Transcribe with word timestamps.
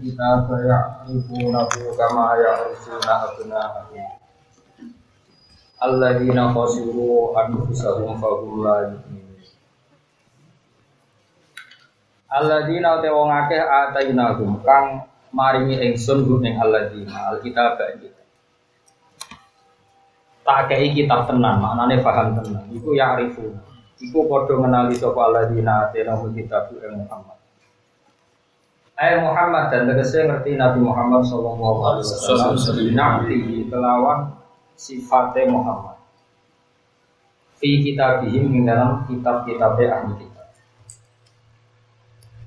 Kitaba 0.00 0.56
ya'rifunahu 0.64 1.92
kama 2.00 2.32
la 8.64 8.88
yu'minun. 8.88 9.36
Alladzina 12.32 13.04
te 13.04 13.12
wong 13.12 13.28
akeh 13.28 13.60
kang 14.64 15.04
maringi 15.36 15.76
alladzina 16.56 17.36
alkitab 17.36 17.76
tenan 21.28 21.60
maknane 21.60 22.00
paham 22.00 22.40
tenan. 22.40 22.64
Iku 22.72 22.96
ya'rifun 22.96 23.60
iku 24.00 24.24
padha 24.24 24.56
ngenali 24.56 24.96
sapa 24.96 25.20
alladzina 25.20 25.92
atainahum 25.92 26.32
kitab 26.32 26.72
ing 26.80 26.96
Muhammad 26.96 27.41
Ayat 29.02 29.18
Muhammad 29.18 29.74
dan 29.74 29.90
tegese 29.90 30.22
ngerti 30.22 30.54
Nabi 30.54 30.78
Muhammad 30.78 31.26
Sallallahu 31.26 31.80
Alaihi 31.82 32.06
Wasallam 32.06 32.94
Nabi 32.94 33.66
kelawan 33.66 34.30
sifatnya 34.78 35.50
Muhammad. 35.50 35.98
Fi 37.58 37.82
kitabihim 37.82 38.62
dalam 38.62 39.02
kitab-kitabnya 39.10 39.86
ahli 39.90 40.22
kitab. 40.22 40.46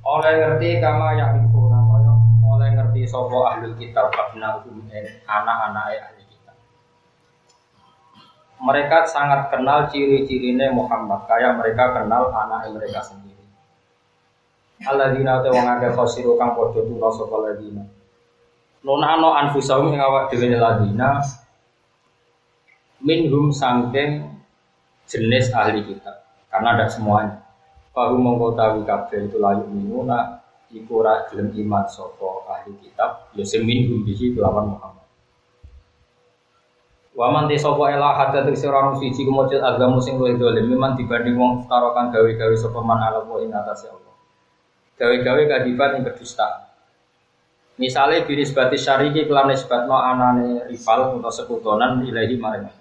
Oleh 0.07 0.31
ngerti 0.39 0.80
kama 0.80 1.20
namanya 1.20 2.16
oleh 2.47 2.69
ngerti 2.72 3.03
sopo 3.03 3.44
ahli 3.52 3.75
kitab 3.75 4.16
abna 4.16 4.63
anak-anak 5.27 5.85
ahli 5.91 6.23
kitab. 6.23 6.55
Mereka 8.63 9.11
sangat 9.11 9.52
kenal 9.52 9.91
ciri-cirinya 9.91 10.72
Muhammad, 10.72 11.19
kayak 11.27 11.59
mereka 11.59 11.99
kenal 11.99 12.31
anak 12.31 12.72
mereka 12.72 13.03
sendiri. 13.03 13.24
Alladzina 14.84 15.39
te 15.39 15.47
wong 15.55 15.63
akeh 15.63 15.95
khosiru 15.95 16.35
kang 16.35 16.52
padha 16.52 16.83
tuna 16.83 17.07
sapa 17.07 17.35
ladina. 17.39 17.83
Nunano 18.83 19.31
anfusahum 19.31 19.95
ing 19.95 20.03
awak 20.03 20.27
dhewe 20.27 20.52
ladina 20.52 21.23
minhum 23.00 23.55
sangking 23.55 24.27
jenis 25.08 25.47
ahli 25.55 25.80
kitab 25.88 26.27
karena 26.52 26.75
ada 26.75 26.85
semuanya. 26.91 27.39
Baru 27.95 28.19
mengkotawi 28.19 28.83
kabeh 28.83 29.31
itu 29.31 29.39
layu 29.39 29.63
minuna 29.72 30.44
iku 30.67 31.00
ora 31.00 31.23
gelem 31.31 31.55
iman 31.55 31.88
sapa 31.88 32.44
ahli 32.52 32.75
kitab 32.83 33.31
ya 33.31 33.47
seminhum 33.47 34.03
bihi 34.03 34.35
kelawan 34.35 34.75
Muhammad. 34.75 35.07
Wa 37.16 37.31
man 37.31 37.47
te 37.47 37.55
sapa 37.55 37.95
ela 37.95 38.11
hatta 38.11 38.44
ono 38.44 39.00
siji 39.00 39.23
kemujud 39.23 39.63
agama 39.63 40.03
sing 40.03 40.19
luwih 40.19 40.35
dolim 40.35 40.67
memang 40.67 41.00
dibanding 41.00 41.39
wong 41.39 41.63
tarokan 41.72 42.11
gawe-gawe 42.11 42.55
sapa 42.59 42.83
man 42.83 43.00
ala 43.00 43.23
wa 43.23 43.39
ing 43.39 43.55
atase 43.55 43.88
Allah 43.88 44.05
gawe-gawe 44.95 45.43
kadiban 45.47 45.99
yang 45.99 46.03
berdusta. 46.07 46.65
Misalnya 47.75 48.23
biris 48.23 48.55
batis 48.55 48.88
syariki 48.88 49.27
kelan 49.27 49.51
nisbatno 49.51 49.99
anane 49.99 50.63
rival 50.71 51.19
atau 51.19 51.31
sekutonan 51.31 52.07
ilahi 52.07 52.39
maring. 52.39 52.71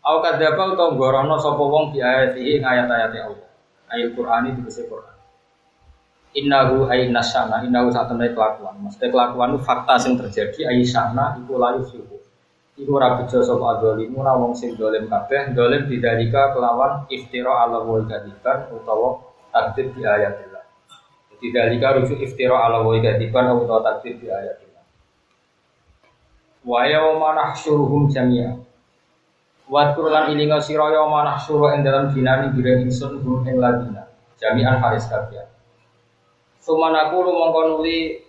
Au 0.00 0.24
kadzaba 0.24 0.72
utawa 0.72 0.96
gorono 0.96 1.36
sapa 1.36 1.60
wong 1.60 1.92
di 1.92 2.00
ayati 2.00 2.56
ing 2.56 2.64
ayat-ayat 2.64 3.12
Allah. 3.20 3.50
Ayat 3.92 4.16
Qur'an 4.16 4.48
itu 4.48 4.64
bisa 4.64 4.80
Qur'an. 4.88 5.12
Innahu 6.32 6.88
ay 6.88 7.12
nasana, 7.12 7.60
innahu 7.60 7.92
saat 7.92 8.08
temen 8.08 8.32
kelakuan. 8.32 8.80
Maksudnya 8.80 9.12
kelakuan 9.12 9.52
itu 9.52 9.60
fakta 9.60 10.00
yang 10.00 10.16
terjadi 10.24 10.60
ayi 10.72 10.88
sana 10.88 11.36
iku 11.44 11.60
layu 11.60 11.84
suhu. 11.84 12.16
Iku 12.80 12.96
ora 12.96 13.20
bejo 13.20 13.44
sapa 13.44 13.76
adzalimu 13.76 14.24
wong 14.24 14.56
sing 14.56 14.72
dolim 14.72 15.04
kabeh, 15.04 15.52
dolim 15.52 15.84
didalika 15.84 16.56
kelawan 16.56 17.04
iftira 17.12 17.68
ala 17.68 17.84
wa 17.84 18.00
kadiban 18.08 18.72
utawa 18.72 19.20
takdir 19.52 19.92
di 19.92 20.00
ayat 20.00 20.48
tidak 21.40 21.64
lika 21.72 21.88
rujuk 21.96 22.20
iftira 22.20 22.68
ala 22.68 22.84
wa 22.84 22.92
ikatiban 22.92 23.48
atau 23.56 23.80
takdir 23.80 24.20
di 24.20 24.28
ayat 24.28 24.60
ini. 24.60 24.80
Wa 26.68 26.84
yawma 26.84 27.32
nahsyuruhum 27.32 28.12
jami'a. 28.12 28.60
Wa 29.64 29.96
ilinga 30.28 30.60
sira 30.60 30.92
yawma 30.92 31.24
nahsyuru 31.24 31.72
ing 31.72 31.80
dalam 31.80 32.12
dinani 32.12 32.52
bira 32.52 32.76
ingsun 32.84 33.24
hum 33.24 33.48
ing 33.48 33.56
ladina. 33.56 34.04
Jami'an 34.36 34.76
haris 34.84 35.08
kabeh. 35.08 35.48
Sumanaku 36.60 37.24
lu 37.24 37.32
mongko 37.32 37.60
nuli 37.72 38.20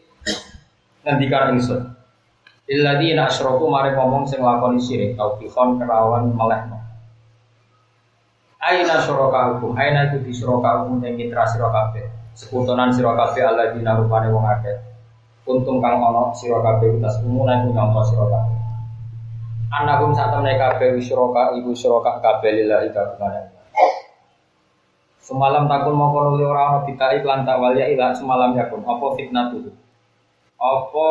ngendikan 1.03 1.59
ingsun. 1.59 1.91
Illadina 2.71 3.27
asyraku 3.27 3.67
mari 3.67 3.91
ngomong 3.91 4.23
sing 4.23 4.39
lakoni 4.39 4.79
syirik 4.79 5.19
taufiqon 5.19 5.75
kerawan 5.75 6.31
melehno. 6.31 6.79
Aina 8.61 9.01
syuraka 9.03 9.57
hukum, 9.57 9.75
aina 9.75 10.07
iku 10.07 10.23
di 10.23 10.31
syuraka 10.31 10.85
hukum 10.85 11.03
yang 11.03 11.19
mitra 11.19 11.43
sira 11.49 11.67
sekutonan 12.35 12.91
sira 12.95 13.13
Allah 13.15 13.75
dina 13.75 13.97
rupane 13.99 14.31
wong 14.31 14.45
akeh. 14.47 14.77
Untung 15.47 15.81
kang 15.81 15.99
ana 15.99 16.31
sira 16.31 16.61
kabeh 16.61 17.01
utas 17.01 17.19
umunan 17.25 17.67
iku 17.67 17.73
kabeh. 17.75 18.61
Anakum 19.71 20.11
sak 20.11 20.35
temne 20.35 20.59
kabeh 20.59 20.99
wisroka 20.99 21.55
ibu 21.55 21.71
syuraka 21.71 22.19
kabeh 22.19 22.59
lillahi 22.59 22.91
kabeh 22.91 23.47
Semalam 25.21 25.71
takun 25.71 25.95
mau 25.95 26.11
nuli 26.11 26.43
ora 26.43 26.75
ana 26.75 26.79
bitai 26.83 27.23
lan 27.23 27.47
walia 27.47 27.87
ila 27.87 28.11
semalam 28.11 28.51
yakun. 28.51 28.83
Apa 28.83 29.05
fitnah 29.15 29.47
tuh 29.47 29.71
apa 30.61 31.07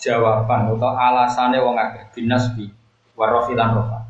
jawaban 0.00 0.72
atau 0.72 0.90
alasane 0.90 1.60
wong 1.60 1.76
akeh? 1.76 2.02
Binasbi 2.16 2.72
warofi 3.12 3.52
lan 3.52 3.76
rofa. 3.76 4.08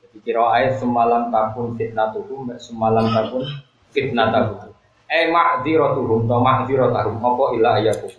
Jadi 0.00 0.16
kira 0.24 0.48
ayat 0.56 0.80
semalam 0.80 1.28
takun 1.28 1.76
fitnah 1.76 2.16
tuh 2.16 2.24
semalam 2.56 3.04
takun 3.12 3.44
fitnah 3.92 4.32
tuh 4.32 4.75
Eh 5.06 5.30
ma'dziratuhum 5.30 6.26
to 6.26 6.36
ma'dziratuhum 6.42 7.22
apa 7.22 7.44
ila 7.54 7.68
ayakum. 7.78 8.10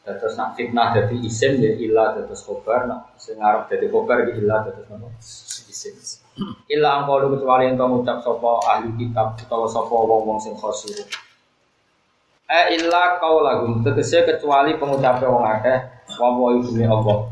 Terus 0.00 0.34
nak 0.34 0.58
fitnah 0.58 0.96
jadi 0.96 1.16
isim 1.22 1.60
ya 1.60 1.70
ila 1.76 2.14
terus 2.16 2.42
kobar 2.42 2.86
nak 2.86 3.14
sing 3.18 3.38
arep 3.38 3.70
dadi 3.70 3.86
kobar 3.90 4.26
ya 4.26 4.32
ila 4.38 4.66
terus 4.66 4.86
nopo 4.86 5.10
isim. 5.66 5.94
Ila 6.70 7.02
angko 7.02 7.36
kecuali 7.36 7.68
ento 7.68 7.84
ngucap 7.84 8.22
sapa 8.22 8.50
ahli 8.70 8.90
kitab 8.96 9.36
utawa 9.38 9.66
sapa 9.66 9.92
wong-wong 9.92 10.38
sing 10.38 10.54
khosir. 10.56 11.04
Eh 12.50 12.80
illa 12.80 13.18
qaulahum 13.22 13.82
tegese 13.86 14.26
kecuali 14.26 14.74
pengucape 14.78 15.26
wong 15.26 15.46
akeh 15.46 15.78
wa 16.18 16.34
wa 16.34 16.48
ibune 16.54 16.86
Allah. 16.86 17.30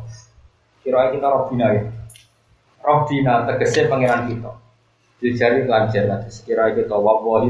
Kira 0.83 1.11
kita 1.11 1.27
Robbina 1.27 1.67
ya. 1.75 1.83
Robbina 2.85 3.43
tegese 3.47 3.91
pangeran 3.91 4.31
kita. 4.31 4.53
Dijari 5.19 5.67
nanti 5.67 6.31
sekira 6.31 6.71
kita 6.71 6.95
wa 6.95 7.19
wa 7.19 7.43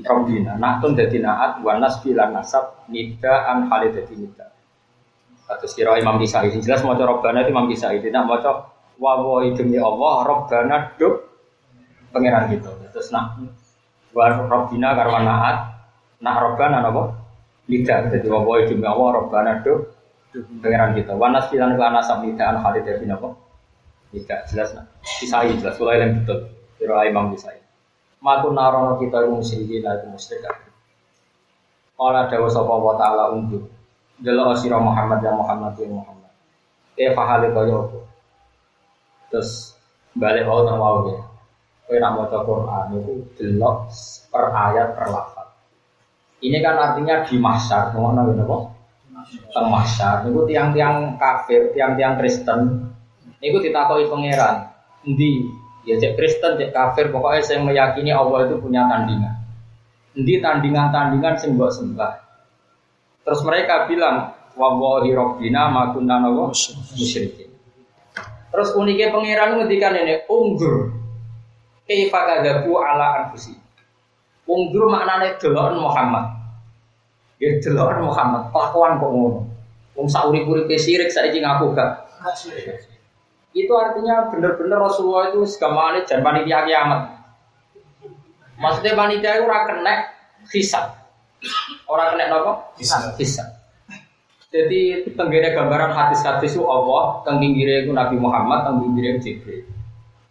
Rabbina 0.00 0.56
Nahtun 0.56 0.96
dadi 0.96 1.20
naat 1.20 1.60
wa 1.60 1.76
nasbi 1.76 2.16
lan 2.16 2.32
nasab 2.32 2.88
nida 2.88 3.44
an 3.44 3.68
hale 3.68 3.92
dadi 3.92 4.16
nida. 4.16 4.48
Atus 5.52 5.76
kira 5.76 6.00
Imam 6.00 6.16
Kisai 6.16 6.48
jelas 6.48 6.80
maca 6.80 7.04
Rabbana 7.04 7.44
itu 7.44 7.52
Imam 7.52 7.68
Kisai 7.68 8.00
tidak 8.00 8.24
maca 8.24 8.72
wa 8.96 9.12
wa 9.20 9.44
demi 9.44 9.76
Allah 9.76 10.24
Rabbana 10.24 10.96
duk 10.96 11.28
pangeran 12.08 12.48
gitu 12.56 12.72
terus 12.88 13.12
nak 13.12 13.36
wa 14.16 14.32
Rabbina 14.32 14.96
karwa 14.96 15.20
naat 15.20 15.56
nak 16.24 16.36
Rabbana 16.40 16.80
napa 16.80 17.12
nida. 17.68 18.08
Dadi 18.08 18.26
wa 18.32 18.40
wa 18.48 18.64
demi 18.64 18.88
Allah 18.88 19.08
Rabbana 19.20 19.60
duk 19.60 19.92
pangeran 20.64 20.96
gitu 20.96 21.12
wa 21.20 21.28
nasbi 21.28 21.60
lan 21.60 21.76
nasab 21.76 22.24
nida 22.24 22.48
an 22.48 22.64
hale 22.64 22.80
dadi 22.80 23.04
napa 23.04 23.28
nida. 24.16 24.40
Jelas 24.48 24.72
nak. 24.72 24.88
Kisai 25.04 25.52
jelas. 25.60 25.76
Mulai 25.76 26.00
yang 26.00 26.24
betul. 26.24 26.48
Kira 26.80 27.04
Imam 27.04 27.28
Kisai 27.36 27.61
Matu 28.22 28.54
narono 28.54 29.02
kita 29.02 29.26
musyrikin 29.26 29.82
itu 29.82 30.06
musyrik. 30.06 30.46
Kala 31.98 32.30
dawa 32.30 32.46
sapa 32.46 32.74
wa 32.78 32.94
ta'ala 32.94 33.34
unjuk. 33.34 33.66
Delok 34.22 34.54
sira 34.54 34.78
Muhammad 34.78 35.18
ya 35.18 35.34
Muhammad 35.34 35.74
ya 35.74 35.90
Muhammad. 35.90 36.30
Eh 36.94 37.10
fahale 37.10 37.50
kaya 37.50 37.74
apa? 37.74 37.98
Terus 39.34 39.74
balik 40.14 40.46
wau 40.46 40.62
nang 40.62 40.78
wau 40.78 41.10
ya. 41.10 41.20
Kowe 41.82 41.98
nak 41.98 42.14
maca 42.14 42.38
Quran 42.46 42.86
itu 43.02 43.14
delok 43.34 43.90
per 44.30 44.44
ayat 44.54 44.94
per 44.94 45.10
lafaz. 45.10 45.48
Ini 46.42 46.58
kan 46.58 46.74
artinya 46.78 47.22
di 47.26 47.38
mahsyar, 47.38 47.94
ngono 47.94 48.30
ngene 48.30 48.42
apa? 48.46 48.56
Teng 49.50 49.66
mahsyar 49.70 50.26
niku 50.26 50.46
tiang-tiang 50.46 51.18
kafir, 51.18 51.74
tiang-tiang 51.74 52.18
Kristen 52.18 52.90
niku 53.42 53.58
ditakoki 53.58 54.06
pangeran, 54.06 54.70
endi 55.06 55.50
Ya 55.82 55.98
cek 55.98 56.14
Kristen, 56.14 56.54
cek 56.58 56.70
kafir, 56.70 57.10
pokoknya 57.10 57.42
saya 57.42 57.58
meyakini 57.58 58.14
Allah 58.14 58.46
itu 58.46 58.54
punya 58.62 58.86
tandingan. 58.86 59.34
Nanti 60.14 60.34
tandingan-tandingan 60.38 61.34
mbok 61.58 61.70
sembah. 61.74 62.12
Terus 63.26 63.40
mereka 63.42 63.90
bilang, 63.90 64.30
wawahi 64.54 65.10
robbina 65.10 65.72
makunna 65.72 66.22
nawa 66.22 66.54
musyrikin. 66.94 67.50
Terus 68.52 68.76
uniknya 68.76 69.10
pangeran 69.10 69.58
ngendikan 69.58 69.96
ini, 69.96 70.22
unggur. 70.28 70.92
Kaifa 71.88 72.20
kadzabu 72.28 72.78
ala 72.78 73.26
anfusi. 73.26 73.56
Unggur 74.46 74.86
maknanya 74.86 75.34
deloken 75.40 75.82
Muhammad. 75.82 76.30
Ya 77.42 77.58
deloken 77.58 78.06
Muhammad, 78.06 78.54
kelakuan 78.54 79.02
kok 79.02 79.10
ngono. 79.10 79.40
Wong 79.98 80.06
sak 80.06 80.30
urip-uripe 80.30 80.78
sirik 80.78 81.10
saiki 81.10 81.42
ngaku 81.42 81.74
gak 81.74 82.06
itu 83.52 83.72
artinya 83.76 84.32
benar-benar 84.32 84.80
Rasulullah 84.80 85.28
itu 85.28 85.44
segamane 85.44 86.04
dan 86.08 86.24
panitia 86.24 86.64
kiamat. 86.64 87.00
Maksudnya 88.56 88.96
panitia 88.96 89.40
itu 89.40 89.44
ora 89.44 89.68
kena 89.68 89.94
hisab. 90.48 90.86
Orang 91.84 92.16
kena 92.16 92.32
nopo? 92.32 92.72
Hisab. 92.80 93.12
Hisab. 93.20 93.48
Jadi 94.52 95.08
tenggine 95.16 95.56
gambaran 95.56 95.96
hadis-hadis 95.96 96.52
itu 96.52 96.64
Allah, 96.68 97.24
tenggine 97.24 97.88
itu 97.88 97.92
Nabi 97.92 98.20
Muhammad, 98.20 98.68
tenggine 98.68 99.16
itu 99.16 99.20
Jibril. 99.32 99.64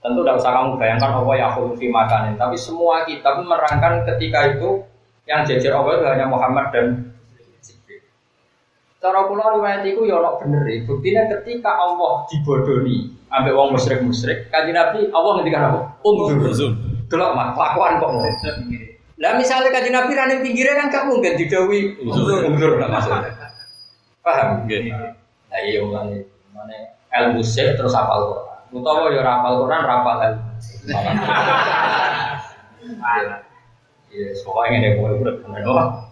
Tentu 0.02 0.26
tidak 0.26 0.42
usah 0.42 0.52
kamu 0.54 0.82
bayangkan 0.82 1.14
Allah 1.14 1.36
ya 1.38 1.48
fi 1.54 1.86
makanin, 1.90 2.34
tapi 2.38 2.58
semua 2.58 3.06
kitab 3.06 3.42
merangkan 3.46 4.02
ketika 4.14 4.50
itu 4.50 4.82
yang 5.30 5.46
jejer 5.46 5.74
Allah 5.78 6.02
itu 6.02 6.06
hanya 6.10 6.26
Muhammad 6.26 6.74
dan. 6.74 7.11
Cara 9.02 9.26
kula 9.26 9.58
riwayat 9.58 9.82
itu 9.82 10.06
ya 10.06 10.22
ono 10.22 10.38
bener 10.38 10.62
e. 10.70 10.86
Buktinya 10.86 11.26
ketika 11.26 11.74
Allah 11.74 12.22
dibodoni 12.30 13.10
ambek 13.34 13.58
wong 13.58 13.74
musyrik-musyrik, 13.74 14.54
kanjeng 14.54 14.78
Nabi 14.78 15.10
Allah 15.10 15.42
ngendikan 15.42 15.74
apa? 15.74 15.80
Uzun. 16.06 16.78
Delok 17.10 17.34
mah 17.34 17.58
kelakuan 17.58 17.98
kok. 17.98 18.14
Lah 19.18 19.42
misalnya 19.42 19.74
kanjeng 19.74 19.98
Nabi 19.98 20.14
ra 20.14 20.30
ning 20.30 20.46
pinggire 20.46 20.78
kan 20.78 20.94
gak 20.94 21.10
mungkin 21.10 21.34
didawi 21.34 21.98
Undur. 21.98 22.46
undur 22.46 22.78
lah 22.78 22.94
maksudnya. 22.94 23.34
Paham? 24.22 24.70
Nggih. 24.70 24.94
Nah 24.94 25.60
iya 25.66 25.82
mulane 25.82 26.22
mulane 26.54 26.94
ilmu 27.10 27.42
sih 27.42 27.74
terus 27.74 27.98
hafal 27.98 28.38
Quran. 28.38 28.70
Utawa 28.70 29.10
ya 29.10 29.26
ora 29.26 29.42
hafal 29.42 29.66
Quran, 29.66 29.82
ra 29.82 29.94
hafal 29.98 30.18
ilmu. 30.30 30.46
Iya, 34.12 34.36
pokoknya 34.44 34.78
ini 34.84 35.00
boleh 35.00 35.64
doang. 35.64 36.11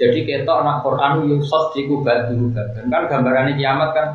Jadi 0.00 0.24
kita 0.24 0.48
anak 0.48 0.80
Quran 0.80 1.28
yusuf 1.28 1.76
di 1.76 1.84
kubatu 1.84 2.32
dan 2.56 2.88
kan 2.88 3.04
gambarannya 3.04 3.60
kiamat 3.60 3.92
kan 3.92 4.08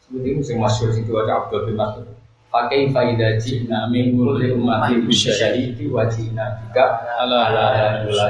seperti 0.00 0.32
itu 0.32 0.40
yang 0.56 0.64
masyhur 0.64 0.88
sing 0.96 1.04
diwaca 1.04 1.44
Abdul 1.44 1.68
bin 1.68 1.76
Mas'ud. 1.76 2.08
Pakai 2.48 2.88
faidah 2.88 3.36
jina 3.36 3.84
min 3.92 4.16
kulli 4.16 4.56
ummatin 4.56 5.04
bisyahidi 5.04 5.92
wa 5.92 6.08
jina 6.08 6.56
bika 6.64 7.04
Ala 7.20 7.52
ala 7.52 7.64
ala 8.00 8.26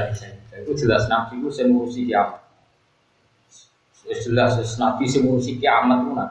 Itu 0.59 0.75
jelas 0.75 1.07
Nabi 1.07 1.39
itu 1.39 1.47
sing 1.47 1.71
ngurusi 1.71 2.11
kiamat. 2.11 2.43
Jelas 4.03 4.59
Nabi 4.75 5.07
sing 5.07 5.23
ngurusi 5.23 5.63
kiamat 5.63 6.03
itu 6.03 6.11
nah. 6.11 6.29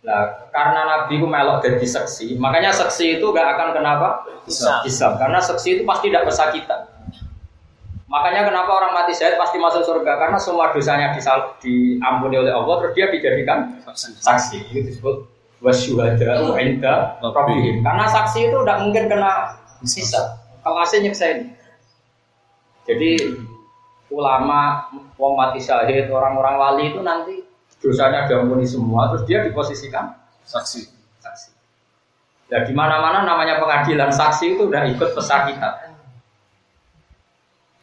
Nah, 0.00 0.24
karena 0.50 0.80
Nabi 0.82 1.20
itu 1.20 1.28
melok 1.28 1.62
jadi 1.62 1.86
saksi, 1.86 2.40
makanya 2.40 2.72
saksi 2.72 3.20
itu 3.20 3.26
gak 3.36 3.54
akan 3.54 3.68
kenapa? 3.76 4.24
Hisab. 4.48 4.80
Hisab. 4.82 5.20
Karena 5.20 5.38
saksi 5.38 5.78
itu 5.78 5.82
pasti 5.84 6.08
tidak 6.08 6.24
pesakitan. 6.26 6.89
Makanya 8.10 8.42
kenapa 8.42 8.70
orang 8.74 8.90
mati 8.90 9.14
syahid 9.14 9.38
pasti 9.38 9.62
masuk 9.62 9.86
surga? 9.86 10.18
Karena 10.18 10.34
semua 10.34 10.74
dosanya 10.74 11.14
disal- 11.14 11.54
diampuni 11.62 12.42
oleh 12.42 12.50
Allah, 12.50 12.82
terus 12.82 12.92
dia 12.98 13.06
dijadikan 13.06 13.78
saksi. 14.18 14.66
Itu 14.66 14.82
disebut 14.82 15.16
wasyuhada 15.62 16.58
inda 16.58 17.22
rabbihim. 17.22 17.86
Karena 17.86 18.10
saksi 18.10 18.50
itu 18.50 18.56
tidak 18.66 18.78
mungkin 18.82 19.06
kena 19.06 19.54
hisab. 19.86 20.26
Kalau 20.66 20.82
asli 20.82 21.06
nyeksain. 21.06 21.54
Jadi 22.90 23.10
ulama, 24.10 24.90
wong 25.14 25.38
mati 25.38 25.62
syahid, 25.62 26.10
orang-orang 26.10 26.54
wali 26.58 26.84
itu 26.90 27.00
nanti 27.06 27.46
dosanya 27.78 28.26
diampuni 28.26 28.66
semua, 28.66 29.14
terus 29.14 29.22
dia 29.24 29.46
diposisikan 29.46 30.18
Saksi. 30.42 30.82
saksi. 31.22 31.48
Ya 32.50 32.66
di 32.66 32.74
mana-mana 32.74 33.22
namanya 33.22 33.62
pengadilan 33.62 34.10
saksi 34.10 34.58
itu 34.58 34.66
udah 34.66 34.82
ikut 34.90 35.14
pesakitan. 35.14 35.89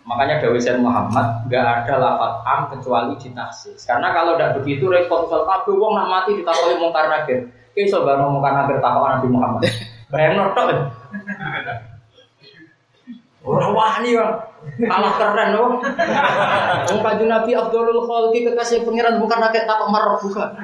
Makanya 0.08 0.40
Dawi 0.40 0.56
Sayyid 0.56 0.80
Muhammad 0.80 1.44
nggak 1.52 1.84
ada 1.84 1.96
lafat 2.00 2.34
am 2.48 2.62
kecuali 2.72 3.20
di. 3.20 3.28
Karena 3.84 4.16
kalau 4.16 4.40
tidak 4.40 4.64
begitu 4.64 4.88
repot 4.88 5.28
misal 5.28 5.44
kabeh 5.44 5.76
wong 5.76 6.00
nak 6.00 6.08
mati 6.08 6.32
ditakoni 6.40 6.80
mungkar 6.80 7.12
nakir. 7.12 7.52
Ki 7.76 7.92
iso 7.92 8.08
bar 8.08 8.16
mungkar 8.24 8.56
nakir 8.56 8.80
takok 8.80 9.04
Nabi 9.04 9.28
Muhammad. 9.28 9.68
Bayang 10.08 10.56
tok. 10.56 10.72
Ora 13.44 13.68
wani 13.76 14.16
ya. 14.16 14.28
Kalah 14.80 15.14
keren 15.20 15.50
loh. 15.60 15.84
Wong 16.88 17.00
kanjeng 17.04 17.28
Nabi 17.28 17.52
Abdulul 17.60 18.08
Khalqi 18.08 18.48
kekasih 18.48 18.88
pangeran 18.88 19.20
bukan 19.20 19.44
nakir 19.44 19.68
takok 19.68 19.92
marah 19.92 20.16
buka. 20.24 20.56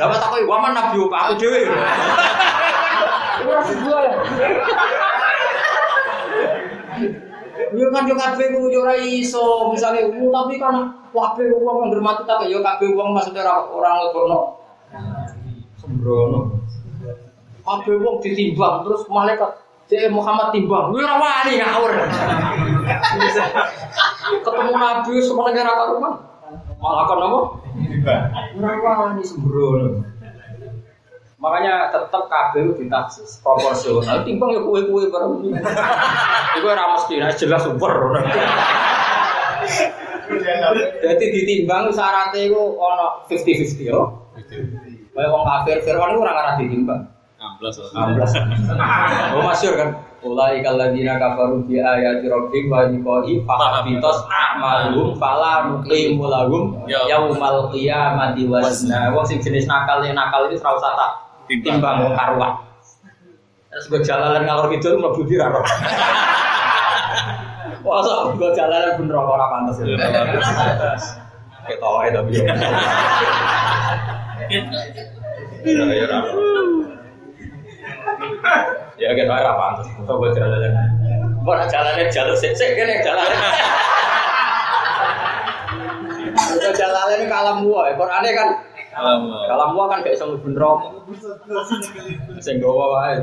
Dapat 0.00 0.16
takoki 0.16 0.48
waman 0.48 0.72
Nabi 0.72 0.96
aku 1.04 1.32
dhewe. 1.36 1.60
Ora 3.44 3.60
sebuah. 3.68 4.00
Yo 7.76 7.92
kan 7.92 8.08
yo 8.08 8.16
kabeh 8.16 8.56
ku 8.56 8.72
yo 8.72 8.88
ora 8.88 8.96
iso, 8.96 9.68
misale 9.68 10.08
ku 10.08 10.32
tapi 10.32 10.56
kan 10.56 10.96
kabeh 11.12 11.44
wong 11.60 11.92
yang 11.92 12.00
mati 12.00 12.24
tak 12.24 12.48
yo 12.48 12.64
kabeh 12.64 12.88
wong 12.96 13.12
maksudnya 13.12 13.44
ora 13.44 13.68
ora 13.68 13.90
nglebokno. 14.00 14.40
Sembrono. 15.76 16.40
Kabeh 17.60 17.94
wong 18.00 18.16
ditimbang 18.24 18.80
terus 18.80 19.04
malaikat 19.12 19.60
Cek 19.86 20.10
Muhammad 20.10 20.50
timbang, 20.50 20.90
lu 20.90 20.98
ora 20.98 21.14
wani 21.20 21.62
ngawur. 21.62 21.92
Ketemu 24.42 24.72
Nabi 24.74 25.14
semua 25.22 25.52
negara 25.52 25.78
karuan. 25.78 26.14
Malah 26.80 27.04
kan 27.06 27.22
apa? 27.22 27.40
Ora 28.56 28.72
wani 28.80 29.22
sembrono. 29.22 30.15
Makanya 31.36 31.92
tetap 31.92 32.32
kabel 32.32 32.72
ditaksis 32.80 33.44
proporsional. 33.44 34.24
Timbang 34.24 34.56
ya 34.56 34.60
kue-kue 34.64 35.12
bareng. 35.12 35.52
Iku 36.56 36.64
ora 36.64 36.96
mesti 36.96 37.20
nek 37.20 37.36
jelas 37.36 37.60
super. 37.60 37.92
Jadi 41.04 41.24
ditimbang 41.28 41.92
syaratnya 41.92 42.40
itu 42.48 42.56
ono 42.56 43.28
50-50 43.28 43.84
yo. 43.84 44.00
Kayak 45.12 45.28
wong 45.32 45.44
kafir 45.44 45.76
Firman 45.84 46.12
itu 46.16 46.20
orang 46.24 46.36
arah 46.40 46.54
ditimbang. 46.56 47.02
16. 47.60 47.92
16. 47.92 49.36
Oh 49.36 49.44
masyur 49.44 49.74
kan. 49.76 49.90
Ulai 50.24 50.64
kalladina 50.64 51.20
kafaru 51.20 51.62
bi 51.68 51.78
ayati 51.78 52.26
rabbihim 52.26 52.72
wa 52.72 52.88
liqa'i 52.88 53.44
fahabitos 53.44 54.24
a'malum 54.26 55.14
fala 55.20 55.68
nuqimu 55.68 56.26
lahum 56.26 56.80
Ya. 56.88 57.04
yaumal 57.06 57.68
qiyamati 57.70 58.48
wazna. 58.48 59.12
Wong 59.12 59.28
sing 59.28 59.38
jenis 59.44 59.68
nakal 59.68 60.00
yang 60.00 60.16
nakal 60.16 60.48
itu 60.48 60.58
ora 60.64 60.74
usah 60.80 60.92
tak 60.96 61.12
timbang 61.48 61.96
wong 62.02 62.14
karuan. 62.14 62.52
Terus 63.70 63.86
gue 63.92 64.00
jalanan 64.02 64.42
ngalor 64.46 64.66
kidul 64.72 64.98
mlebu 65.00 65.22
di 65.28 65.36
ra. 65.36 65.48
Wah, 67.86 68.02
gue 68.34 68.50
jalanan 68.56 68.98
bener 68.98 69.14
kok 69.14 69.34
ora 69.36 69.46
pantes. 69.52 69.76
Ketoke 71.66 72.08
tapi. 72.14 72.30
Ya 75.66 75.82
ya. 75.82 76.18
Ya 78.96 79.08
kan 79.12 79.28
ora 79.30 79.52
pantes. 79.54 79.86
Kok 79.92 80.16
gue 80.18 80.30
jalanan. 80.34 80.72
Mau 81.46 81.54
nak 81.54 81.70
jalannya 81.70 82.10
jalur 82.10 82.34
sik 82.34 82.58
sik 82.58 82.74
kene 82.74 83.06
jalannya 83.06 83.38
ini 87.16 87.26
kalam 87.30 87.64
gua, 87.64 87.94
Qurannya 87.96 88.30
kan 88.34 88.48
Kalam 88.96 89.76
gua 89.76 89.84
kan 89.92 90.00
gak 90.00 90.16
iso 90.16 90.24
mlebu 90.32 90.48
neraka. 90.56 90.88
Sing 92.40 92.56
wae. 92.64 93.14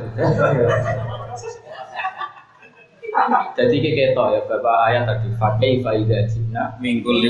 Jadi 3.54 3.76
kayak 3.78 4.18
ketok 4.18 4.28
ya 4.34 4.42
Bapak 4.50 4.78
ayat 4.90 5.06
tadi 5.06 5.30
Fakih 5.38 5.86
faidah 5.86 6.26
jina 6.26 6.74
Mingkul 6.82 7.22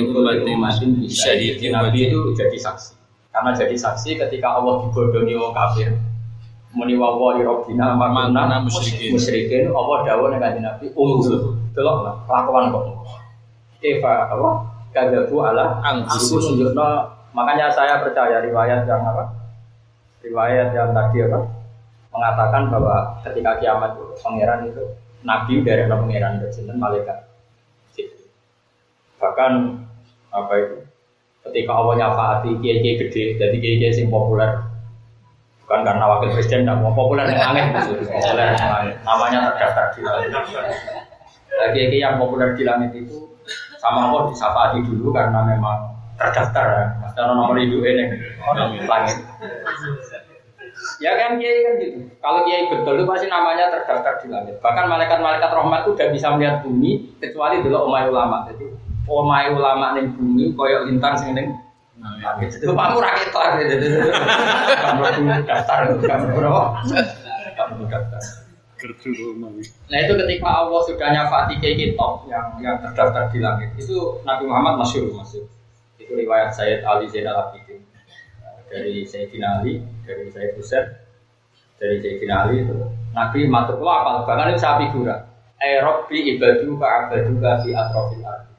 umatin 0.47 0.95
bisa 0.95 1.35
syahidin 1.35 1.75
Nabi 1.75 2.07
itu 2.07 2.31
jadi 2.39 2.55
saksi 2.55 2.95
Karena 3.35 3.51
jadi 3.51 3.75
saksi 3.75 4.15
ketika 4.15 4.47
Allah 4.47 4.87
dibodohi 4.87 5.35
orang 5.35 5.51
kafir 5.51 5.91
Muni 6.71 6.95
wa 6.95 7.19
wa 7.19 7.35
rabbina 7.35 7.99
Makna 7.99 8.63
musyrikin. 8.63 9.11
musyrikin 9.19 9.75
Allah 9.75 10.07
dawuh 10.07 10.31
ning 10.31 10.39
kanjeng 10.39 10.63
Nabi 10.63 10.87
unzur 10.95 11.59
delok 11.75 11.97
lah 11.99 12.15
kelakuan 12.31 12.71
kok 12.71 12.83
Eva 13.83 14.31
apa 14.31 14.51
kadabu 14.95 15.43
ala 15.43 15.83
Anfusihim. 15.83 16.39
Itu 16.39 16.71
nunjukno 16.71 16.89
makanya 17.33 17.67
saya 17.73 17.99
percaya 17.99 18.39
riwayat 18.45 18.85
yang 18.85 19.01
apa? 19.01 19.33
Riwayat 20.23 20.71
yang 20.71 20.93
tadi 20.93 21.25
apa? 21.27 21.39
Mengatakan 22.13 22.69
bahwa 22.69 23.17
ketika 23.25 23.57
kiamat 23.57 23.97
itu 23.97 24.05
pangeran 24.21 24.69
itu 24.69 24.83
nabi 25.25 25.65
dari 25.65 25.89
anak 25.89 25.99
pangeran 26.05 26.37
itu 26.39 26.47
sinten 26.53 26.77
malaikat. 26.77 27.25
Bahkan 29.17 29.51
apa 30.29 30.53
itu? 30.61 30.77
Ketika 31.43 31.71
Allah 31.75 31.93
nyafaati 31.99 32.59
kiai 32.59 32.79
kiai 32.79 32.99
gede 33.01 33.23
jadi 33.41 33.55
kiai 33.57 33.77
kiai 33.81 33.93
sing 33.95 34.07
populer. 34.07 34.63
Bukan 35.63 35.79
karena 35.87 36.05
wakil 36.05 36.35
presiden 36.35 36.67
tidak 36.67 36.83
mau 36.83 36.91
populer 36.91 37.23
yang 37.31 37.55
aneh 37.55 37.71
maksudnya 37.71 38.03
populer 38.03 38.45
yang 38.51 38.71
aneh. 38.83 38.95
Namanya 39.07 39.39
terdaftar 39.51 39.85
di 39.95 40.01
langit. 40.03 40.29
Nah, 40.29 41.67
kiai 41.71 41.87
kiai 41.87 42.03
yang 42.03 42.19
populer 42.19 42.51
di 42.53 42.63
langit 42.67 42.91
itu 42.93 43.31
sama 43.79 44.11
Allah 44.11 44.31
disafaati 44.31 44.83
dulu 44.83 45.11
karena 45.15 45.39
memang 45.43 45.92
terdaftar 46.19 46.65
ya 46.65 46.85
karena 47.13 47.33
nomor 47.33 47.57
hidup 47.57 47.81
ini 47.85 48.05
langit 48.85 49.17
Ya 50.99 51.15
kan 51.15 51.37
kiai 51.37 51.63
kan 51.63 51.73
gitu. 51.79 51.99
Kalau 52.17 52.39
kiai 52.49 52.65
betul 52.67 52.97
itu 52.97 53.05
pasti 53.05 53.27
namanya 53.29 53.69
terdaftar 53.69 54.19
di 54.23 54.27
langit. 54.31 54.55
Bahkan 54.59 54.85
malaikat-malaikat 54.89 55.51
rahmat 55.53 55.85
itu 55.85 55.89
udah 55.95 56.07
bisa 56.09 56.27
melihat 56.33 56.65
bumi 56.65 57.13
kecuali 57.21 57.61
dulu 57.61 57.87
omai 57.87 58.09
ulama. 58.09 58.49
Jadi 58.49 58.73
omai 59.05 59.53
ulama 59.53 59.93
ning 59.95 60.11
bumi 60.17 60.51
koyok 60.57 60.89
lintang 60.89 61.13
sing 61.15 61.37
ning 61.37 61.53
langit. 62.01 62.57
Itu 62.57 62.73
kamu 62.73 62.99
rakyat 62.99 63.51
gitu. 63.69 63.87
Kamu 64.81 65.01
daftar 65.45 65.79
kamu 65.93 66.25
berapa? 66.35 66.63
Kamu 67.53 67.83
daftar. 67.87 68.21
Nah 69.87 69.97
itu 70.03 70.13
ketika 70.19 70.49
Allah 70.51 70.81
sudah 70.83 71.07
nyafati 71.07 71.55
kayak 71.63 71.77
kitab 71.79 72.27
yang 72.27 72.45
yang 72.59 72.75
terdaftar 72.83 73.31
di 73.31 73.39
langit 73.39 73.71
itu 73.79 74.19
Nabi 74.27 74.43
Muhammad 74.43 74.83
masyur 74.83 75.07
masyur. 75.15 75.47
Itu 76.13 76.29
riwayat 76.29 76.53
Sayyid 76.53 76.85
Ali 76.85 77.09
Zainal 77.09 77.49
Abidin 77.49 77.81
dari 78.69 79.01
Sayyidina 79.01 79.65
Ali, 79.65 79.81
dari 80.05 80.29
Sayyid 80.29 80.53
Husain, 80.61 80.85
dari 81.81 81.97
Sayyidina 82.05 82.45
Ali 82.45 82.61
itu 82.61 82.77
Nabi 83.17 83.49
matur 83.49 83.81
kula 83.81 84.05
apal 84.05 84.21
bahkan 84.21 84.53
itu 84.53 84.61
sapi 84.61 84.93
gura. 84.93 85.25
Ai 85.57 85.81
Rabbi 85.81 86.37
ibaduka 86.37 86.85
abaduka 86.85 87.65
fi 87.65 87.73
atrofil 87.73 88.21
ardi. 88.21 88.53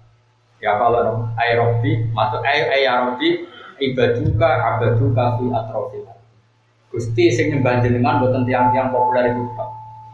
Ya 0.59 0.83
kalau 0.83 1.31
ai 1.39 1.55
Rabbi 1.55 2.11
matur 2.11 2.43
ai 2.43 2.59
ai 2.75 2.83
ya 2.91 3.07
Rabbi 3.07 3.47
ibaduka 3.79 4.51
abaduka 4.75 5.39
fi 5.39 5.45
atrofil 5.55 6.11
ardi. 6.11 6.27
Gusti 6.91 7.31
sing 7.31 7.55
nyembah 7.55 7.87
jenengan 7.87 8.19
boten 8.19 8.43
tiang-tiang 8.51 8.91
populer 8.91 9.31
itu 9.31 9.47
Pak. 9.55 9.69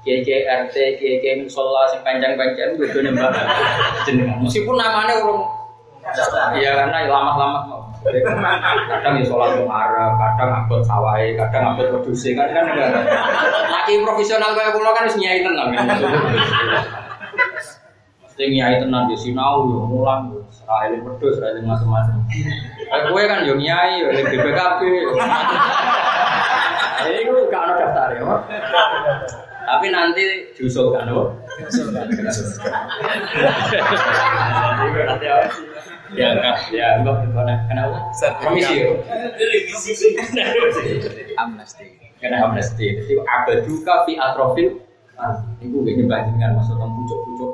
Kiai 0.05 0.45
RT, 0.45 0.77
kiai 1.01 1.17
kiai 1.25 1.41
musola 1.41 1.89
sing 1.89 2.05
panjang-panjang 2.05 2.77
udah 2.77 3.01
nyembah 3.01 3.33
jenengan. 4.05 4.45
Meskipun 4.45 4.77
namanya 4.77 5.25
urung 5.25 5.60
Iya 6.57 6.71
karena 6.76 7.07
lama-lama 7.07 7.59
mau. 7.67 7.83
Kadang 8.00 9.21
ya 9.21 9.25
sholat 9.29 9.61
Arab, 9.61 10.17
kadang 10.17 10.50
abot 10.64 10.81
sawai, 10.81 11.37
kadang 11.37 11.76
abot 11.76 11.85
produksi 11.93 12.33
kan 12.33 12.49
kan 12.49 12.64
enggak. 12.64 12.97
Laki 13.69 14.00
profesional 14.00 14.57
kayak 14.57 14.73
pulau 14.73 14.97
kan 14.97 15.05
harus 15.05 15.21
nyai 15.21 15.45
tenang. 15.45 15.69
Mesti 18.25 18.45
nyai 18.57 18.81
tenang 18.81 19.05
di 19.05 19.17
sinau 19.21 19.69
yo 19.69 19.85
mulang 19.85 20.33
serai 20.49 20.97
pedus, 20.97 21.37
serai 21.37 21.61
macam-macam. 21.61 22.25
Eh 22.88 23.00
gue 23.05 23.23
kan 23.29 23.45
yo 23.45 23.55
nyai, 23.61 24.00
yo 24.00 24.09
BPKB. 24.17 24.81
Ini 27.00 27.21
gue 27.29 27.49
gak 27.52 27.62
ada 27.69 27.73
daftar 27.85 28.17
ya. 28.17 28.25
Tapi 29.61 29.87
nanti 29.93 30.25
diusulkan, 30.57 31.05
Pak. 31.05 31.29
Nanti 35.05 35.26
apa 35.29 35.47
sih? 35.52 35.69
Ya. 36.11 36.35
Ya, 36.75 36.88
enggak, 36.99 37.23
enggak, 37.29 37.59
kenapa? 37.71 37.99
Komisi 38.43 38.75
ya? 38.83 38.90
amnesti 41.38 42.00
Kena 42.21 42.37
amnesti. 42.45 42.85
Jadi 43.00 43.14
abaduka 43.25 44.05
fi 44.05 44.12
atrofil. 44.21 44.76
Iku 45.61 45.76
gak 45.85 45.95
nyembah 45.97 46.19
jenengan 46.29 46.50
maksudnya 46.57 46.87
pucuk-pucuk. 46.88 47.52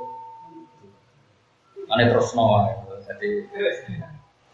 Ane 1.87 2.11
terus 2.11 2.35
no, 2.35 2.67
jadi 3.07 3.47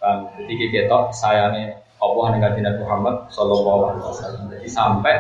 um, 0.05 0.29
jadi 0.37 0.53
kita 0.69 0.99
sayangnya 1.17 1.81
Allah 1.97 2.27
dengan 2.37 2.53
Nabi 2.61 2.81
Muhammad 2.85 3.17
Sallallahu 3.33 3.81
Alaihi 3.89 4.05
Wasallam. 4.05 4.43
Jadi 4.53 4.69
sampai 4.69 5.17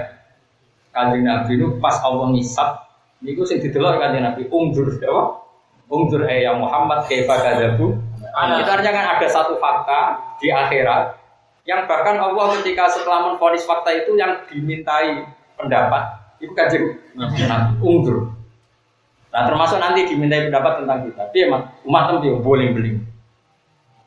kanjeng 0.92 1.24
Nabi 1.24 1.56
itu 1.56 1.80
pas 1.80 1.96
Allah 2.04 2.28
ngisap, 2.36 2.84
niku 3.24 3.48
sing 3.48 3.64
didelok 3.64 3.96
kanjeng 3.96 4.28
Nabi 4.28 4.44
umdur? 4.52 4.92
Umdur 5.88 6.24
eh 6.28 6.44
ya 6.44 6.52
Muhammad 6.56 7.08
kaifa 7.08 7.32
kadzabu. 7.32 7.96
Itu 8.32 8.70
artinya 8.72 8.92
kan 8.96 9.06
ada 9.18 9.26
satu 9.28 9.60
fakta 9.60 10.16
di 10.40 10.48
akhirat 10.48 11.20
yang 11.68 11.86
bahkan 11.86 12.18
Allah 12.18 12.58
ketika 12.58 12.90
setelah 12.90 13.30
menfonis 13.30 13.62
fakta 13.62 13.92
itu 13.94 14.18
yang 14.18 14.42
dimintai 14.50 15.28
pendapat 15.54 16.18
itu 16.42 16.50
kanjeng 16.58 16.98
Nabi 17.14 17.78
umdur. 17.78 18.34
Nah 19.30 19.46
termasuk 19.46 19.78
nanti 19.78 20.10
dimintai 20.10 20.50
pendapat 20.50 20.82
tentang 20.82 20.98
kita. 21.06 21.22
Dia 21.30 21.42
emang 21.48 21.70
umat 21.86 22.18
tem 22.18 22.40
boleh 22.42 22.68
beli. 22.74 22.92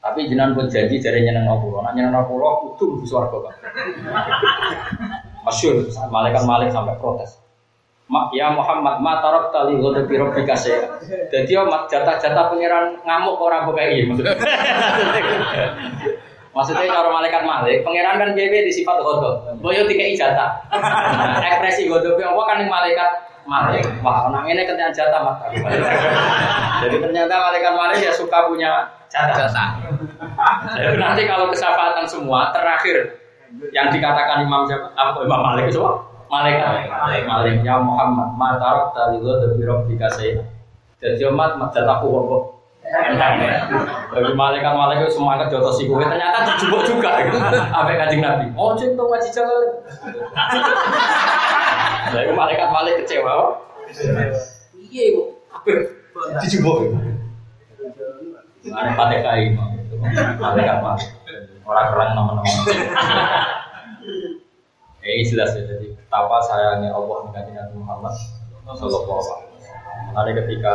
Tapi 0.03 0.29
jenengan 0.29 0.53
pun 0.53 0.69
janji 0.69 1.01
dari 1.01 1.25
nyeneng 1.25 1.49
pulau. 1.61 1.81
Nah 1.81 1.95
nyeneng 1.95 2.27
pulau 2.29 2.75
itu 2.75 3.01
di 3.01 3.05
suarga 3.09 3.37
kan. 3.49 3.55
Masyur, 5.45 5.85
malaikat 6.09 6.43
malik 6.45 6.69
sampai 6.73 6.97
protes. 6.97 7.44
Ya 8.05 8.53
Muhammad, 8.53 9.01
ma 9.01 9.17
tarok 9.17 9.49
tali 9.49 9.81
ghadabi 9.81 10.13
rabbika 10.21 10.53
saya. 10.53 11.01
Jadi 11.33 11.57
ya 11.57 11.65
mak 11.65 11.89
jatah-jatah 11.89 12.53
pangeran 12.53 13.01
ngamuk 13.01 13.41
orang 13.41 13.65
kok 13.65 13.81
gini 13.81 14.05
maksudnya. 14.05 14.33
Maksudnya 16.55 16.87
kalau 16.87 17.11
malaikat 17.11 17.43
malik, 17.43 17.83
pangeran 17.83 18.15
kan 18.15 18.31
BB 18.31 18.63
di 18.63 18.71
sifat 18.71 19.03
godok. 19.03 19.59
Boyo 19.59 19.83
tiga 19.91 20.07
jatah. 20.15 20.55
Ekspresi 21.51 21.91
godok 21.91 22.15
apa 22.15 22.41
kan 22.47 22.63
yang 22.63 22.71
malaikat 22.71 23.09
malik. 23.43 23.83
Wah, 23.99 24.31
orang 24.31 24.47
ini 24.47 24.63
kenyang 24.63 24.95
jatah 24.95 25.19
mak. 25.19 25.51
Jadi 26.79 26.95
ternyata 27.03 27.33
malaikat 27.35 27.73
malik 27.75 27.99
ya 27.99 28.13
suka 28.15 28.47
punya 28.47 28.87
jatah. 29.11 29.51
Jadi 30.79 30.95
nanti 30.95 31.27
kalau 31.27 31.51
kesafaatan 31.51 32.07
semua 32.07 32.55
terakhir 32.55 33.19
yang 33.75 33.91
dikatakan 33.91 34.47
Imam 34.47 34.63
siapa? 34.63 34.95
Apa 34.95 35.27
Imam 35.27 35.41
Malik 35.43 35.71
itu 35.71 35.79
Malaikat. 36.29 36.89
Malik 37.25 37.55
ya 37.61 37.75
Muhammad, 37.79 38.29
ma 38.35 38.57
tarok 38.57 38.93
tali 38.97 39.21
lo 39.21 39.39
dari 39.41 39.61
rabbika 39.63 40.09
saya. 40.09 40.41
Jadi 40.99 41.21
umat 41.29 41.59
jatahku 41.69 42.07
kok. 42.09 42.43
Tapi 44.13 44.31
malaikat 44.37 44.73
malaikat 44.77 45.09
semangat 45.09 45.49
jotos 45.49 45.81
si 45.81 45.89
kowe 45.89 46.05
ternyata 46.05 46.45
dijubuk 46.45 46.85
juga 46.85 47.17
gitu. 47.25 47.37
Apa 47.77 47.97
kanjeng 47.97 48.21
Nabi? 48.21 48.53
Oh 48.53 48.77
cinta 48.77 49.01
ngaji 49.01 49.29
jalan. 49.33 49.69
Jadi 52.13 52.31
malaikat 52.37 52.69
malaikat 52.69 52.99
kecewa. 53.03 53.33
kok. 53.33 53.51
Iya 54.77 55.05
kok. 55.17 55.27
Dijubuk. 56.45 56.77
Ada 58.69 58.91
pakai 58.93 59.19
kai 59.25 59.43
malaikat 59.57 60.77
malaikat. 60.77 60.77
Orang 61.65 61.87
keren 61.89 62.09
nama-nama. 62.13 62.53
Eh 65.05 65.25
jelas 65.25 65.57
ya 65.57 65.65
jadi 65.65 65.94
betapa 66.15 66.39
sayangnya 66.47 66.95
Allah 66.95 67.27
dengan 67.27 67.43
Nabi 67.59 67.75
Muhammad 67.75 68.15
Sallallahu 68.63 69.19
Alaihi 69.19 69.51
Wasallam. 69.59 70.15
Nanti 70.15 70.31
ketika 70.31 70.71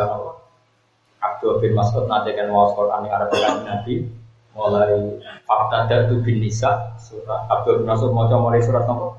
Abdul 1.17 1.57
bin 1.57 1.73
Mas'ud 1.73 2.05
nanti 2.05 2.37
kan 2.37 2.53
mau 2.53 2.69
Quran 2.77 3.09
yang 3.09 3.17
ada 3.17 3.57
Nabi 3.65 4.05
mulai 4.53 5.17
fakta 5.49 5.89
datu 5.89 6.21
bin 6.21 6.45
Nisa 6.45 6.93
surat 7.01 7.49
Abdul 7.49 7.81
bin 7.81 7.89
Mas'ud 7.89 8.13
mau 8.13 8.29
mulai 8.29 8.61
surat 8.61 8.85
nomor 8.85 9.17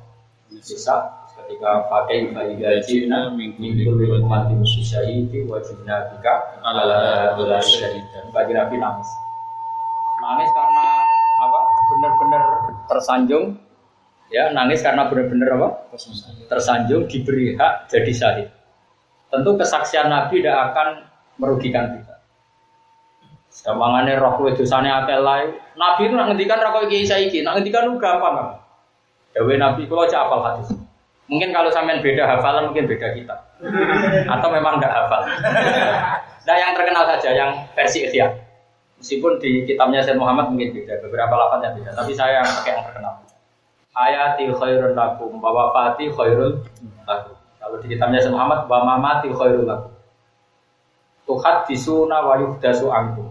Nisa 0.55 1.27
ketika 1.43 1.91
pakai 1.91 2.31
bagi 2.31 2.55
gajina 2.63 3.35
minggu 3.35 3.91
lima 3.99 4.23
mati 4.23 4.55
musuh 4.55 4.79
syahidi 4.87 5.43
wajib 5.51 5.83
nabika 5.83 6.63
ala 6.63 7.35
ala 7.35 7.59
syahid 7.59 8.07
bagi 8.31 8.55
Nabi 8.55 8.79
nangis. 8.79 9.11
Nangis 10.23 10.51
karena 10.55 10.87
apa? 11.43 11.61
Benar-benar 11.67 12.45
tersanjung 12.87 13.59
ya 14.33 14.51
nangis 14.57 14.81
karena 14.81 15.07
benar-benar 15.07 15.61
apa 15.61 15.69
tersanjung 16.49 17.05
diberi 17.07 17.55
hak 17.55 17.93
jadi 17.93 18.13
syahid 18.13 18.49
tentu 19.29 19.55
kesaksian 19.61 20.09
Nabi 20.09 20.41
tidak 20.41 20.73
akan 20.73 20.89
merugikan 21.37 21.93
kita 22.01 22.13
Gampangane 23.53 24.17
roh 24.17 24.41
kowe 24.41 24.49
dosane 24.49 24.89
akeh 24.89 25.21
lae. 25.21 25.53
Nabi 25.77 26.09
itu 26.09 26.17
nak 26.17 26.33
ngendikan 26.33 26.57
ra 26.57 26.73
koyo 26.73 26.89
iki 26.89 27.05
saiki, 27.05 27.45
nak 27.45 27.61
ngendikan 27.61 27.85
lu 27.85 28.01
gampang 28.01 28.33
kan. 28.33 28.49
Dewe 29.37 29.61
Nabi 29.61 29.85
kula 29.85 30.09
cak 30.09 30.25
hafal 30.25 30.41
hadis. 30.41 30.73
Mungkin 31.29 31.53
kalau 31.53 31.69
sampean 31.69 32.01
beda 32.01 32.25
hafalan 32.25 32.73
mungkin 32.73 32.89
beda 32.89 33.13
kita. 33.13 33.37
Atau 34.25 34.49
memang 34.49 34.81
enggak 34.81 34.93
hafal. 34.93 35.29
Nah 36.43 36.57
yang 36.59 36.73
terkenal 36.75 37.05
saja 37.07 37.31
yang 37.31 37.51
versi 37.77 38.09
Ihya. 38.09 38.33
Meskipun 38.99 39.39
di 39.39 39.69
kitabnya 39.69 40.03
Sayyid 40.03 40.19
Muhammad 40.19 40.51
mungkin 40.51 40.75
beda, 40.75 40.99
beberapa 41.03 41.35
lafaznya 41.35 41.75
beda, 41.75 41.91
tapi 41.95 42.15
saya 42.15 42.43
yang 42.43 42.47
pakai 42.47 42.71
yang 42.71 42.85
terkenal. 42.87 43.15
Ayati 43.93 44.49
khairun 44.49 44.97
lakum, 44.97 45.37
wa 45.37 45.53
wafati 45.53 46.09
khairun 46.09 46.65
lakum. 47.05 47.37
Kalau 47.61 47.77
di 47.85 47.93
kitabnya 47.93 48.25
Sayyid 48.25 48.33
Muhammad, 48.33 48.65
wa 48.65 48.79
mamati 48.89 49.29
khairun 49.29 49.69
lakum. 49.69 49.93
Tuhat 51.29 51.69
disuna 51.69 52.25
wa 52.25 52.41
yuhdasu 52.41 52.89
angkum. 52.89 53.31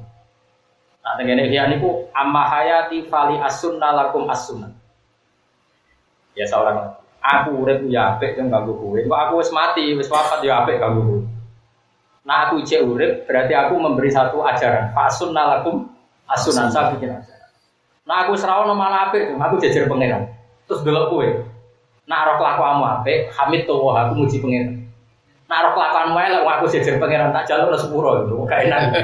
Nah, 1.01 1.17
dengan 1.17 1.41
ini 1.41 1.57
niku 1.75 2.05
amma 2.13 2.45
hayati 2.45 3.09
fali 3.09 3.41
asunna 3.41 3.89
lakum 3.89 4.29
asunna. 4.29 4.69
Ya 6.37 6.45
seorang. 6.45 6.93
Aku 7.21 7.61
urip 7.61 7.85
ya 7.85 8.17
apik 8.17 8.33
yang 8.33 8.49
ganggu 8.49 8.73
kowe. 8.73 8.97
Kok 8.97 9.13
aku 9.13 9.33
wis 9.45 9.53
mati, 9.53 9.93
wis 9.93 10.09
wafat 10.09 10.41
ya 10.41 10.65
apik 10.65 10.81
ganggu 10.81 11.01
kowe. 11.05 11.21
Nah 12.21 12.49
aku 12.49 12.61
ijek 12.61 12.85
urip 12.85 13.25
berarti 13.25 13.53
aku 13.57 13.77
memberi 13.81 14.09
satu 14.13 14.45
ajaran. 14.45 14.93
Fasunna 14.93 15.57
lakum 15.57 15.89
asunan 16.29 16.69
saya 16.69 16.93
ajaran. 16.93 17.21
Nah 18.05 18.25
aku 18.25 18.33
serawon 18.37 18.73
malah 18.73 19.09
apik, 19.09 19.33
aku 19.37 19.55
jajar 19.61 19.85
pangeran. 19.85 20.29
Terus 20.71 20.87
delok 20.87 21.11
kowe. 21.11 21.27
Nah 22.07 22.23
roh 22.23 22.39
kelakuanmu 22.39 22.83
apik, 22.87 23.27
hamid 23.27 23.67
tuh 23.67 23.91
aku 23.91 24.15
muji 24.15 24.39
pangeran. 24.39 24.87
Nah 25.51 25.67
roh 25.67 25.75
kelakuanmu 25.75 26.15
elek, 26.15 26.47
aku 26.47 26.71
jajar 26.71 26.95
pangeran 26.95 27.35
tak 27.35 27.43
jalur 27.43 27.75
sepuro 27.75 28.23
itu, 28.23 28.39
gak 28.47 28.71
enak. 28.71 28.81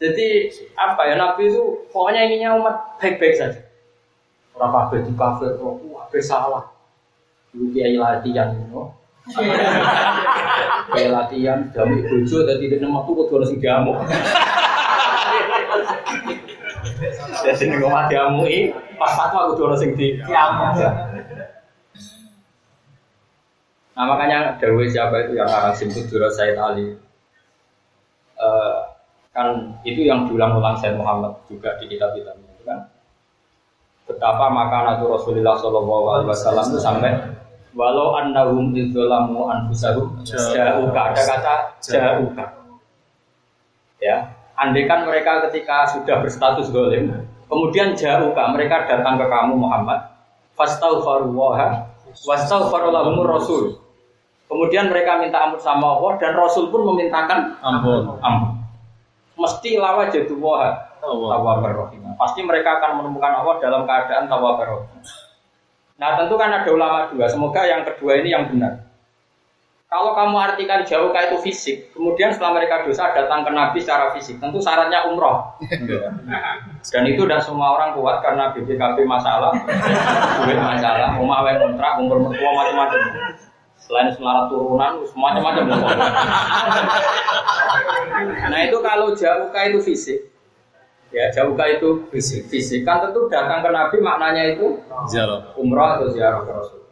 Jadi 0.00 0.48
apa 0.72 1.04
ya 1.04 1.20
Nabi 1.20 1.52
itu 1.52 1.84
pokoknya 1.92 2.24
inginnya 2.24 2.56
umat 2.56 2.96
baik-baik 2.96 3.36
saja. 3.36 3.60
Orang 4.56 4.72
kafir 4.72 5.04
di 5.04 5.12
kafir, 5.12 5.52
oh, 5.60 5.76
kafir 6.08 6.24
salah. 6.24 6.64
Dulu 7.52 7.76
kiai 7.76 8.00
latihan, 8.00 8.56
you 8.56 8.88
Kiai 10.96 11.12
latihan, 11.12 11.60
jamu 11.76 12.00
bojo, 12.08 12.38
dan 12.48 12.56
tidak 12.56 12.80
nama 12.80 13.04
tuh 13.04 13.12
kudu 13.20 13.36
harus 13.36 13.52
jamu. 13.60 13.92
Jadi 17.44 17.64
nih 17.68 17.76
ngomong 17.78 18.08
jamu 18.08 18.42
ini, 18.48 18.72
pas 18.96 19.12
fatwa 19.12 19.52
kudu 19.52 19.68
harus 19.68 19.84
di 19.84 20.16
jamu. 20.24 20.80
Nah 23.94 24.04
makanya 24.10 24.58
Dawe 24.58 24.84
siapa 24.90 25.28
itu 25.28 25.38
yang 25.38 25.46
arang 25.46 25.74
simpul 25.76 26.02
Dura 26.10 26.26
Said 26.32 26.58
Ali. 26.58 26.98
Eh, 28.34 28.76
kan 29.30 29.78
itu 29.86 30.02
yang 30.02 30.26
diulang-ulang 30.26 30.74
Said 30.82 30.98
Muhammad 30.98 31.38
juga 31.46 31.78
di 31.78 31.86
kitab-kitabnya 31.86 32.50
itu 32.58 32.64
kan. 32.66 32.90
Betapa 34.10 34.50
makanan 34.50 34.98
Rasulullah 35.06 35.54
Shallallahu 35.56 36.04
Alaihi 36.10 36.28
Wasallam 36.28 36.64
itu 36.74 36.80
sampai 36.82 37.12
walau 37.74 38.14
annahum 38.18 38.70
idzalamu 38.70 39.50
anfusahum 39.50 40.22
jauka 40.22 41.00
ada 41.10 41.22
kata 41.26 41.54
jauka 41.82 42.44
ya 43.98 44.30
andaikan 44.54 45.02
mereka 45.02 45.50
ketika 45.50 45.90
sudah 45.90 46.22
berstatus 46.22 46.70
golim 46.70 47.10
kemudian 47.46 47.92
jauka 47.94 48.42
mereka 48.52 48.84
datang 48.88 49.20
ke 49.20 49.26
kamu 49.28 49.54
Muhammad 49.58 50.00
fastaghfirullaha 50.54 51.88
wastaghfarulahumur 52.24 53.26
rasul 53.26 53.78
kemudian 54.46 54.92
mereka 54.92 55.18
minta 55.18 55.40
ampun 55.42 55.58
sama 55.58 55.98
Allah 55.98 56.14
dan 56.20 56.32
Rasul 56.38 56.70
pun 56.70 56.86
memintakan 56.94 57.58
Ampun. 57.64 58.20
ampun 58.22 58.54
mesti 59.34 59.76
lawa 59.78 60.08
jadi 60.08 60.30
wah 60.38 60.94
Allah. 61.04 61.36
tawabar 61.36 61.72
rahim. 61.84 62.00
Pasti 62.16 62.40
mereka 62.40 62.80
akan 62.80 63.04
menemukan 63.04 63.44
Allah 63.44 63.60
dalam 63.60 63.82
keadaan 63.84 64.24
tawabar 64.24 64.66
rahim. 64.78 65.00
Nah 66.00 66.10
tentu 66.18 66.34
kan 66.40 66.50
ada 66.50 66.70
ulama 66.72 67.12
dua. 67.12 67.26
Semoga 67.28 67.62
yang 67.68 67.84
kedua 67.84 68.18
ini 68.24 68.32
yang 68.32 68.48
benar. 68.50 68.83
Kalau 69.94 70.10
kamu 70.10 70.34
artikan 70.34 70.82
jauh 70.82 71.14
itu 71.14 71.38
fisik, 71.38 71.94
kemudian 71.94 72.34
setelah 72.34 72.58
mereka 72.58 72.82
dosa 72.82 73.14
datang 73.14 73.46
ke 73.46 73.54
Nabi 73.54 73.78
secara 73.78 74.10
fisik, 74.10 74.42
tentu 74.42 74.58
syaratnya 74.58 75.06
umroh. 75.06 75.54
Dan 76.90 77.06
itu 77.06 77.22
tidak 77.22 77.46
semua 77.46 77.78
orang 77.78 77.94
kuat 77.94 78.18
karena 78.18 78.50
BPKB 78.50 79.06
masalah, 79.06 79.54
duit 80.42 80.58
masalah, 80.58 81.14
rumah 81.14 81.46
yang 81.46 81.62
kontrak, 81.62 81.94
umur 82.02 82.26
mertua 82.26 82.50
macam-macam. 82.58 83.00
Selain 83.78 84.10
selarat 84.10 84.50
turunan, 84.50 84.98
macam-macam. 85.14 85.62
Nah 88.50 88.60
itu 88.66 88.76
kalau 88.82 89.14
jauh 89.14 89.46
itu 89.54 89.78
fisik, 89.78 90.18
ya 91.14 91.30
jauh 91.30 91.54
itu 91.54 92.02
Fisik. 92.10 92.50
fisik 92.50 92.82
kan 92.82 92.98
tentu 92.98 93.30
datang 93.30 93.62
ke 93.62 93.70
Nabi 93.70 94.02
maknanya 94.02 94.58
itu 94.58 94.74
Ziarah. 95.06 95.54
umrah 95.54 96.02
atau 96.02 96.10
ziarah 96.10 96.42
ke 96.42 96.50
Rasul. 96.50 96.82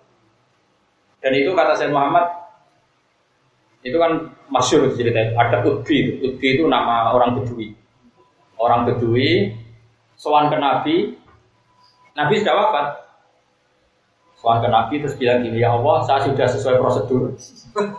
Dan 1.19 1.35
itu 1.35 1.51
kata 1.51 1.75
Sayyid 1.75 1.91
Muhammad 1.91 2.42
itu 3.83 3.97
kan 3.99 4.31
masyur 4.47 4.87
ceritanya. 4.95 5.35
Ada 5.35 5.67
Udbi, 5.67 5.97
itu. 5.99 6.13
Udbi 6.23 6.47
itu 6.59 6.65
nama 6.71 7.11
orang 7.15 7.43
Bedui. 7.43 7.75
Orang 8.59 8.87
Bedui 8.87 9.59
sowan 10.15 10.47
ke 10.47 10.57
Nabi, 10.57 11.19
Nabi 12.15 12.35
sudah 12.39 12.55
wafat. 12.55 12.87
Sowan 14.39 14.63
ke 14.63 14.69
Nabi 14.71 14.95
terus 15.03 15.19
bilang 15.19 15.43
gini, 15.43 15.63
ya 15.63 15.75
Allah, 15.75 16.03
saya 16.07 16.23
sudah 16.31 16.47
sesuai 16.47 16.79
prosedur. 16.79 17.35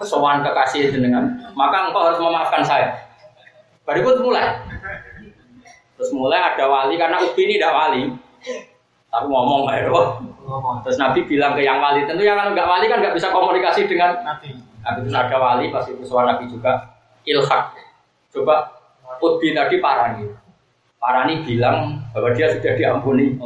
Sowan 0.07 0.39
kekasih 0.43 0.95
jenengan, 0.95 1.51
maka 1.51 1.91
engkau 1.91 2.07
harus 2.07 2.19
memaafkan 2.19 2.63
saya. 2.63 2.95
Baru 3.83 3.99
itu 3.99 4.23
mulai. 4.23 4.55
Terus 5.99 6.09
mulai 6.15 6.39
ada 6.39 6.65
wali 6.71 6.95
karena 6.95 7.19
Ubi 7.19 7.41
ini 7.43 7.59
tidak 7.59 7.75
wali. 7.75 8.03
Tapi 9.11 9.25
ngomong 9.29 9.67
oh. 9.91 10.07
Terus 10.87 10.97
Nabi 10.97 11.27
bilang 11.27 11.53
ke 11.59 11.61
yang 11.67 11.83
wali, 11.83 12.07
tentu 12.07 12.23
yang 12.23 12.39
kalau 12.39 12.55
nggak 12.55 12.69
wali 12.71 12.85
kan 12.87 13.03
nggak 13.03 13.15
bisa 13.19 13.27
komunikasi 13.35 13.85
dengan 13.85 14.15
Nabi. 14.23 14.72
Nabi. 14.83 15.07
Terus 15.07 15.15
ada 15.15 15.37
wali 15.39 15.65
pas 15.71 15.87
itu 15.87 16.03
suara 16.03 16.35
Nabi 16.35 16.51
juga 16.51 16.93
ilhak. 17.23 17.73
Coba 18.35 18.69
Utbi 19.23 19.55
tadi 19.55 19.79
Parani. 19.79 20.27
Parani 20.99 21.43
bilang 21.43 22.03
bahwa 22.11 22.35
dia 22.35 22.51
sudah 22.51 22.73
diampuni 22.75 23.39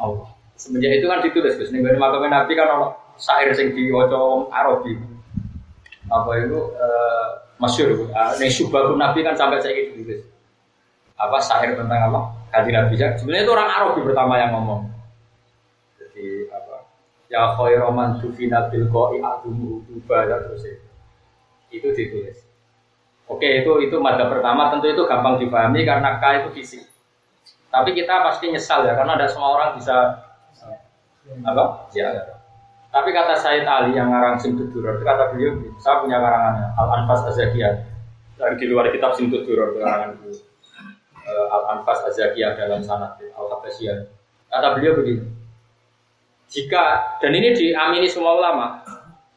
Allah. 0.00 0.28
Semenjak 0.58 0.98
itu 0.98 1.06
kan 1.06 1.22
ditulis 1.22 1.54
Gus. 1.54 1.70
Ning 1.70 1.84
makame 1.84 2.26
Nabi 2.32 2.52
kan 2.56 2.66
ono 2.74 2.96
syair 3.20 3.52
sing 3.54 3.76
diwaca 3.76 4.50
Arabi. 4.50 4.98
Apa 6.08 6.30
itu 6.40 6.60
eh 6.74 7.28
masyhur. 7.60 8.08
Uh, 8.10 8.32
ning 8.40 8.50
Syubhatun 8.50 8.96
Nabi 8.98 9.20
kan 9.22 9.36
sampai 9.36 9.60
saya 9.60 9.76
ditulis. 9.76 10.24
Apa 11.18 11.38
syair 11.42 11.78
tentang 11.78 12.10
apa? 12.10 12.20
Kaji 12.54 12.70
Nabi. 12.74 12.94
Sebenarnya 12.96 13.44
itu 13.44 13.52
orang 13.52 13.70
Arabi 13.70 14.00
pertama 14.02 14.34
yang 14.40 14.50
ngomong. 14.56 14.97
Ya 17.28 17.52
khairu 17.54 17.92
man 17.92 18.16
tufina 18.20 18.72
bil 18.72 18.88
qai 18.88 19.20
adumu 19.20 19.84
uba 19.92 20.18
ya 20.24 20.36
terus 20.48 20.64
itu. 20.64 20.88
Itu 21.68 21.88
ditulis. 21.92 22.48
Oke, 23.28 23.60
itu 23.60 23.72
itu 23.84 23.96
mada 24.00 24.24
pertama 24.32 24.72
tentu 24.72 24.88
itu 24.88 25.04
gampang 25.04 25.36
dipahami 25.36 25.84
karena 25.84 26.16
K 26.16 26.24
itu 26.40 26.48
fisik. 26.56 26.84
Tapi 27.68 27.92
kita 27.92 28.24
pasti 28.24 28.48
nyesal 28.48 28.88
ya 28.88 28.96
karena 28.96 29.20
ada 29.20 29.28
semua 29.28 29.52
orang 29.52 29.76
bisa 29.76 30.24
apa? 31.44 31.92
Ya. 31.92 32.08
Tapi 32.88 33.12
kata 33.12 33.36
Said 33.36 33.68
Ali 33.68 33.92
yang 33.92 34.08
ngarang 34.08 34.40
Simtud 34.40 34.72
itu 34.72 34.80
kata 34.80 35.36
beliau, 35.36 35.60
saya 35.76 36.00
punya 36.00 36.16
karangannya 36.24 36.72
Al 36.72 36.88
Anfas 37.04 37.20
Azakiyah 37.28 37.84
dari 38.40 38.56
di 38.56 38.64
luar 38.64 38.88
kitab 38.88 39.12
Simtud 39.12 39.44
Duror 39.44 39.76
karangan 39.76 40.16
beliau. 40.16 40.40
Eh, 41.28 41.46
Al 41.52 41.62
Anfas 41.76 42.08
Azakiyah 42.08 42.56
dalam 42.56 42.80
sanad 42.80 43.20
Al 43.20 43.46
Habasiyah. 43.52 44.08
Kata 44.48 44.80
beliau 44.80 44.96
begini, 44.96 45.28
jika 46.48 47.16
dan 47.20 47.32
ini 47.36 47.52
diamini 47.52 48.08
semua 48.08 48.36
ulama, 48.40 48.80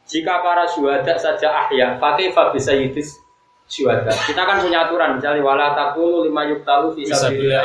jika 0.08 0.40
para 0.44 0.68
syuhada 0.68 1.16
saja 1.20 1.48
ahya, 1.68 2.00
pakai 2.00 2.32
bisa 2.56 2.72
yudis 2.76 3.16
syuhada. 3.72 4.12
Kita 4.28 4.44
kan 4.44 4.60
punya 4.60 4.88
aturan, 4.88 5.16
misalnya 5.16 5.40
wala 5.40 5.72
takulu 5.72 6.28
lima 6.28 6.44
yuktalu 6.52 7.00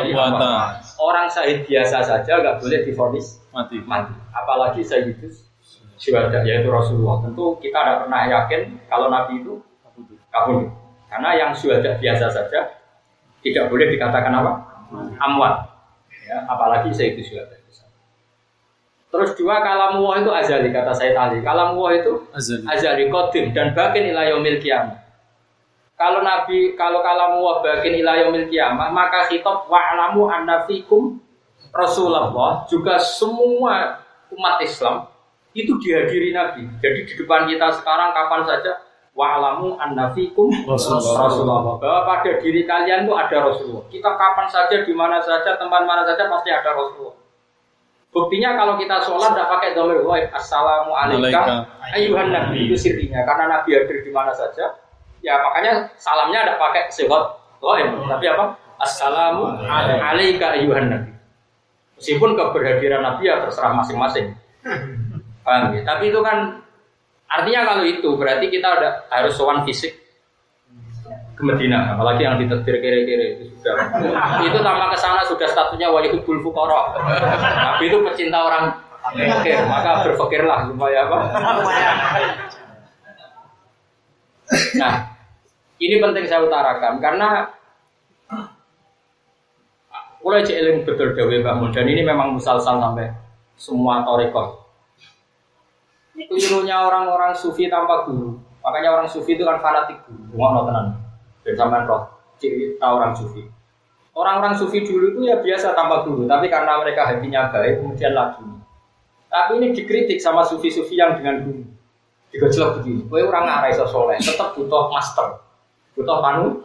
amwata. 0.06 0.78
Orang 1.02 1.26
syahid 1.26 1.66
biasa 1.66 2.06
saja 2.06 2.32
nggak 2.38 2.62
boleh 2.62 2.80
difonis 2.86 3.42
Mati. 3.50 3.82
mati. 3.82 4.14
Apalagi 4.30 4.86
sayyidus 4.86 5.50
syuhada 5.98 6.46
yaitu 6.46 6.70
Rasulullah. 6.70 7.26
Tentu 7.26 7.58
kita 7.58 7.78
tidak 7.82 7.96
pernah 8.06 8.22
yakin 8.30 8.62
kalau 8.86 9.10
Nabi 9.10 9.42
itu 9.42 9.58
kabur. 10.30 10.70
Karena 11.10 11.30
yang 11.34 11.50
syuhada 11.56 11.98
biasa 11.98 12.30
saja 12.30 12.78
tidak 13.42 13.64
boleh 13.66 13.90
dikatakan 13.90 14.30
apa? 14.30 14.52
Amwat. 15.18 15.74
Ya, 16.26 16.46
apalagi 16.46 16.94
sayyidus 16.94 17.26
syuhada. 17.26 17.56
Terus 19.16 19.32
dua 19.40 19.64
kalam 19.64 19.96
Allah 19.96 20.14
itu 20.20 20.30
azali 20.30 20.68
kata 20.68 20.92
saya 20.92 21.16
tadi. 21.16 21.40
Kalam 21.40 21.72
Allah 21.80 21.90
itu 21.96 22.12
Azali. 22.36 22.68
azali 22.68 23.04
qadim 23.08 23.56
dan 23.56 23.72
bakin 23.72 24.12
ila 24.12 24.28
yaumil 24.28 24.60
qiyamah. 24.60 25.00
Kalau 25.96 26.20
Nabi 26.20 26.76
kalau 26.76 27.00
kalam 27.00 27.40
Allah 27.40 27.56
bakin 27.64 27.96
ila 28.04 28.12
yaumil 28.20 28.52
qiyamah, 28.52 28.92
maka 28.92 29.24
khitab 29.32 29.64
wa'lamu 29.72 30.28
anna 30.28 30.68
fikum 30.68 31.16
Rasulullah 31.72 32.68
juga 32.68 33.00
semua 33.00 34.04
umat 34.28 34.60
Islam 34.60 35.08
itu 35.56 35.72
dihadiri 35.80 36.36
Nabi. 36.36 36.68
Jadi 36.84 37.08
di 37.08 37.12
depan 37.16 37.48
kita 37.48 37.72
sekarang 37.80 38.12
kapan 38.12 38.44
saja 38.44 38.84
wa'lamu 39.16 39.80
anna 39.80 40.12
fikum 40.12 40.52
Rasulullah. 40.68 41.24
Rasulullah. 41.24 41.60
Bahwa 41.80 42.00
pada 42.04 42.36
diri 42.36 42.68
kalian 42.68 43.08
itu 43.08 43.16
ada 43.16 43.36
Rasulullah. 43.48 43.88
Kita 43.88 44.10
kapan 44.20 44.46
saja, 44.52 44.76
di 44.84 44.92
mana 44.92 45.16
saja, 45.24 45.56
tempat 45.56 45.82
mana 45.88 46.04
saja 46.04 46.28
pasti 46.28 46.52
ada 46.52 46.76
Rasulullah. 46.76 47.25
Buktinya 48.16 48.56
kalau 48.56 48.80
kita 48.80 48.96
sholat 49.04 49.36
tidak 49.36 49.52
pakai 49.52 49.76
domir 49.76 50.00
wahid 50.00 50.32
assalamualaikum 50.32 51.68
ayuhan 51.92 52.32
nabi. 52.32 52.64
Itu 52.64 52.88
sirinya 52.88 53.20
karena 53.28 53.44
nabi 53.60 53.76
hadir 53.76 54.00
di 54.00 54.08
mana 54.08 54.32
saja 54.32 54.72
ya 55.20 55.36
makanya 55.36 55.92
salamnya 56.00 56.48
tidak 56.48 56.56
pakai 56.56 56.82
sehot 56.88 57.36
wahid 57.60 57.92
tapi 58.08 58.24
apa? 58.32 58.56
Assalamu 58.80 59.60
alaika 59.68 60.56
ayuhan 60.56 60.88
nabi. 60.88 61.12
Meskipun 62.00 62.40
keberhadiran 62.40 63.04
nabi 63.04 63.28
ya 63.28 63.36
terserah 63.44 63.76
masing-masing. 63.84 64.32
Paham 65.44 65.76
ya? 65.76 65.84
tapi 65.84 66.08
itu 66.08 66.20
kan 66.24 66.64
artinya 67.28 67.68
kalau 67.68 67.84
itu 67.84 68.16
berarti 68.16 68.48
kita 68.48 68.80
udah 68.80 69.12
harus 69.12 69.36
sowan 69.36 69.60
fisik 69.68 69.92
ke 71.36 71.42
Medina, 71.44 71.92
apalagi 71.92 72.24
yang 72.24 72.40
ditetir 72.40 72.80
kiri-kiri 72.80 73.36
itu 73.36 73.44
sudah 73.60 73.76
itu 74.40 74.56
tambah 74.64 74.88
ke 74.88 74.96
sana 74.96 75.20
sudah 75.28 75.44
statusnya 75.44 75.92
wajibul 75.92 76.40
fuqara. 76.40 76.96
Tapi 77.76 77.92
itu 77.92 78.00
pecinta 78.00 78.40
orang 78.40 78.72
fakir, 79.12 79.60
maka 79.68 80.00
berpikirlah 80.08 80.72
supaya 80.72 80.98
apa? 81.04 81.18
Nah, 84.80 84.92
ini 85.76 86.00
penting 86.00 86.24
saya 86.24 86.40
utarakan 86.48 87.04
karena 87.04 87.52
mulai 90.24 90.42
eling 90.42 90.88
betul 90.88 91.12
Dewi 91.12 91.44
Bangun 91.44 91.70
dan 91.70 91.86
ini 91.86 92.00
memang 92.00 92.32
musalsal 92.32 92.80
sampai 92.80 93.12
semua 93.60 94.08
torikoh. 94.08 94.64
Kelirunya 96.16 96.80
orang-orang 96.80 97.36
sufi 97.36 97.68
tanpa 97.68 98.08
guru. 98.08 98.40
Makanya 98.64 98.88
orang 98.96 99.06
sufi 99.06 99.36
itu 99.36 99.44
kan 99.44 99.60
fanatik 99.60 100.00
guru. 100.08 100.32
Rumah 100.32 100.64
tenan. 100.64 100.86
Dan 101.46 101.54
sampai 101.54 101.86
roh 101.86 102.02
cerita 102.42 102.86
orang 102.90 103.14
sufi. 103.14 103.46
Orang-orang 104.16 104.56
sufi 104.56 104.80
dulu 104.80 105.12
itu 105.12 105.20
ya 105.28 105.36
biasa 105.38 105.76
tanpa 105.76 106.00
guru, 106.02 106.24
tapi 106.24 106.48
karena 106.48 106.80
mereka 106.80 107.04
hatinya 107.04 107.52
baik, 107.52 107.84
kemudian 107.84 108.16
lagi. 108.16 108.42
Tapi 109.28 109.60
ini 109.60 109.76
dikritik 109.76 110.16
sama 110.16 110.40
sufi-sufi 110.40 110.96
yang 110.96 111.20
dengan 111.20 111.44
guru. 111.44 111.62
Digojlok 112.32 112.80
begini, 112.80 113.04
kowe 113.06 113.20
orang 113.20 113.44
ngarah 113.44 113.68
iso 113.70 113.84
soleh, 113.86 114.16
tetap 114.16 114.56
butuh 114.56 114.88
master, 114.88 115.36
butuh 115.92 116.18
panu. 116.24 116.64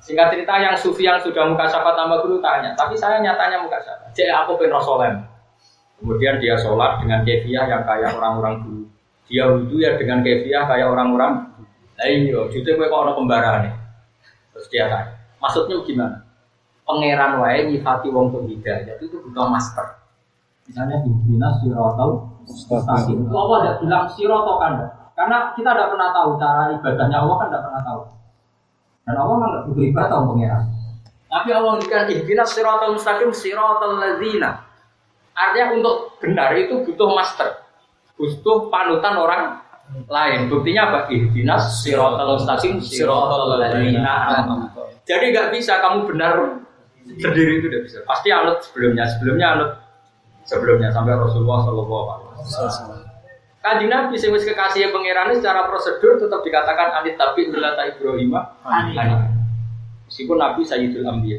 Singkat 0.00 0.38
cerita 0.38 0.54
yang 0.62 0.74
sufi 0.78 1.02
yang 1.02 1.18
sudah 1.18 1.50
muka 1.50 1.66
syafa 1.66 1.98
tambah 1.98 2.22
guru 2.22 2.38
tanya, 2.38 2.72
tapi 2.78 2.94
saya 2.94 3.18
nyatanya 3.18 3.66
muka 3.66 3.82
syafa. 3.82 4.06
Cek 4.14 4.30
aku 4.30 4.54
pengen 4.62 4.78
soleh. 4.78 5.10
Kemudian 5.98 6.38
dia 6.42 6.58
sholat 6.58 6.98
dengan 6.98 7.22
kefiah 7.22 7.66
yang 7.66 7.82
kayak 7.86 8.18
orang-orang 8.18 8.62
dulu. 8.66 8.82
Dia 9.30 9.50
wudhu 9.50 9.78
ya 9.82 9.94
dengan 9.98 10.22
kefiah 10.22 10.66
kayak 10.66 10.90
orang-orang. 10.90 11.46
Nah 11.94 12.06
iya, 12.06 12.42
justru 12.50 12.74
gue 12.74 12.86
kok 12.86 13.00
orang 13.02 13.14
kembaran 13.18 13.56
nih. 13.66 13.74
Terus 14.52 14.66
dia 14.68 14.84
tanya, 14.88 15.16
maksudnya 15.40 15.80
gimana? 15.82 16.16
Pangeran 16.84 17.40
wae 17.40 17.72
nyifati 17.72 18.08
wong 18.12 18.34
tuh 18.34 18.44
hidayah 18.44 19.00
itu 19.00 19.16
butuh 19.16 19.48
master. 19.48 20.02
Misalnya 20.68 21.00
di 21.02 21.10
dinas 21.24 21.58
sirotol 21.64 22.28
mustaqim. 22.44 23.26
Itu 23.26 23.34
Allah 23.34 23.56
tidak 23.64 23.76
bilang 23.82 24.04
siroto 24.12 24.52
kan? 24.60 24.72
Karena 25.16 25.54
kita 25.56 25.70
tidak 25.72 25.88
pernah 25.94 26.08
tahu 26.10 26.30
cara 26.36 26.62
ibadahnya 26.74 27.16
Allah 27.22 27.36
kan 27.38 27.46
tidak 27.48 27.62
pernah 27.64 27.82
tahu. 27.86 28.00
Dan 29.02 29.14
Allah 29.18 29.34
kan 29.38 29.48
nggak 29.48 29.64
butuh 29.70 29.84
ibadah 29.88 30.16
om 30.20 30.26
pangeran. 30.34 30.64
Tapi 31.32 31.48
Allah 31.48 31.70
memberikan 31.80 32.04
ihdinas 32.12 32.50
sirotol 32.52 32.92
mustaqim 33.00 33.30
sirotol 33.32 33.96
lazina. 33.96 34.50
Artinya 35.32 35.80
untuk 35.80 36.20
benar 36.20 36.52
itu 36.60 36.84
butuh 36.84 37.08
master, 37.16 37.64
butuh 38.20 38.68
panutan 38.68 39.16
orang 39.16 39.61
lain. 40.08 40.48
Buktinya 40.48 40.82
apa? 40.88 40.98
Ihdinas 41.12 41.82
sirotol 41.84 42.38
mustaqim 42.40 42.80
sirotol 42.80 43.58
lazina. 43.58 44.44
Jadi 45.02 45.24
nggak 45.34 45.50
bisa 45.52 45.82
kamu 45.82 46.08
benar 46.08 46.62
sendiri 47.06 47.58
itu 47.58 47.66
tidak 47.68 47.82
bisa. 47.90 47.98
Pasti 48.06 48.28
anut 48.30 48.62
sebelumnya, 48.62 49.04
sebelumnya 49.10 49.46
anut 49.58 49.70
sebelumnya 50.46 50.88
sampai 50.94 51.14
Rasulullah 51.18 51.66
Shallallahu 51.66 52.06
Alaihi 52.08 52.42
Wasallam. 52.46 53.00
Kaji 53.62 53.86
Nabi 53.86 54.18
sing 54.18 54.34
wis 54.34 54.42
kekasih 54.42 54.90
pangeran 54.90 55.38
secara 55.38 55.70
prosedur 55.70 56.18
tetap 56.18 56.42
dikatakan 56.42 56.98
anit 56.98 57.14
tapi 57.14 57.46
ulata 57.46 57.86
Ibrahim 57.86 58.34
Hanifah. 58.66 59.30
Meskipun 60.10 60.36
Nabi 60.36 60.66
Sayyidul 60.66 61.06
Ambiya. 61.06 61.38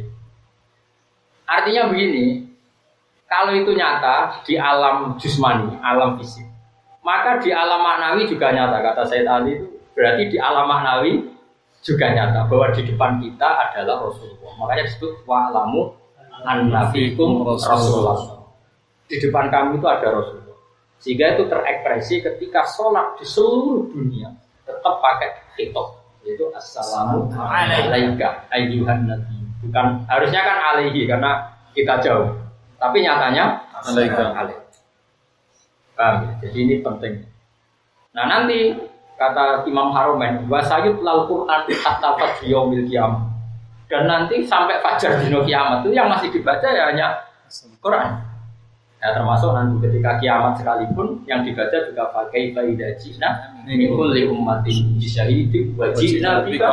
Artinya 1.44 1.92
begini, 1.92 2.48
kalau 3.28 3.52
itu 3.52 3.76
nyata 3.76 4.39
di 4.48 4.56
alam 4.56 5.20
jusmani, 5.20 5.76
alam 5.84 6.16
fisik, 6.16 6.48
maka 7.04 7.44
di 7.44 7.52
alam 7.52 7.84
maknawi 7.84 8.26
juga 8.26 8.50
nyata. 8.56 8.80
Kata 8.80 9.04
Sayyid 9.06 9.28
Ali 9.28 9.60
itu 9.60 9.68
berarti 9.94 10.24
di 10.32 10.38
alam 10.39 10.66
maknawi 10.66 11.30
juga 11.84 12.08
nyata 12.16 12.48
bahwa 12.48 12.72
di 12.72 12.82
depan 12.88 13.20
kita 13.20 13.50
adalah 13.70 14.08
Rasulullah. 14.08 14.52
Makanya 14.56 14.84
disebut 14.88 15.12
wa'lamu 15.28 15.92
annafikum 16.48 17.44
Rasulullah. 17.44 18.48
Di 19.12 19.20
depan 19.20 19.52
kami 19.52 19.78
itu 19.78 19.88
ada 19.92 20.08
Rasulullah. 20.10 20.58
Sehingga 21.04 21.36
itu 21.36 21.44
terekspresi 21.52 22.24
ketika 22.24 22.63
sholat 22.63 23.20
di 23.20 23.28
seluruh 23.28 23.92
dunia 23.92 24.32
tetap 24.63 25.04
pakai 25.04 25.36
hitop 25.60 26.00
yaitu 26.24 26.48
assalamu 26.56 27.28
alaika 27.36 28.48
ayyuhan 28.48 29.04
nabi. 29.12 29.44
Bukan 29.68 30.08
harusnya 30.08 30.39
kan 30.39 30.58
alaihi 30.72 31.04
karena 31.04 31.52
kita 31.76 32.00
jauh. 32.00 32.32
Tapi 32.80 33.04
nyatanya 33.04 33.60
alaika. 33.84 34.56
Paham 35.93 36.15
ya? 36.25 36.32
Jadi 36.47 36.58
ini 36.58 36.75
penting. 36.82 37.13
Nah 38.13 38.25
nanti 38.29 38.73
kata 39.17 39.63
Imam 39.69 39.93
Haromen 39.93 40.49
wasayut 40.49 40.99
lal 41.06 41.29
Quran 41.29 41.62
hatta 41.69 42.10
fajriyomil 42.17 42.86
kiamat 42.89 43.23
dan 43.88 44.10
nanti 44.10 44.41
sampai 44.41 44.82
fajar 44.82 45.21
dino 45.21 45.45
kiamat 45.45 45.86
itu 45.86 45.93
yang 45.93 46.10
masih 46.10 46.34
dibaca 46.34 46.65
ya 46.65 46.89
hanya 46.89 47.08
Quran 47.79 48.19
Ya 49.03 49.12
termasuk 49.12 49.51
nanti 49.51 49.84
ketika 49.84 50.15
kiamat 50.23 50.56
sekalipun 50.56 51.27
yang 51.27 51.43
dibaca 51.43 51.75
juga 51.75 52.08
pakai 52.15 52.56
faidah 52.56 52.95
jina 52.95 53.51
ini 53.67 53.91
kulli 53.91 54.32
ummatin 54.32 54.95
bisyahidi 54.95 55.75
wa 55.75 55.91
jina 55.91 56.41
bika 56.47 56.71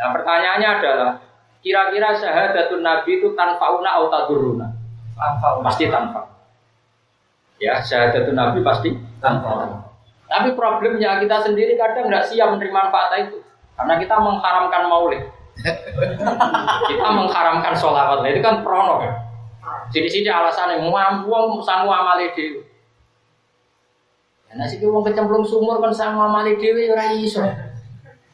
Nah 0.00 0.08
pertanyaannya 0.16 0.68
adalah 0.80 1.10
kira-kira 1.60 2.16
syahadatun 2.16 2.80
nabi 2.82 3.20
itu 3.20 3.36
tanfauna 3.36 4.00
atau 4.00 4.08
taduruna? 4.08 4.72
Pasti 5.60 5.92
tanpa. 5.92 6.24
Ya 7.60 7.84
syahadatun 7.84 8.34
nabi 8.34 8.64
pasti 8.64 8.96
tanpa. 9.20 9.84
Tapi 10.24 10.56
problemnya 10.56 11.20
kita 11.20 11.44
sendiri 11.44 11.76
kadang 11.76 12.08
nggak 12.08 12.32
siap 12.32 12.56
menerima 12.56 12.72
manfaat 12.72 13.28
itu 13.28 13.44
karena 13.76 13.94
kita 14.00 14.16
mengharamkan 14.16 14.82
maulid. 14.88 15.22
kita 16.88 17.08
mengharamkan 17.12 17.76
sholawat, 17.76 18.24
nah, 18.24 18.30
itu 18.32 18.40
kan 18.40 18.64
prono 18.64 18.96
kan. 19.04 19.12
Sini-sini 19.92 20.30
alasannya 20.30 20.80
mampu 20.80 21.60
sanggup 21.60 21.92
amali 21.92 22.32
dhewe. 22.32 22.64
Nah 24.50 24.66
sih 24.66 24.82
wong 24.82 25.04
kecemplung 25.06 25.44
sumur 25.46 25.78
kan 25.82 25.92
sanggup 25.92 26.30
amali 26.30 26.56
ya 26.58 26.94
ora 26.94 27.12
iso. 27.12 27.42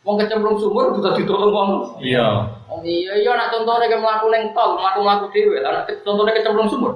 Wong 0.07 0.17
kecemplung 0.23 0.61
sumur 0.61 0.95
butuh 0.95 1.17
ditolong 1.19 1.51
wong. 1.51 1.71
Iya. 1.99 2.53
Oh 2.71 2.79
iya 2.85 3.19
iya 3.19 3.31
nak 3.35 3.51
contohnya 3.51 3.91
kayak 3.91 4.03
melaku 4.03 4.27
neng 4.31 4.45
tol, 4.55 4.79
melaku 4.79 5.01
melaku 5.03 5.27
dhewe. 5.33 5.57
Lah 5.65 5.83
contohnya 6.05 6.37
kecemplung 6.37 6.69
sumur. 6.69 6.93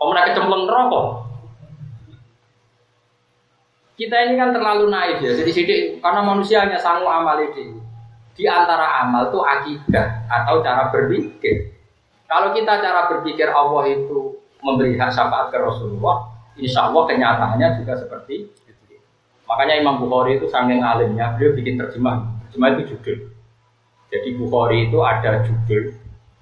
Kamu 0.00 0.16
kecemplung 0.16 0.64
rokok. 0.64 1.06
Kita 4.00 4.16
ini 4.24 4.40
kan 4.40 4.56
terlalu 4.56 4.88
naif 4.88 5.20
ya. 5.20 5.36
Jadi 5.36 5.50
sidik 5.52 5.80
karena 6.00 6.24
manusia 6.24 6.64
hanya 6.64 6.80
sanggup 6.80 7.12
amali 7.12 7.52
dhewe. 7.52 7.84
Di 8.32 8.48
antara 8.48 9.04
amal 9.04 9.28
itu 9.28 9.44
akidah 9.44 10.24
atau 10.24 10.64
cara 10.64 10.88
berpikir. 10.88 11.76
Kalau 12.24 12.56
kita 12.56 12.80
cara 12.80 13.12
berpikir 13.12 13.52
Allah 13.52 13.84
itu 13.92 14.40
memberi 14.64 14.96
hak 14.96 15.12
syafaat 15.12 15.52
ke 15.52 15.60
Rasulullah, 15.60 16.32
insya 16.56 16.88
Allah 16.88 17.04
kenyataannya 17.04 17.84
juga 17.84 18.00
seperti 18.00 18.48
itu. 18.48 18.96
Makanya 19.44 19.84
Imam 19.84 20.00
Bukhari 20.00 20.40
itu 20.40 20.48
saking 20.48 20.80
alimnya, 20.80 21.36
beliau 21.36 21.52
bikin 21.52 21.76
terjemah. 21.76 22.24
Terjemah 22.48 22.68
itu 22.80 22.96
judul. 22.96 23.18
Jadi 24.08 24.28
Bukhari 24.40 24.88
itu 24.88 24.98
ada 25.04 25.44
judul 25.44 25.99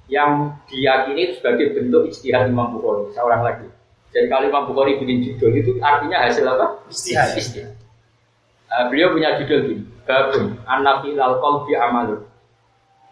yang 0.09 0.57
diyakini 0.69 1.37
sebagai 1.37 1.77
bentuk 1.77 2.09
istihad 2.09 2.49
Imam 2.49 2.77
Bukhari. 2.77 3.13
Seorang 3.13 3.45
lagi. 3.45 3.69
Jadi 4.13 4.27
kalau 4.33 4.45
Imam 4.49 4.65
Bukhari 4.65 4.97
bikin 4.97 5.21
judul 5.21 5.53
itu 5.53 5.71
artinya 5.85 6.25
hasil 6.25 6.45
apa? 6.49 6.81
Istihad. 6.89 7.37
istihad. 7.37 7.73
Uh, 8.69 8.89
beliau 8.93 9.17
punya 9.17 9.37
judul 9.41 9.59
gini, 9.65 9.83
Babun, 10.05 10.61
Anafi 10.69 11.17
Lalkol 11.17 11.69
Bi 11.69 11.73
Amalun. 11.77 12.25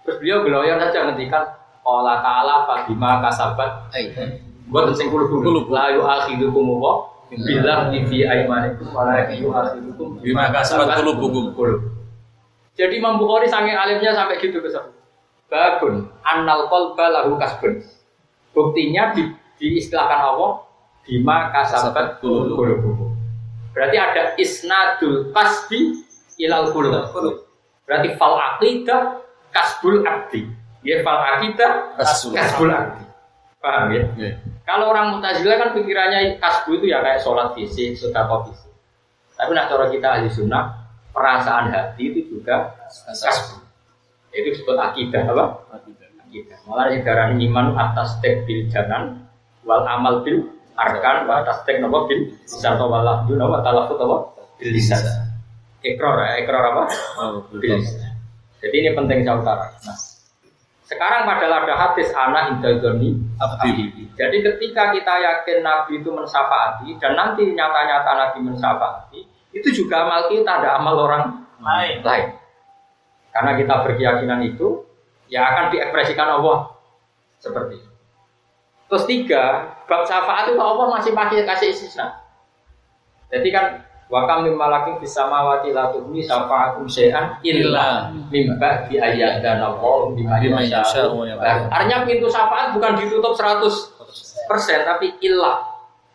Terus 0.04 0.16
beliau 0.20 0.44
geloyor 0.44 0.76
saja 0.80 1.08
ngendikan 1.08 1.44
Allah 1.86 2.18
Ta'ala 2.22 2.54
Fabima 2.66 3.22
kasabat 3.22 3.90
Buat 4.66 4.98
sing 4.98 5.10
kulu 5.10 5.30
kulu 5.30 5.70
La 5.70 5.94
yu'akhidukum 5.94 6.78
wa 6.82 7.06
Bilah 7.30 7.90
di 7.90 8.06
fi 8.06 8.22
aimanikum 8.26 8.90
Wala 8.90 9.30
yu'akhidukum 9.30 10.22
Bima 10.22 10.50
kasabat 10.50 10.98
kulubukum 11.02 11.54
Jadi 12.78 13.02
Imam 13.02 13.18
Bukhari 13.18 13.50
sange 13.50 13.74
alimnya 13.74 14.14
sampai 14.14 14.38
gitu 14.38 14.62
ke 14.62 14.70
Babun 15.46 16.10
Annal 16.26 16.66
qalba 16.70 17.06
lahu 17.12 17.38
kasbun 17.38 17.82
Buktinya 18.50 19.14
di, 19.14 19.30
diistilahkan 19.60 20.20
Allah 20.34 20.66
Bima 21.06 21.54
kasabat 21.54 22.18
kulubukum 22.18 23.14
Berarti 23.70 23.96
ada 24.00 24.22
isnadul 24.40 25.30
kasbi 25.30 26.02
ilal 26.40 26.72
kulub 26.72 27.46
Berarti 27.86 28.16
fal 28.18 28.34
aqidah 28.34 29.22
kasbul 29.54 30.02
abdi 30.02 30.66
Ya 30.86 31.02
fal 31.02 31.18
akidah 31.18 31.98
kasbul 31.98 32.70
akdi. 32.70 33.02
Paham 33.58 33.90
ya? 33.90 34.06
Yeah. 34.14 34.38
Kalau 34.62 34.94
orang 34.94 35.18
mutazilah 35.18 35.58
kan 35.58 35.70
pikirannya 35.74 36.38
kasbu 36.38 36.78
itu 36.78 36.94
ya 36.94 37.02
kayak 37.02 37.18
sholat 37.18 37.58
fisik, 37.58 37.98
sedekah 37.98 38.46
fisik. 38.46 38.70
Tapi 39.34 39.50
nak 39.50 39.66
cara 39.66 39.90
kita 39.90 40.06
ahli 40.06 40.30
sunnah, 40.30 40.86
perasaan 41.10 41.74
hati 41.74 42.14
itu 42.14 42.38
juga 42.38 42.78
kasbu. 43.02 43.65
Itu 44.36 44.52
disebut 44.52 44.76
akidah 44.76 45.24
apa? 45.32 45.44
Akidah. 45.72 46.58
Malah 46.68 46.92
yang 46.92 47.00
darah 47.08 47.28
iman 47.32 47.66
atas 47.80 48.20
tek 48.20 48.44
bil 48.44 48.68
janan, 48.68 49.24
wal 49.64 49.80
amal 49.88 50.20
bil 50.20 50.44
arkan, 50.76 51.24
wal 51.24 51.40
atas 51.40 51.64
tek 51.64 51.80
nopo 51.80 52.04
bil 52.04 52.36
sarto 52.44 52.84
wal 52.84 53.00
lafdu 53.00 53.32
nopo 53.40 53.64
talafut 53.64 53.96
apa? 53.96 54.16
Bil 54.60 54.70
lisan. 54.76 55.00
Ekor, 55.80 56.20
ekor 56.36 56.54
apa? 56.60 56.82
Oh, 57.16 57.40
bil 57.48 57.80
Jadi 58.60 58.76
ini 58.76 58.92
penting 58.92 59.24
saya 59.24 59.40
utara. 59.40 59.68
Nah, 59.84 59.96
sekarang 60.86 61.26
padahal 61.26 61.66
ada 61.66 61.74
hadis 61.74 62.08
anak 62.14 62.56
indagoni 62.56 63.16
abdi. 63.40 64.06
Jadi 64.14 64.36
ketika 64.38 64.94
kita 64.94 65.14
yakin 65.18 65.58
Nabi 65.64 65.98
itu 65.98 66.10
mensyafaati 66.14 66.94
dan 67.02 67.18
nanti 67.18 67.42
nyata-nyata 67.52 68.10
Nabi 68.16 68.38
mensyafaati, 68.46 69.20
itu 69.50 69.68
juga 69.72 70.04
amal 70.04 70.28
kita, 70.28 70.62
ada 70.62 70.76
amal 70.76 70.94
orang 71.08 71.24
lain. 71.58 72.04
lain. 72.04 72.26
Karena 73.36 73.52
kita 73.60 73.84
berkeyakinan 73.84 74.40
itu, 74.48 74.88
ya 75.28 75.44
akan 75.44 75.76
diekspresikan 75.76 76.40
Allah 76.40 76.72
seperti 77.36 77.84
itu. 77.84 77.90
Terus 78.88 79.04
tiga, 79.04 79.44
bab 79.84 80.08
syafaat 80.08 80.48
itu 80.48 80.62
Allah 80.62 80.88
masih 80.96 81.12
pakai 81.12 81.44
kasih 81.44 81.76
istisna. 81.76 82.24
Jadi 83.28 83.48
kan 83.52 83.84
Wakam 84.06 84.46
mimma 84.46 84.70
lakin 84.70 85.02
bisa 85.02 85.26
mawati 85.26 85.74
la 85.74 85.90
tuhni 85.90 86.22
syafa'atum 86.22 86.86
syai'an 86.86 87.42
illa 87.42 88.14
mimba 88.30 88.86
di 88.86 89.02
ayat 89.02 89.42
dan 89.42 89.58
Allah 89.58 90.14
bima 90.14 90.62
yasha. 90.62 91.10
Artinya 91.74 92.06
pintu 92.06 92.30
syafaat 92.30 92.70
bukan 92.70 93.02
ditutup 93.02 93.34
100 93.34 93.66
persen 94.46 94.86
tapi 94.86 95.10
illa 95.26 95.58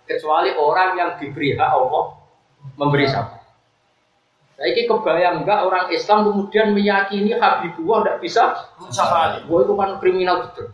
kecuali 0.08 0.56
orang 0.56 0.96
yang 0.96 1.10
diberi 1.20 1.52
hak 1.60 1.68
Allah 1.68 2.16
memberi 2.80 3.12
syafaat. 3.12 3.41
Nah, 4.62 4.70
ini 4.70 4.86
kebayang 4.86 5.42
enggak 5.42 5.66
orang 5.66 5.90
Islam 5.90 6.30
kemudian 6.30 6.78
meyakini 6.78 7.34
Habibullah 7.34 8.06
tidak 8.06 8.18
bisa 8.22 8.44
syafaat. 8.94 9.50
Wah 9.50 9.66
itu 9.66 9.74
kan 9.74 9.98
kriminal 9.98 10.46
betul. 10.46 10.70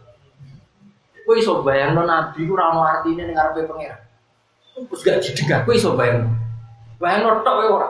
Kau 1.24 1.32
iso 1.40 1.64
bayang 1.64 1.96
Nabi 1.96 2.44
itu 2.44 2.52
ramah 2.52 3.00
artinya 3.00 3.24
dengan 3.24 3.48
ngarepe 3.48 3.64
pangeran. 3.64 4.00
Terus 4.76 5.02
gak 5.08 5.24
didegah, 5.24 5.60
kowe 5.64 5.72
iso 5.72 5.96
bayang. 5.96 6.28
Bayang 7.00 7.24
tok 7.24 7.48
kowe 7.48 7.68
ora. 7.80 7.90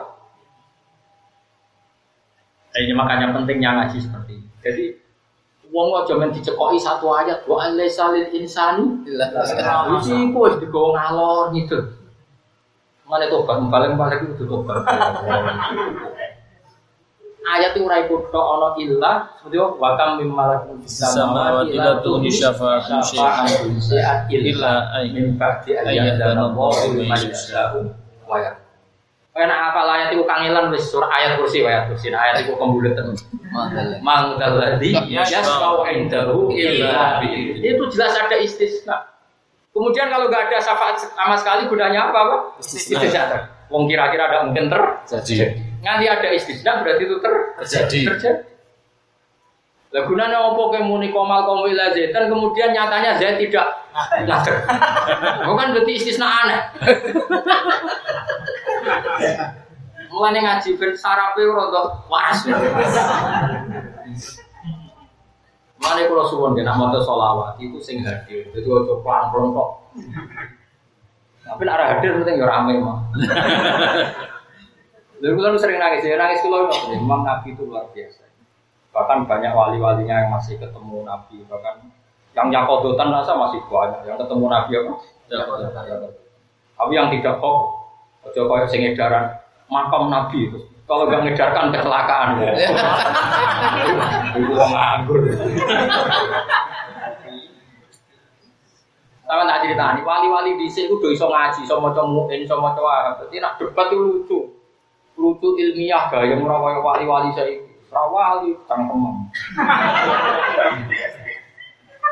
Nah, 2.70 2.78
Ini 2.78 2.94
makanya 2.94 3.34
pentingnya 3.34 3.70
ngaji 3.82 3.98
seperti 3.98 4.38
ini. 4.38 4.48
Jadi 4.62 4.84
Wong 5.68 5.92
aja 6.00 6.16
men 6.16 6.32
dicekoki 6.32 6.80
satu 6.80 7.12
ayat 7.12 7.44
wa 7.44 7.60
alaysa 7.60 8.08
lil 8.16 8.32
insani 8.32 9.04
illa 9.04 9.28
ma 9.36 10.00
Iki 10.00 10.32
ku 10.32 10.48
wis 10.48 10.56
digowo 10.62 10.96
ngalor 10.96 11.52
gitu. 11.52 11.97
Mane 13.08 13.24
tobat 13.32 13.56
balik-balik 13.72 14.20
itu 14.36 14.44
tobat. 14.44 14.84
Ayat 17.48 17.72
itu 17.72 17.88
ora 17.88 17.96
ikut 18.04 18.28
tok 18.28 18.44
ana 18.44 18.68
illa 18.76 19.12
seperti 19.40 19.56
wa 19.56 19.96
kam 19.96 20.20
mim 20.20 20.28
malakun 20.28 20.84
fis 20.84 21.00
Samawati 21.00 21.80
la 21.80 21.96
tughni 22.04 22.28
syafa'atuhum 22.28 23.00
syai'an 23.80 24.28
illa 24.28 24.44
illa 24.52 24.72
ay- 24.92 25.08
min 25.16 25.32
ba'di 25.40 25.72
ayyadana 25.80 26.52
Allahu 26.52 26.92
liman 26.92 27.16
yasha'u 27.16 27.88
wa 28.28 28.36
yarda. 28.36 28.60
Enak 29.32 29.58
apa 29.72 29.80
ayat 29.86 30.08
itu 30.12 30.28
kangelan 30.28 30.68
wis 30.74 30.84
surah 30.92 31.08
ayat 31.08 31.40
kursi 31.40 31.64
ayat 31.64 31.88
kursi 31.88 32.12
Nah, 32.12 32.20
ayat 32.20 32.44
itu 32.44 32.52
kembulet 32.58 32.92
terus. 32.92 33.24
Mang 34.04 34.36
dalladzi 34.36 34.92
yasma'u 35.08 35.88
indahu 35.88 36.52
illa. 36.52 37.24
Itu 37.64 37.82
jelas 37.88 38.12
ada 38.18 38.36
istisna. 38.36 39.08
Kemudian 39.78 40.10
kalau 40.10 40.26
nggak 40.26 40.50
ada 40.50 40.58
syafaat 40.58 40.98
sama 40.98 41.38
sekali 41.38 41.70
gunanya 41.70 42.10
apa, 42.10 42.18
Pak? 42.18 42.40
Istisna. 42.58 42.98
Istisna. 42.98 43.38
Wong 43.70 43.86
kira-kira 43.86 44.26
ada 44.26 44.42
mungkin 44.42 44.66
ter 44.66 44.82
Jadi 45.06 45.54
Nanti 45.86 46.10
ada 46.10 46.28
istisna 46.34 46.82
berarti 46.82 47.06
itu 47.06 47.16
ter 47.22 47.34
Terjadi. 47.62 48.00
terjadi. 48.10 48.42
Lah 49.94 50.02
gunanya 50.04 50.42
apa 50.42 50.62
ke 50.74 50.78
muni 50.82 51.14
komal 51.14 51.46
komal 51.46 51.70
ila 51.70 51.94
zaitan 51.94 52.26
kemudian 52.26 52.74
nyatanya 52.74 53.22
zaid 53.22 53.38
tidak 53.38 53.70
ngajar. 54.26 54.66
Bukan 55.46 55.66
berarti 55.78 55.92
istisna 55.94 56.26
aneh. 56.26 56.60
Mulane 60.10 60.42
ngaji 60.42 60.74
ben 60.74 60.90
sarape 60.98 61.46
rada 61.46 62.02
waras. 62.10 62.42
Mulane 65.78 66.10
kula 66.10 66.24
suwun 66.26 66.58
nek 66.58 66.74
maca 66.74 66.98
selawat 66.98 67.54
itu 67.62 67.78
sing 67.78 68.02
hadir. 68.02 68.50
Jadi 68.50 68.66
aja 68.66 68.94
pelan-pelan 68.98 69.54
kok. 69.54 69.70
Tapi 71.48 71.62
ora 71.64 71.84
hadir 71.96 72.10
penting 72.18 72.42
ya 72.42 72.46
rame 72.50 72.74
mah. 72.82 72.98
Lalu 75.22 75.38
kan 75.46 75.54
sering 75.56 75.78
nangis, 75.80 76.04
ya 76.04 76.18
nangis 76.18 76.42
kalau 76.44 76.68
memang 76.90 77.22
Nabi 77.24 77.54
itu 77.54 77.62
luar 77.64 77.88
biasa. 77.94 78.26
Bahkan 78.92 79.30
banyak 79.30 79.52
wali-walinya 79.54 80.26
yang 80.26 80.30
masih 80.34 80.58
ketemu 80.58 81.06
Nabi, 81.06 81.46
bahkan 81.46 81.88
yang 82.36 82.52
yakodotan 82.52 83.14
rasa 83.14 83.38
masih 83.38 83.62
banyak 83.70 84.02
yang 84.04 84.18
ketemu 84.20 84.44
Nabi 84.50 84.72
apa? 84.82 84.92
Yakodotan. 85.30 86.12
Tapi 86.78 86.92
yang 86.94 87.08
tidak 87.10 87.34
kok, 87.38 87.56
ojo 88.28 88.40
koyo 88.44 88.66
sing 88.68 88.82
edaran 88.84 89.40
makam 89.72 90.12
Nabi 90.12 90.52
itu. 90.52 90.58
Kalau 90.88 91.04
nggak 91.04 91.20
ngedarkan 91.28 91.68
kecelakaan. 91.68 92.28
Itu 94.40 94.52
wong 94.56 94.72
nganggur. 94.72 95.20
Sama 99.28 99.44
tak 99.44 99.60
cerita 99.60 99.92
nih, 99.92 100.02
wali-wali 100.08 100.56
di 100.56 100.72
sini 100.72 100.88
udah 100.88 101.12
iso 101.12 101.28
ngaji, 101.28 101.60
iso 101.68 101.76
maca 101.76 102.00
muin, 102.00 102.40
iso 102.40 102.56
maca 102.56 102.80
wahab. 102.80 103.20
Berarti 103.20 103.36
nak 103.44 103.60
debat 103.60 103.92
itu 103.92 104.00
lucu, 104.00 104.38
lucu 105.20 105.48
ilmiah 105.60 106.08
gaya 106.08 106.32
kaya 106.32 106.80
wali-wali 106.80 107.28
saya. 107.36 107.60
Rawali 107.92 108.56
tangkemem. 108.64 109.28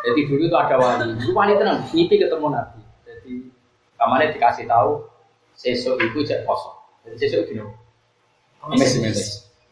Jadi 0.05 0.21
dulu 0.29 0.45
itu 0.45 0.57
ada 0.57 0.77
wali, 0.77 1.17
itu 1.17 1.33
wali 1.33 1.57
tenang, 1.57 1.81
ngipi 1.89 2.21
ketemu 2.21 2.53
Nabi. 2.53 2.81
Jadi 3.09 3.49
kamarnya 3.97 4.37
dikasih 4.37 4.69
tahu, 4.69 5.09
sesok 5.57 5.97
itu 6.05 6.21
cek 6.21 6.45
kosong. 6.45 6.77
Jadi 7.09 7.17
sesok 7.17 7.49
itu 7.49 7.65
kemis, 8.65 8.93
kemis. 8.97 9.21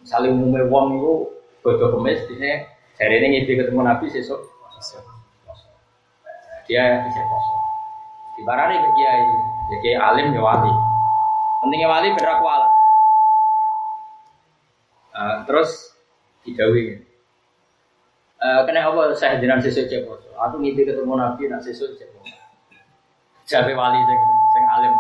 Misalnya 0.05 0.35
umumnya 0.37 0.69
wong 0.69 1.01
itu 1.01 1.13
bodoh 1.65 1.89
kemis, 1.97 2.21
dia 2.29 2.69
hari 3.01 3.23
ini 3.23 3.27
ngipi 3.41 3.57
ketemu 3.57 3.81
Nabi 3.81 4.07
sesok 4.13 4.55
dia 6.65 7.05
bisa 7.05 7.21
kosong. 7.29 7.63
Di 8.35 8.43
barani 8.43 8.77
ke 8.81 8.91
kiai, 8.97 9.23
ya 9.71 9.77
kiai 9.85 9.97
alim 10.01 10.27
ya 10.33 10.41
wali. 10.43 10.73
Pentingnya 11.61 11.89
wali 11.89 12.09
berak 12.17 12.41
wala. 12.41 12.69
Uh, 15.15 15.37
terus 15.47 15.95
didawi. 16.43 17.05
Uh, 18.43 18.61
kena 18.69 18.91
apa 18.91 19.15
saya 19.17 19.41
jenengan 19.41 19.63
sesuk 19.63 19.87
cek. 19.89 20.05
Aku 20.37 20.61
ngimpi 20.61 20.85
ketemu 20.85 21.15
Nabi 21.15 21.49
nak 21.49 21.63
sesuk 21.63 21.95
cek. 21.97 22.09
Jabe 23.45 23.73
wali 23.77 24.01
sing 24.03 24.21
sing 24.57 24.65
alim. 24.67 24.93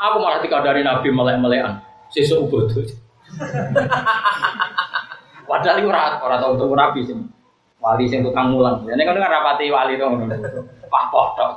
Aku 0.00 0.16
malah 0.22 0.40
dikadari 0.42 0.82
Nabi 0.82 1.08
melek-melekan. 1.10 1.82
Sesuk 2.14 2.46
bodoh. 2.46 2.86
Padahal 5.50 5.82
iku 5.82 5.90
ora 5.90 6.22
ora 6.22 6.38
tau 6.38 6.54
ketemu 6.54 6.74
Nabi 6.78 7.00
sing 7.02 7.18
wali 7.82 8.06
sing 8.06 8.22
tukang 8.22 8.54
mulang. 8.54 8.86
Ini 8.86 9.02
kan 9.02 9.18
rapati 9.18 9.66
wali 9.74 9.98
to 9.98 10.06
ngono. 10.06 10.30
Pak 10.86 11.04
potok. 11.10 11.52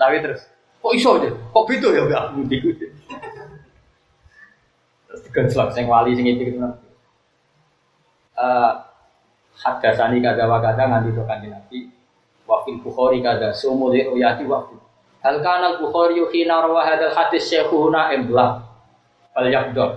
Tapi 0.00 0.24
terus 0.24 0.48
kok 0.80 0.94
iso 0.96 1.20
aja? 1.20 1.28
Kok 1.28 1.64
beda 1.68 1.88
ya 1.92 2.02
mbak 2.08 2.22
aku 2.32 2.40
gitu. 2.48 2.86
Terus 5.04 5.20
digenslok 5.28 5.68
sing 5.76 5.84
wali 5.84 6.16
sing 6.16 6.24
itu 6.24 6.56
Nabi. 6.56 6.88
Eh 8.40 8.72
hadasani 9.54 10.24
kada 10.24 10.48
wa 10.48 10.64
kada 10.64 10.88
nganti 10.88 11.12
to 11.12 11.22
kanjeng 11.28 11.52
Nabi. 11.52 11.92
Wa 12.48 12.64
fil 12.64 12.80
Bukhari 12.80 13.20
kada 13.20 13.52
sumul 13.52 13.92
uyati 13.92 14.48
waktu. 14.48 14.80
Hal 15.20 15.44
kana 15.44 15.76
al-Bukhari 15.76 16.20
hina 16.32 16.64
rawa 16.64 16.88
hadzal 16.88 17.12
hadis 17.12 17.52
syekhuna 17.52 18.12
imblah. 18.16 18.63
Fal 19.34 19.50
yaqdur. 19.50 19.90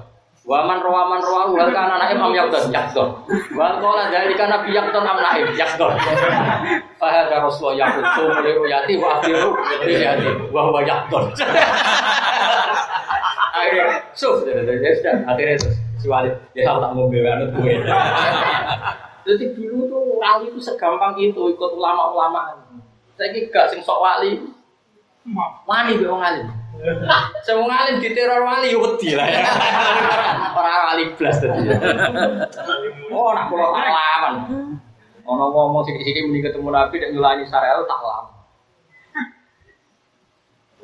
Wa 0.47 0.63
man 0.65 0.79
rawa 0.79 1.11
man 1.11 1.19
rawa 1.21 1.53
hal 1.53 1.69
kana 1.69 1.95
naim 2.01 2.17
am 2.17 2.33
yaqdur 2.33 2.73
yaqdur. 2.73 3.07
Wa 3.53 3.77
qala 3.77 4.09
dzalika 4.09 4.49
nabi 4.49 4.73
yaqdur 4.73 5.03
am 5.05 5.19
naim 5.21 5.47
yaqdur. 5.53 5.91
Fa 6.97 7.07
rasulullah 7.29 7.85
yaqul 7.85 8.05
sumul 8.17 8.65
uyati 8.65 8.97
wa 8.97 9.21
akhiru 9.21 9.53
uyati 9.85 10.29
wa 10.49 10.61
huwa 10.65 10.81
yaqdur. 10.81 11.23
Akhirnya, 13.57 13.85
suf, 14.13 14.45
ya 14.45 14.53
akhirnya 15.25 15.57
si 15.97 16.05
Walid, 16.05 16.29
ya 16.53 16.69
tahu 16.69 16.77
tak 16.77 16.93
bela 17.09 17.29
anut 17.41 17.49
gue. 17.57 17.73
Jadi 19.27 19.45
dulu 19.59 19.91
tuh 19.91 20.01
wali 20.21 20.47
itu 20.47 20.61
segampang 20.61 21.17
itu 21.19 21.41
ikut 21.51 21.71
ulama-ulama. 21.75 22.53
Saya 23.17 23.33
gak 23.51 23.73
sing 23.73 23.81
sok 23.83 23.99
wali. 23.99 24.39
Wani 25.67 25.99
be 25.99 26.07
wong 26.07 26.23
alim. 26.23 26.47
Sing 27.43 27.55
wong 27.57 27.71
alim 27.71 27.97
diteror 27.97 28.45
wali 28.45 28.73
yo 28.73 28.79
wedi 28.85 29.17
lah 29.17 29.27
ya. 29.27 29.43
Ora 30.53 30.73
wali 30.93 31.03
blas 31.17 31.37
tadi. 31.41 31.67
Oh, 33.09 33.31
nak 33.33 33.49
kula 33.49 33.65
tak 33.73 33.87
lawan. 33.89 34.33
Ono 35.27 35.45
ngomong 35.51 35.83
sithik-sithik 35.83 36.29
muni 36.29 36.39
ketemu 36.39 36.69
Nabi 36.71 36.95
nek 37.01 37.11
nyulani 37.11 37.43
Sarel 37.49 37.83
tak 37.89 37.99
lawan. 37.99 38.25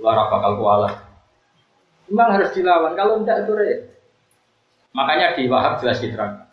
Luar 0.01 0.27
bakal 0.27 0.59
kualat. 0.59 0.93
Memang 2.11 2.35
harus 2.35 2.51
dilawan, 2.51 2.93
kalau 2.99 3.23
tidak 3.23 3.47
itu 3.47 3.53
repot. 3.55 3.93
Makanya 4.93 5.33
di 5.33 5.49
Wahab 5.49 5.81
jelas 5.81 5.97
diterangkan. 5.97 6.45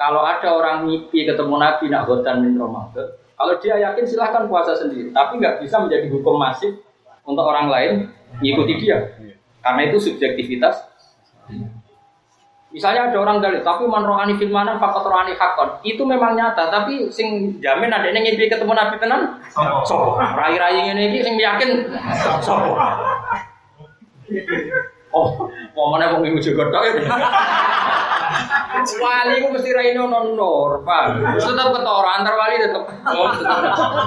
Kalau 0.00 0.24
ada 0.24 0.48
orang 0.48 0.88
mimpi 0.88 1.28
ketemu 1.28 1.60
Nabi 1.60 1.92
nak 1.92 2.08
hotan 2.08 2.40
min 2.40 2.56
Ramadan, 2.56 3.12
kalau 3.36 3.54
dia 3.60 3.76
yakin 3.76 4.04
silahkan 4.08 4.48
puasa 4.48 4.72
sendiri, 4.72 5.12
tapi 5.12 5.36
nggak 5.36 5.60
bisa 5.60 5.76
menjadi 5.76 6.08
hukum 6.08 6.40
masif 6.40 6.80
untuk 7.30 7.46
orang 7.46 7.70
lain 7.70 8.10
ngikuti 8.42 8.82
dia, 8.82 8.98
karena 9.62 9.80
itu 9.86 9.96
subjektivitas. 10.02 10.90
Misalnya 12.70 13.10
ada 13.10 13.18
orang 13.18 13.42
dari 13.42 13.66
tapi 13.66 13.82
man 13.90 14.06
rohani 14.06 14.38
fil 14.38 14.54
mana 14.54 14.78
fakot 14.78 15.02
rohani 15.02 15.34
hakon 15.34 15.82
itu 15.82 16.06
memang 16.06 16.38
nyata, 16.38 16.70
tapi 16.70 17.10
sing 17.10 17.58
jamin 17.58 17.90
ada 17.90 18.06
yang 18.06 18.22
ngimpi 18.22 18.46
ketemu 18.46 18.74
Nabi 18.74 18.94
tenan, 19.02 19.42
sopo, 19.82 20.14
rai-rai 20.18 20.78
ini 20.78 21.10
ini 21.10 21.18
sing 21.18 21.34
yakin, 21.34 21.90
sopo. 22.38 22.78
Oh, 25.10 25.50
mau 25.74 25.90
mana 25.90 26.14
mau 26.14 26.22
minggu 26.22 26.38
juga 26.38 26.70
tok 26.70 26.86
ya. 26.86 27.02
Wali 29.02 29.42
ku 29.42 29.50
mesti 29.50 29.74
raine 29.74 29.98
ono 29.98 30.38
nur, 30.38 30.86
Pak. 30.86 31.18
Tetep 31.34 31.68
ketara 31.74 32.10
antar 32.22 32.38
wali 32.38 32.62
tetep. 32.62 32.86
Oh, 33.10 33.26
tetep 33.34 33.58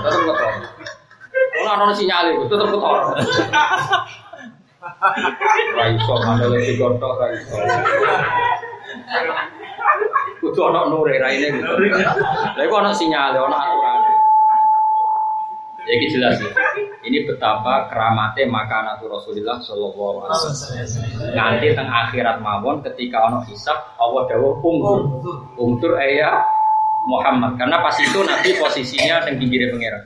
tetep 0.08 0.22
ketara. 0.32 0.56
Ora 1.62 1.78
ono 1.78 1.94
sinyal 1.94 2.34
iku, 2.34 2.50
tetep 2.50 2.68
ketara. 2.74 3.04
Ra 5.78 5.86
iso 5.94 6.14
mandele 6.26 6.58
digotok 6.66 7.14
ra 7.22 7.28
iso. 7.30 7.56
Kudu 10.42 10.60
ono 10.60 10.90
nure 10.90 11.22
raine 11.22 11.48
gitu. 11.54 11.72
Lha 12.58 12.62
iku 12.66 12.76
ono 12.82 12.90
sinyal, 12.90 13.38
ono 13.38 13.54
aturan. 13.54 14.02
Ya 15.84 15.96
jelas 16.00 16.40
ya. 16.40 16.52
Ini 17.04 17.28
betapa 17.28 17.92
keramatnya 17.92 18.48
makanatu 18.48 19.12
Rasulullah 19.12 19.60
Shallallahu 19.60 20.24
Alaihi 20.24 20.32
Wasallam. 20.32 21.36
Nanti 21.36 21.68
teng 21.76 21.92
akhirat 21.92 22.40
mawon 22.40 22.80
ketika 22.88 23.28
ono 23.28 23.44
hisab 23.44 23.76
Allah 24.00 24.24
dawuh 24.32 24.64
umdur. 24.64 25.20
Umdur 25.60 26.00
ayah 26.00 26.40
Muhammad 27.12 27.60
karena 27.60 27.84
pas 27.84 28.00
itu 28.00 28.16
Nabi 28.24 28.56
posisinya 28.56 29.28
teng 29.28 29.36
pinggirnya 29.36 29.76
pangeran. 29.76 30.04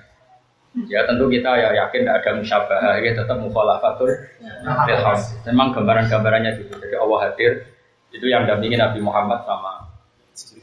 Ya 0.86 1.02
tentu 1.10 1.26
kita 1.26 1.58
ya 1.58 1.74
yakin 1.74 2.06
tidak 2.06 2.18
ada 2.22 2.32
musyabah, 2.38 3.02
ya 3.02 3.12
tetap 3.18 3.38
mukhalafatul 3.42 4.14
ilham. 4.62 5.18
Memang 5.50 5.68
gambaran-gambarannya 5.74 6.52
gitu. 6.62 6.78
Jadi 6.78 6.94
Allah 6.94 7.20
hadir 7.26 7.52
itu 8.14 8.26
yang 8.30 8.46
dampingin 8.46 8.78
Nabi 8.78 9.02
Muhammad 9.02 9.42
sama 9.50 9.90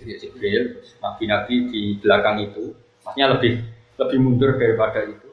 Jibril, 0.04 0.84
nabi-nabi 1.02 1.54
di 1.72 1.82
belakang 1.98 2.36
itu, 2.46 2.76
maksudnya 3.02 3.34
lebih 3.34 3.64
lebih 3.98 4.18
mundur 4.22 4.54
daripada 4.54 5.02
itu. 5.02 5.30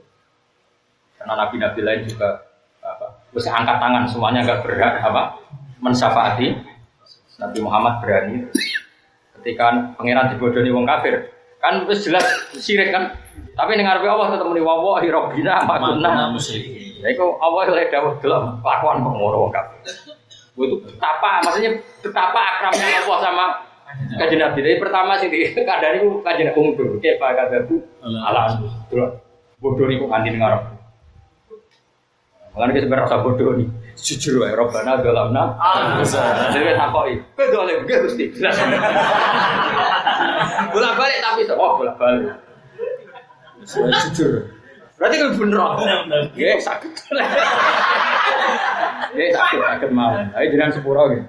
Karena 1.20 1.46
nabi-nabi 1.46 1.80
lain 1.86 2.02
juga 2.10 2.50
apa, 2.82 3.30
bisa 3.36 3.54
angkat 3.54 3.78
tangan 3.78 4.04
semuanya 4.10 4.42
nggak 4.48 4.62
berat 4.66 4.94
apa 5.06 5.38
mensyafaati. 5.78 6.58
Nabi 7.42 7.58
Muhammad 7.62 8.06
berani. 8.06 8.36
Ketika 9.42 9.98
pangeran 9.98 10.30
dibodohi 10.30 10.70
wong 10.70 10.86
kafir, 10.86 11.34
kan 11.62 11.86
terus 11.86 12.02
jelas 12.04 12.26
sirik 12.58 12.90
kan 12.90 13.14
tapi 13.54 13.78
ning 13.78 13.86
ngarepe 13.86 14.10
Allah 14.10 14.34
tetep 14.34 14.50
muni 14.50 14.64
wallahi 14.64 15.08
rabbina 15.14 15.62
ma 15.70 15.78
kunna 15.78 16.34
musyrikin. 16.34 16.98
Ya 17.02 17.14
iku 17.14 17.38
Allah 17.38 17.70
oleh 17.70 17.86
dawuh 17.94 18.18
delok 18.18 18.62
kelakuan 18.66 19.06
kok 19.06 19.14
ngono 19.14 19.38
wong 19.48 19.52
kabeh. 19.54 19.80
Itu 20.58 20.76
betapa 20.82 21.42
maksudnya 21.46 21.72
betapa 22.02 22.40
akramnya 22.40 23.06
Allah 23.06 23.18
sama 23.22 23.46
kajian 24.18 24.40
Nabi. 24.42 24.60
Jadi 24.66 24.78
pertama 24.82 25.12
sih 25.22 25.28
kadang 25.62 25.94
itu 26.02 26.10
kajian 26.26 26.50
undur. 26.58 26.98
Kayak 26.98 27.22
pak 27.22 27.30
kadaku 27.38 27.76
ala 28.02 28.58
delok 28.90 29.22
bodoh 29.62 29.86
niku 29.86 30.10
kanthi 30.10 30.34
ngarep. 30.34 30.81
Mulane 32.52 32.72
kita 32.76 32.88
berasa 32.92 33.24
bodoh 33.24 33.56
nih. 33.56 33.68
Jujur 34.02 34.44
wae 34.44 34.52
Rabbana 34.52 35.00
dolamna. 35.00 35.56
Jadi 36.52 36.74
takoki, 36.76 37.14
"Kowe 37.38 37.46
dolim 37.48 37.86
nggih 37.86 37.98
Gusti?" 38.08 38.26
Bolak-balik 40.74 41.20
tapi 41.22 41.42
oh 41.54 41.72
bolak-balik. 41.80 42.34
Jujur. 43.68 44.32
Berarti 45.00 45.16
kan 45.18 45.30
bener. 45.38 45.62
Ya 46.36 46.60
sakit. 46.60 46.92
Ya 49.18 49.26
sakit 49.34 49.60
sakit 49.60 49.90
mau. 49.94 50.14
Ayo 50.36 50.46
jangan 50.56 50.72
sepuro 50.76 51.04
gitu. 51.14 51.26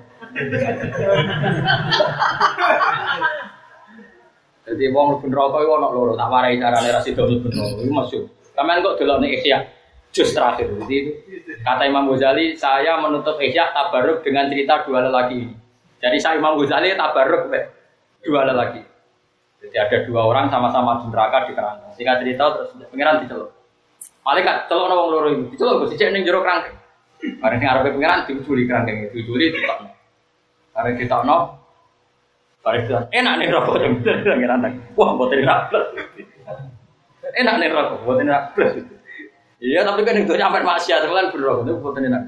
Jadi 4.63 4.85
wong 4.95 5.19
mlebu 5.19 5.27
neraka 5.27 5.59
iku 5.59 5.73
ana 5.75 5.89
loro, 5.91 6.13
tak 6.15 6.31
warai 6.31 6.55
carane 6.57 6.89
ra 6.89 7.01
sida 7.03 7.27
neraka. 7.27 7.83
Iku 7.83 7.93
maksud. 7.93 8.23
Sampeyan 8.55 8.85
kok 8.87 8.97
delok 9.01 9.19
nek 9.21 9.43
Jus 10.13 10.31
terakhir. 10.37 10.69
Jadi 10.85 10.97
itu 11.01 11.13
kata 11.65 11.89
Imam 11.89 12.05
Ghazali, 12.13 12.53
saya 12.53 13.01
menutup 13.01 13.41
Ihya 13.41 13.73
tabaruk 13.73 14.21
dengan 14.21 14.53
cerita 14.53 14.85
dua 14.85 15.09
lelaki 15.09 15.49
ini. 15.49 15.57
Jadi 16.05 16.17
saya 16.21 16.37
Imam 16.37 16.61
Ghazali 16.61 16.93
tabaruk 16.93 17.49
dua 18.21 18.41
lelaki. 18.45 18.85
Jadi 19.65 19.77
ada 19.79 19.97
dua 20.05 20.21
orang 20.29 20.53
sama-sama 20.53 21.01
di 21.01 21.07
neraka 21.09 21.49
di 21.49 21.53
kerangkeng. 21.57 21.93
Singkat 21.97 22.17
cerita 22.21 22.45
terus 22.53 22.69
pengiran 22.93 23.25
diceluk. 23.25 23.51
Malaikat 24.23 24.69
celuk 24.69 24.87
nawang 24.91 25.09
loro 25.09 25.29
ini. 25.33 25.49
Diceluk 25.55 25.87
gue 25.87 25.89
sijek 25.97 26.13
ning 26.13 26.29
jero 26.29 26.45
kerangkeng. 26.45 26.77
Bareng 27.39 27.59
sing 27.63 27.71
arepe 27.71 27.95
pengiran 27.95 28.27
diuculi 28.29 28.63
kerangkeng 28.69 28.97
itu. 29.09 29.23
Diuculi 29.23 29.55
ditokno. 29.55 29.89
Bareng 30.75 30.95
ditokno 30.99 31.39
Bareng 32.63 32.87
bilang, 32.87 33.07
enak 33.11 33.35
nih 33.43 33.47
rokok 33.51 33.75
jam 33.83 33.93
pengiran 34.23 34.63
tak. 34.63 34.73
Wah, 34.95 35.19
mboten 35.19 35.43
plus. 35.43 35.87
Enak 37.35 37.55
nih 37.59 37.69
rokok, 37.75 37.99
mboten 38.07 38.31
plus. 38.55 38.73
Iya, 39.63 39.87
tapi 39.87 40.03
kan 40.03 40.19
itu 40.19 40.35
nyampe 40.35 40.59
maksiat, 40.67 41.07
kan 41.07 41.31
berrokok 41.31 41.63
itu 41.63 41.73
mboten 41.79 42.11
enak. 42.11 42.23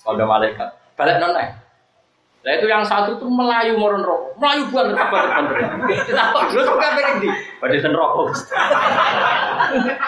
Kalau 0.00 0.24
malaikat, 0.24 0.68
balik 0.96 1.20
nonai. 1.20 1.52
Nah 2.40 2.56
itu 2.56 2.72
yang 2.72 2.80
satu 2.88 3.20
tuh 3.20 3.28
melayu 3.28 3.76
moron 3.76 4.00
rokok, 4.00 4.32
melayu 4.40 4.64
bukan 4.72 4.96
kabar 4.96 5.28
kabar. 5.28 5.60
Kita 6.08 6.32
kok 6.32 6.42
dulu 6.48 6.62
tuh 6.64 6.76
kan 6.80 6.90
pengen 6.96 7.16
di, 7.20 7.28
sen 7.84 7.92
rokok. 7.92 8.32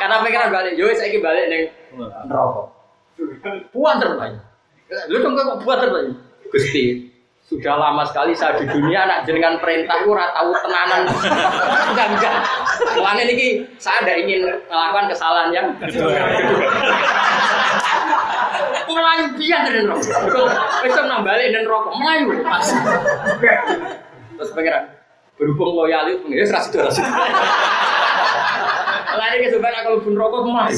Karena 0.00 0.24
pengen 0.24 0.48
balik, 0.48 0.72
yo 0.80 0.88
saya 0.96 1.12
balik 1.20 1.44
neng 1.52 1.62
rokok. 2.32 2.66
Buan 3.76 4.00
terlalu. 4.00 4.40
Lu 5.12 5.16
dong 5.20 5.36
kok 5.36 5.60
buan 5.60 5.76
terlalu. 5.76 6.16
Gusti, 6.48 7.11
sudah 7.52 7.76
lama 7.76 8.02
sekali 8.08 8.32
saya 8.32 8.56
di 8.56 8.64
dunia 8.64 9.04
anak 9.04 9.28
jenengan 9.28 9.60
perintah 9.60 10.00
itu 10.00 10.08
ora 10.08 10.32
tahu 10.32 10.56
tenanan 10.64 11.04
enggak 11.92 12.06
enggak 12.16 12.34
Soalnya 12.96 13.24
ini 13.28 13.60
saya 13.76 14.00
ada 14.00 14.14
ingin 14.16 14.48
melakukan 14.72 15.12
kesalahan 15.12 15.48
yang 15.52 15.66
Melayu 18.92 19.24
biar 19.40 19.60
dari 19.64 19.88
rokok. 19.88 20.04
Besok 20.84 21.04
nambali 21.08 21.48
dan 21.52 21.64
rokok 21.64 21.94
Melayu. 21.96 22.28
Terus 24.36 24.50
pengiran 24.56 24.84
berhubung 25.36 25.76
loyal 25.76 26.08
itu 26.12 26.24
pengiran 26.24 26.46
serasi 26.48 26.68
dua 26.72 26.88
rasi. 26.88 27.00
Lari 29.12 29.36
ke 29.44 29.48
sebenarnya 29.52 29.80
kalau 29.84 29.98
pun 30.00 30.14
rokok 30.16 30.40
Melayu. 30.44 30.76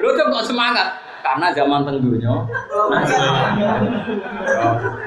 Lu 0.00 0.08
tuh 0.16 0.24
kok 0.28 0.44
semangat 0.48 1.09
karena 1.20 1.46
zaman 1.52 1.84
tenggunya 1.86 2.34
nah, 2.90 3.02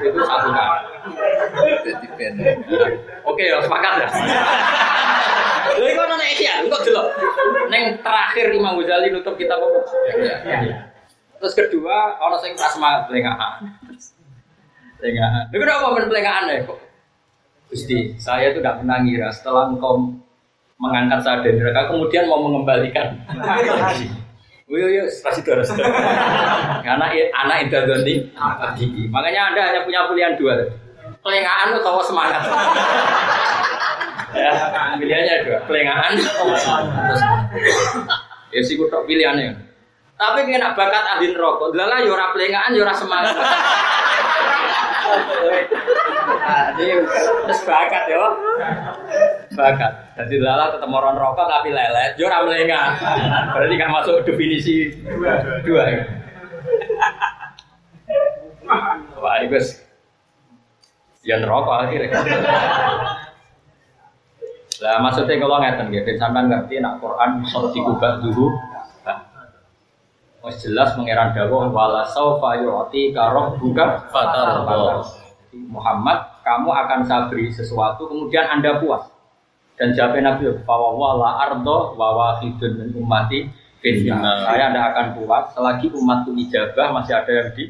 itu 0.00 0.20
satu 0.24 0.48
kali. 0.50 0.88
Oke 3.26 3.42
ya 3.44 3.58
sepakat 3.60 3.92
ya. 4.00 4.08
Lha 5.74 5.88
iku 5.90 6.00
ana 6.06 6.26
ya, 6.38 6.54
kok 6.68 6.82
delok. 6.86 7.06
Ning 7.72 7.98
terakhir 8.00 8.46
Imam 8.54 8.78
Ghazali 8.78 9.10
nutup 9.10 9.34
kitab 9.34 9.58
apa? 9.58 9.80
Terus 11.40 11.54
kedua, 11.56 12.16
ana 12.20 12.36
sing 12.40 12.54
pas 12.54 12.72
semangat 12.72 13.10
pelengahan. 13.10 13.60
Pelengahan. 15.00 15.44
Lha 15.50 15.56
kenapa 15.58 15.86
men 15.92 16.06
pelengahan 16.08 16.52
ya 16.52 16.64
kok? 16.64 16.78
Gusti, 17.72 18.14
saya 18.20 18.54
itu 18.54 18.62
tidak 18.62 18.84
pernah 18.84 19.02
ngira 19.02 19.28
setelah 19.34 19.72
engkau 19.72 20.14
mengangkat 20.78 21.20
saya 21.24 21.42
dari 21.42 21.58
neraka, 21.58 21.90
kemudian 21.90 22.28
mau 22.28 22.44
mengembalikan. 22.44 23.18
Wih, 24.64 24.80
wih, 24.80 25.04
kasih 25.04 25.44
terus. 25.44 25.68
Karena 26.80 27.06
anak 27.36 27.68
itu 27.68 27.76
ganti 27.84 28.14
gigi. 28.80 29.04
Makanya 29.12 29.52
anda 29.52 29.60
hanya 29.60 29.80
punya 29.84 30.08
pilihan 30.08 30.40
dua. 30.40 30.56
Pelengahan 31.20 31.76
atau 31.76 32.00
semangat. 32.00 32.40
ya, 34.32 34.52
pilihannya 34.96 35.34
dua. 35.44 35.58
Pelengahan 35.68 36.12
Ya 38.54 38.60
sih 38.64 38.80
kutok 38.80 39.04
pilihannya. 39.04 39.52
Tapi 40.14 40.46
kena 40.46 40.72
bakat 40.78 41.04
ahli 41.12 41.34
rokok, 41.34 41.74
lala 41.74 41.98
yora 42.00 42.30
pelengahan, 42.32 42.70
yora 42.72 42.94
semangat. 42.94 43.34
Jadi 46.78 46.92
terus 47.44 47.60
bakat 47.66 48.04
ya, 48.08 48.30
bakat. 49.54 49.92
Jadi 50.18 50.36
lala 50.42 50.74
ketemu 50.74 50.94
orang 50.98 51.16
rokok 51.18 51.46
tapi 51.46 51.70
lelet, 51.70 52.18
yo 52.18 52.26
ora. 52.26 52.42
Berarti 53.54 53.74
kan 53.78 53.90
masuk 53.90 54.26
definisi 54.26 54.90
dua. 55.64 55.82
ya. 55.88 56.02
Wah, 59.18 59.34
ini 59.40 59.46
guys. 59.48 59.80
Ya 61.24 61.40
rokok 61.40 61.88
akhirnya. 61.88 62.20
Lah 64.82 64.98
maksudnya 65.00 65.38
kalau 65.38 65.62
ngeten 65.62 65.86
gitu, 65.94 66.10
sampean 66.18 66.50
ngerti 66.50 66.82
nak 66.82 66.98
Quran 66.98 67.46
sok 67.46 67.72
dikubah 67.72 68.20
dulu. 68.20 68.50
Wes 70.44 70.60
jelas 70.60 70.92
mengeran 71.00 71.32
dawuh 71.32 71.72
wala 71.72 72.04
saufa 72.04 72.60
yu'ti 72.60 73.16
karoh 73.16 73.56
buka 73.56 74.12
fatar 74.12 74.60
Muhammad, 75.54 76.20
kamu 76.44 76.68
akan 76.68 77.00
saya 77.08 77.32
beri 77.32 77.48
sesuatu 77.48 78.04
kemudian 78.04 78.44
Anda 78.52 78.76
puas. 78.76 79.13
Dan 79.74 79.90
jawab 79.98 80.22
Nabi 80.22 80.46
bahwa 80.62 81.18
la 81.18 81.30
ardo 81.50 81.98
wa 81.98 82.08
wahidun 82.14 82.72
min 82.78 82.88
ummati 82.94 83.50
finnar. 83.82 84.46
Saya 84.46 84.70
tidak 84.70 84.84
akan 84.94 85.06
puas 85.18 85.44
selagi 85.52 85.86
umatku 85.90 86.30
ijabah 86.32 86.94
masih 86.94 87.14
ada 87.18 87.32
yang 87.34 87.48
di 87.52 87.64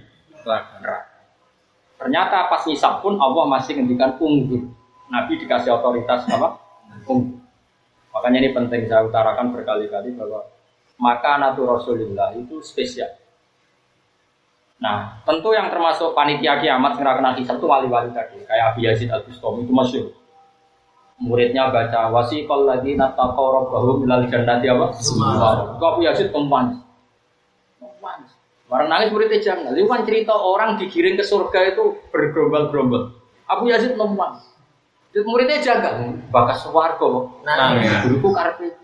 neraka. 0.44 1.10
Ternyata 1.96 2.52
pas 2.52 2.62
nisab 2.68 3.00
pun 3.00 3.16
Allah 3.16 3.44
masih 3.48 3.80
ngendikan 3.80 4.20
unggur. 4.20 4.68
Nabi 5.08 5.40
dikasih 5.40 5.72
otoritas 5.80 6.28
apa? 6.28 6.60
Unggur. 7.08 7.40
Makanya 8.14 8.38
ini 8.46 8.50
penting 8.54 8.86
saya 8.86 9.02
utarakan 9.02 9.50
berkali-kali 9.50 10.14
bahwa 10.14 10.46
maka 11.00 11.40
natu 11.40 11.66
Rasulullah 11.66 12.30
itu 12.36 12.62
spesial. 12.62 13.10
Nah, 14.78 15.18
tentu 15.24 15.50
yang 15.50 15.72
termasuk 15.72 16.12
panitia 16.12 16.60
kiamat 16.60 16.94
yang 17.00 17.16
kena 17.16 17.32
hisab 17.34 17.56
itu 17.58 17.66
wali-wali 17.66 18.12
tadi, 18.12 18.42
kayak 18.44 18.74
Abi 18.74 18.84
Yazid 18.84 19.08
Al 19.08 19.24
Bustami 19.24 19.64
itu 19.64 19.72
masyhur. 19.72 20.12
Muridnya 21.24 21.72
baca 21.72 22.12
wasiqal 22.12 22.68
ladzina 22.68 23.16
taqaw 23.16 23.64
rabbahum 23.64 24.04
ilal 24.04 24.28
jannati 24.28 24.68
apa? 24.68 24.92
Semua. 25.00 25.76
Kok 25.80 25.88
Abi 25.96 26.04
Yazid 26.04 26.28
pempan. 26.28 26.84
Barang 28.68 28.88
nangis 28.92 29.08
muridnya 29.08 29.40
jangan. 29.40 29.72
Itu 29.72 29.88
kan 29.88 30.04
cerita 30.04 30.36
orang 30.36 30.76
digiring 30.76 31.16
ke 31.16 31.24
surga 31.24 31.72
itu 31.72 31.96
bergerombol-gerombol. 32.12 33.16
Abu 33.48 33.72
Yazid 33.72 33.96
pempan. 33.96 34.36
Muridnya 35.14 35.62
jaga, 35.62 35.94
bakas 36.28 36.66
warga. 36.68 37.30
Nah, 37.46 37.78
guruku 38.04 38.28
karpet. 38.34 38.74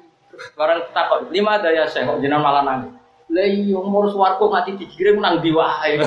Barang 0.57 0.88
takut 0.97 1.28
lima 1.28 1.61
daya 1.61 1.84
saya 1.84 2.09
kok 2.09 2.22
jenengan 2.24 2.41
malah 2.41 2.62
nangis. 2.64 2.97
Lah 3.30 3.47
iya 3.47 3.78
umur 3.78 4.11
swarga 4.11 4.43
mati 4.51 4.74
dikirim 4.74 5.20
nang 5.20 5.38
ndi 5.38 5.53
wae. 5.59 6.01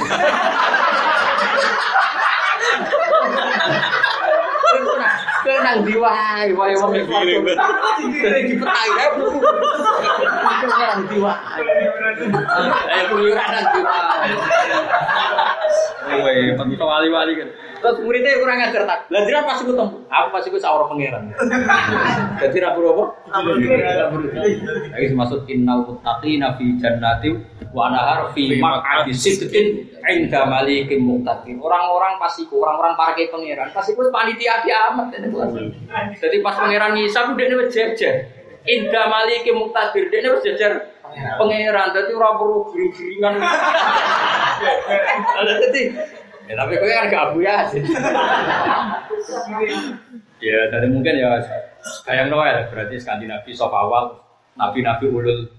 Kena 5.44 5.63
nang 5.74 5.82
ndi 5.90 5.98
wae, 5.98 6.54
wae 6.54 6.74
wong 6.78 6.94
iki. 6.94 7.10
Dari 8.22 8.42
dipetai 8.46 8.90
ae. 9.02 9.10
Nang 10.70 11.02
ndi 11.10 11.18
wae. 11.18 11.38
Ayo 12.94 13.04
keluyuran 13.10 13.50
nang 13.50 13.66
ndi 13.74 13.82
wae. 16.22 16.54
Pentok 16.58 16.86
wali-wali 16.86 17.34
kan. 17.42 17.50
Terus 17.84 18.00
muridnya 18.00 18.40
kurang 18.40 18.64
ajar 18.64 18.88
tak. 18.88 19.12
Lah 19.12 19.22
dira 19.28 19.44
pas 19.44 19.60
iku 19.60 19.76
temu. 19.76 20.08
Aku 20.08 20.28
pas 20.32 20.40
iku 20.48 20.56
sawer 20.56 20.88
pangeran. 20.88 21.36
Dadi 22.40 22.58
ra 22.64 22.72
perlu 22.72 22.96
apa? 22.96 23.06
Lagi 24.96 25.12
maksud 25.12 25.44
innal 25.52 25.84
muttaqina 25.84 26.56
fi 26.56 26.80
jannati 26.80 27.36
wa 27.76 27.92
nahar 27.92 28.32
fi 28.32 28.56
maq'adi 28.56 29.12
sidqin 29.12 29.84
inda 30.08 30.48
malikin 30.48 31.04
muqtadir. 31.04 31.60
Orang-orang 31.60 32.16
pasiku, 32.24 32.64
orang-orang 32.64 32.96
para 32.96 33.20
ke 33.20 33.28
pangeran, 33.28 33.68
pasiku 33.76 34.08
panitia 34.08 34.64
kiamat. 34.64 35.12
Jadi 36.24 36.40
pas 36.40 36.56
pangeran 36.56 36.96
ngisap 36.96 37.36
dia 37.36 37.52
wis 37.60 37.68
jejer. 37.68 38.32
Inda 38.64 39.12
malikin 39.12 39.60
muqtadir, 39.60 40.08
dia 40.08 40.32
wis 40.32 40.40
jejer 40.40 40.88
pangeran. 41.36 41.92
Dadi 41.92 42.16
ora 42.16 42.32
perlu 42.40 42.72
giring-giringan. 42.72 43.44
Dadi 45.44 45.84
Ya 46.54 46.62
tapi 46.62 46.78
kau 46.78 46.86
kan 46.86 47.10
gak 47.10 47.24
abu 47.34 47.42
ya. 47.42 47.66
ya 50.38 50.60
tadi 50.70 50.86
mungkin 50.86 51.18
ya 51.18 51.42
kayak 52.06 52.30
Noel 52.30 52.70
berarti 52.70 53.02
Skandinavi 53.02 53.58
soft 53.58 53.74
awal 53.74 54.22
nabi-nabi 54.54 55.10
ulul 55.10 55.50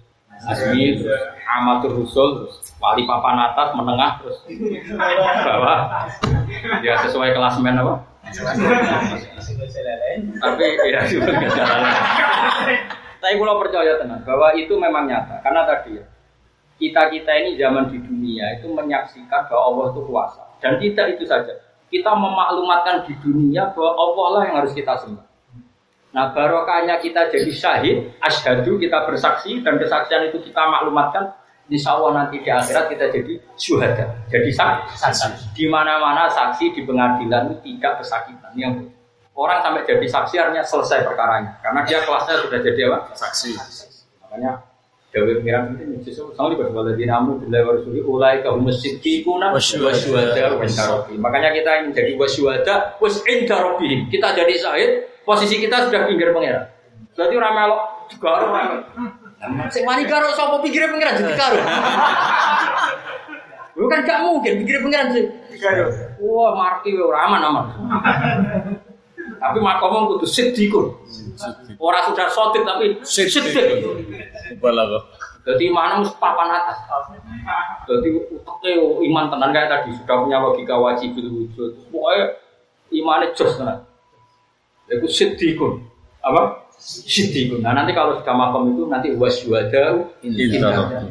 asmi 0.47 1.03
amatur 1.51 1.99
rusul 1.99 2.47
wali 2.79 3.03
papan 3.11 3.43
atas 3.43 3.75
menengah 3.75 4.23
terus 4.23 4.39
bawah. 5.43 6.07
Ya 6.87 6.95
sesuai 7.03 7.35
kelas 7.35 7.59
men 7.59 7.83
apa? 7.83 7.99
Tapi 10.39 10.65
ya 10.95 11.01
juga 11.11 11.43
jalan 11.43 11.91
tapi 13.19 13.41
kalau 13.41 13.57
percaya 13.57 13.99
tenang 13.99 14.23
bahwa 14.23 14.55
itu 14.55 14.79
memang 14.79 15.11
nyata. 15.11 15.43
Karena 15.43 15.67
tadi 15.67 15.99
ya 15.99 16.07
kita 16.79 17.03
kita 17.11 17.33
ini 17.35 17.51
zaman 17.59 17.91
di 17.91 17.99
dunia 17.99 18.63
itu 18.63 18.71
menyaksikan 18.71 19.51
bahwa 19.51 19.63
Allah 19.75 19.87
itu 19.91 20.01
kuasa 20.07 20.45
dan 20.65 20.81
tidak 20.81 21.21
itu 21.21 21.29
saja. 21.29 21.53
Kita 21.93 22.17
memaklumatkan 22.17 23.05
di 23.05 23.13
dunia 23.21 23.69
bahwa 23.77 23.93
Allah 23.93 24.27
lah 24.33 24.43
yang 24.49 24.57
harus 24.65 24.73
kita 24.73 24.97
sembah. 24.97 25.29
Nah 26.17 26.33
barokahnya 26.33 26.97
kita 27.05 27.29
jadi 27.29 27.53
syahid, 27.53 27.97
asyhadu 28.25 28.81
kita 28.81 29.05
bersaksi 29.05 29.61
dan 29.61 29.77
kesaksian 29.77 30.33
itu 30.33 30.41
kita 30.41 30.65
maklumatkan 30.65 31.37
Insya 31.65 31.97
Allah 31.97 32.13
nanti 32.13 32.45
di 32.45 32.51
akhirat 32.53 32.93
kita 32.93 33.09
jadi 33.09 33.41
syuhada, 33.57 34.05
jadi 34.29 34.51
saksi. 34.53 35.57
Di 35.57 35.65
mana-mana 35.65 36.29
saksi 36.29 36.77
di 36.77 36.85
pengadilan 36.85 37.49
itu 37.49 37.57
tidak 37.73 38.05
kesakitan. 38.05 38.53
Yang 38.53 38.93
orang 39.33 39.65
sampai 39.65 39.89
jadi 39.89 40.05
saksi 40.05 40.35
artinya 40.37 40.61
selesai 40.61 41.09
perkaranya, 41.09 41.57
karena 41.65 41.81
dia 41.89 42.05
kelasnya 42.05 42.37
sudah 42.45 42.59
jadi 42.61 42.81
apa? 42.93 43.17
Saksi. 43.17 43.57
Makanya 44.21 44.61
Dewi 45.15 45.39
pengiran 45.39 45.79
itu 45.79 46.11
justru 46.11 46.35
sama 46.35 46.51
di 46.51 46.59
bahwa 46.59 46.91
di 46.91 47.07
namu 47.07 47.39
bila 47.39 47.63
warasuli 47.63 48.03
ulai 48.03 48.43
kaum 48.43 48.67
masjid 48.67 48.99
kuna 49.23 49.55
wasyuada 49.55 50.59
wasyarabi. 50.59 51.15
Makanya 51.23 51.55
kita 51.55 51.87
ingin 51.87 51.95
jadi 51.95 52.13
wasyuada 52.19 52.99
was 52.99 53.23
indarobi. 53.23 54.11
Kita 54.11 54.35
jadi 54.35 54.59
sahid, 54.59 55.07
posisi 55.23 55.63
kita 55.63 55.87
sudah 55.87 56.11
pinggir 56.11 56.35
pengiran. 56.35 56.67
Berarti 57.15 57.35
orang 57.39 57.55
melok 57.55 57.83
juga 58.11 58.29
orang. 58.43 58.67
Sing 59.71 59.87
wani 59.87 60.03
karo 60.11 60.35
sapa 60.35 60.59
pinggir 60.59 60.91
pengiran 60.91 61.15
jadi 61.15 61.35
karo. 61.39 61.63
Bukan 63.79 64.01
gak 64.03 64.19
mungkin 64.27 64.67
pinggir 64.67 64.83
pengiran 64.83 65.15
sih. 65.15 65.31
Wah, 66.27 66.59
marki 66.59 66.91
ora 66.99 67.31
aman 67.31 67.43
aman. 67.47 67.67
Tapi 69.45 69.61
makomong 69.61 70.17
kudu 70.17 70.25
sidikun. 70.25 70.97
Orang 71.77 72.05
sudah 72.09 72.33
sotik 72.33 72.65
tapi 72.65 72.97
sidik. 73.05 73.85
Balago. 74.57 75.05
Jadi 75.45 75.69
mana 75.69 76.01
mus 76.01 76.09
papan 76.17 76.49
atas. 76.49 76.81
Jadi 77.85 78.09
utaknya 78.33 78.81
iman 78.81 79.29
tenan 79.29 79.53
kayak 79.53 79.69
tadi 79.69 79.93
sudah 80.01 80.17
punya 80.25 80.41
logika 80.41 80.81
wajib 80.81 81.13
itu 81.13 81.29
wujud. 81.29 81.77
Pokoknya 81.93 82.41
imannya 82.89 83.37
jos 83.37 83.53
tenan. 83.61 83.85
Itu 84.89 85.05
sidikun. 85.13 85.85
Apa? 86.25 86.65
Sidikun. 86.81 87.61
Nah 87.61 87.77
nanti 87.77 87.93
kalau 87.93 88.17
sudah 88.17 88.33
makom 88.33 88.73
itu 88.73 88.89
nanti 88.89 89.13
wasyuada 89.13 90.09
indah. 90.25 91.05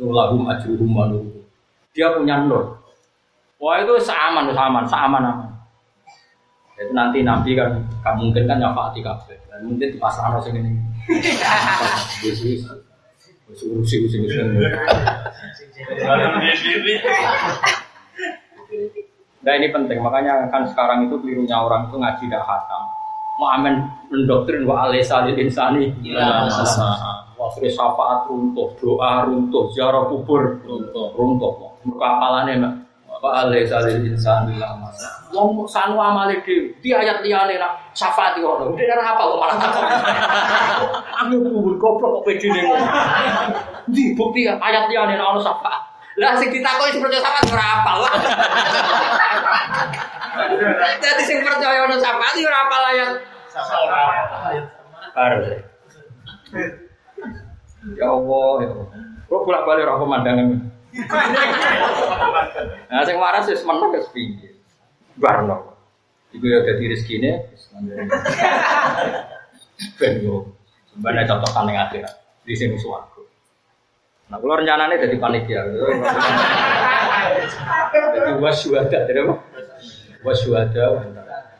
Ajruhum 0.00 0.88
manuruhum. 0.88 1.44
Dia 1.92 2.16
punya 2.16 2.40
nur. 2.48 2.80
Wah 3.60 3.82
itu 3.84 3.92
seaman, 4.00 4.54
seaman, 4.54 4.88
seaman 4.88 5.22
aman. 5.28 5.47
Itu 6.78 6.92
nanti 6.94 7.26
nabi 7.26 7.58
kan 7.58 7.82
gak 8.06 8.14
mungkin 8.14 8.46
kan 8.46 8.62
nyafati 8.62 9.02
kabeh. 9.02 9.36
Dan 9.50 9.66
mungkin 9.66 9.90
di 9.90 9.98
pasar. 9.98 10.30
Wis 12.22 12.38
wis. 12.44 12.62
Wis 13.48 13.60
urusi 13.66 13.96
wis 14.06 14.12
wis. 14.14 14.34
Nah 19.38 19.52
ini 19.54 19.70
penting, 19.70 19.98
makanya 20.02 20.50
kan 20.50 20.66
sekarang 20.66 21.08
itu 21.08 21.16
kelirunya 21.22 21.56
orang 21.56 21.88
itu 21.88 21.96
ngaji 21.96 22.24
dah 22.28 22.42
khatam. 22.42 22.82
Mau 23.38 23.48
amen 23.54 23.86
mendoktrin 24.10 24.66
wa 24.66 24.90
alisa 24.90 25.22
lil 25.24 25.38
insani. 25.38 25.94
Wah, 27.38 27.54
syafaat 27.54 28.26
runtuh, 28.26 28.74
doa 28.82 29.22
runtuh, 29.30 29.70
ziarah 29.70 30.10
kubur 30.10 30.58
Runtuh. 30.66 31.14
runtuh. 31.14 31.54
Mereka 31.86 32.06
apalane 32.18 32.52
mak. 33.18 33.22
Wa 33.22 33.30
alisa 33.42 33.82
lil 33.82 34.14
insani 34.14 34.54
la 34.58 34.78
masa. 34.78 35.10
Wong 35.34 35.66
sanu 35.68 35.98
amale 35.98 36.40
dhewe, 36.46 36.72
di 36.80 36.94
ayat 36.94 37.20
liyane 37.20 37.58
nak 37.58 37.90
syafaat 37.92 38.38
iki 38.38 38.46
ono. 38.46 38.72
Dia 38.78 38.94
ora 38.94 39.12
apa 39.12 39.22
kok 39.26 39.38
malah 39.42 39.56
takon. 39.58 39.84
Aku 41.26 41.36
kubur 41.42 41.74
goblok 41.76 42.10
kok 42.22 42.24
pedine 42.30 42.64
ngono. 42.64 42.86
Di 43.90 44.14
bukti 44.14 44.46
ayat 44.46 44.86
liyane 44.88 45.18
nak 45.18 45.36
ono 45.36 45.40
syafaat. 45.42 45.82
Lah 46.18 46.34
sing 46.38 46.48
ditakoki 46.54 46.94
sing 46.94 47.02
percaya 47.02 47.22
syafaat 47.22 47.46
ora 47.50 47.66
apal. 47.82 47.98
Jadi 51.02 51.22
sing 51.28 51.38
percaya 51.42 51.78
ono 51.84 51.96
syafaat 51.98 52.34
ya 52.38 52.46
ora 52.46 52.60
apal 52.64 52.82
ayat. 52.94 53.10
Baru. 55.12 55.38
Ya 57.98 58.06
Allah, 58.10 58.52
ya 58.62 58.68
Allah. 58.70 58.86
Kok 59.28 59.42
bolak-balik 59.44 59.84
ora 59.84 60.00
pemandangan. 60.00 60.77
Nah, 62.88 63.02
sing 63.04 63.16
waras 63.20 63.44
wis 63.48 63.62
meneng 63.64 63.92
wis 63.92 64.08
piye. 64.12 64.56
Barno. 65.18 65.76
Iku 66.32 66.44
ya 66.44 66.64
dadi 66.64 66.88
rezekine 66.88 67.52
wis 67.52 67.68
Ben 70.00 70.24
yo. 70.24 70.52
Yang 70.98 71.78
akhirat. 71.78 72.14
Di 72.42 72.54
sini 72.56 72.80
suaraku. 72.80 73.22
Nah, 74.28 74.36
kalau 74.40 74.60
rencananya 74.60 74.96
jadi 75.00 75.16
panitia. 75.20 75.60
Jadi 77.92 78.30
wasyuada, 78.40 78.98
jadi 79.08 79.20
apa? 79.24 79.34
Wasyuada. 80.24 80.84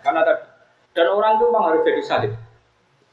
Karena 0.05 0.21
tadi 0.25 0.49
dan 0.99 1.15
orang 1.15 1.39
itu 1.39 1.47
memang 1.47 1.65
harus 1.71 1.87
jadi 1.87 2.03
sahid. 2.03 2.33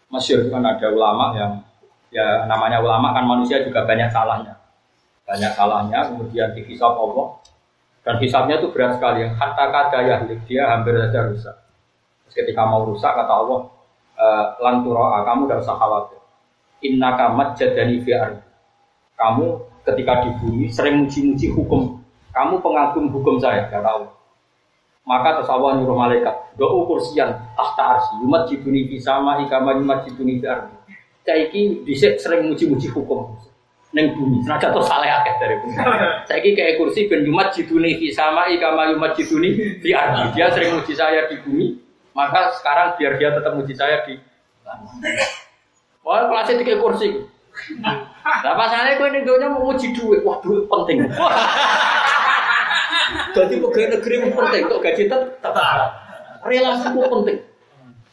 Masyur 0.09 0.49
kan 0.49 0.66
ada 0.66 0.89
ulama 0.89 1.38
yang 1.38 1.61
ya 2.09 2.49
namanya 2.49 2.82
ulama 2.82 3.13
kan 3.13 3.30
manusia 3.30 3.61
juga 3.61 3.86
banyak 3.86 4.09
salahnya. 4.09 4.55
Banyak 5.26 5.51
salahnya, 5.57 6.13
kemudian 6.13 6.53
dihisap 6.53 6.93
Allah. 6.93 7.41
Dan 8.05 8.21
hisapnya 8.21 8.61
itu 8.61 8.69
berat 8.69 9.01
sekali. 9.01 9.26
Yang 9.26 9.41
kata 9.41 9.63
kata 9.73 9.97
yahlik 10.05 10.39
dia 10.45 10.69
hampir 10.69 10.93
saja 11.01 11.26
rusak. 11.26 11.55
Terus 12.26 12.34
ketika 12.38 12.61
mau 12.69 12.86
rusak 12.86 13.09
kata 13.09 13.34
Allah, 13.34 13.59
e, 14.13 14.26
lanturoa 14.61 15.26
kamu 15.26 15.49
tidak 15.49 15.65
usah 15.65 15.76
khawatir. 15.82 16.21
Inna 16.86 17.17
kamat 17.17 17.57
jadani 17.57 17.97
fi. 18.05 18.13
Kamu 19.17 19.45
ketika 19.89 20.21
di 20.21 20.30
bumi 20.38 20.69
sering 20.69 21.01
muji-muji 21.01 21.49
hukum. 21.57 21.97
Kamu 22.30 22.61
pengagum 22.61 23.09
hukum 23.09 23.41
saya, 23.41 23.65
kata 23.65 23.89
Allah. 23.89 24.13
Maka 25.05 25.38
terus 25.38 25.49
Allah 25.53 25.78
nyuruh 25.78 25.93
malaikat, 25.93 26.57
doa 26.57 26.82
kursian 26.89 27.30
tahta 27.53 27.84
arsi, 27.93 28.26
yumat 28.26 28.49
jiduni 28.49 28.89
fi 28.89 28.97
sama 28.97 29.38
ikama 29.45 29.78
yumat 29.78 30.01
jiduni 30.05 30.41
fi. 30.41 30.49
Saiki 31.26 31.86
dhisik 31.86 32.17
sering 32.21 32.49
muji-muji 32.49 32.89
hukum. 32.89 33.34
Neng 33.95 34.11
bumi, 34.11 34.43
senajan 34.43 34.75
terus 34.75 34.91
salah 34.91 35.23
akeh 35.23 35.33
dari 35.39 35.55
bumi. 35.63 35.79
Saiki 36.27 36.51
kayak 36.51 36.75
kursi 36.75 37.07
ben 37.07 37.23
yumat 37.23 37.55
jiduni 37.55 37.95
fi 37.95 38.11
sama 38.11 38.51
ikama 38.51 38.91
yumat 38.91 39.15
jiduni 39.15 39.79
fi 39.79 39.95
ardi. 39.95 40.35
Dia 40.35 40.51
sering 40.51 40.75
muji 40.75 40.91
saya 40.91 41.31
di 41.31 41.39
bumi, 41.39 41.79
maka 42.11 42.51
sekarang 42.59 42.99
biar 42.99 43.15
dia 43.15 43.31
tetap 43.31 43.55
muji 43.55 43.71
saya 43.71 44.03
di 44.03 44.19
Wah, 46.03 46.27
kelasnya 46.27 46.61
tiga 46.61 46.77
kursi. 46.83 47.23
Nah, 47.81 48.53
pasalnya 48.53 48.99
gue 48.99 49.07
ini 49.15 49.19
dunia 49.23 49.47
mau 49.49 49.71
muji 49.71 49.95
duit. 49.95 50.21
Wah, 50.21 50.37
duit 50.43 50.67
penting. 50.67 51.05
Jadi 53.35 53.55
pegawai 53.57 53.87
negeri 53.95 54.15
penting, 54.33 54.61
kok 54.69 54.81
gaji 54.83 55.03
tetap. 55.09 55.55
Relasi 56.45 56.87
itu 56.93 57.09
penting. 57.09 57.37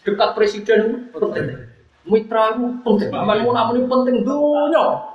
Dekat 0.09 0.31
presiden 0.33 0.81
penting. 1.11 1.47
Mitra 2.09 2.57
itu 2.57 2.65
penting. 2.81 3.11
Aman 3.13 3.45
mau 3.45 3.53
namun 3.53 3.85
penting 3.91 4.25
dunia. 4.25 5.12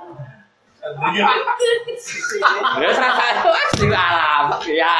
Ya 2.78 2.90
serasa 2.94 3.24
itu 3.34 3.50
asli 3.50 3.86
alamat 3.90 4.62
ya. 4.70 4.94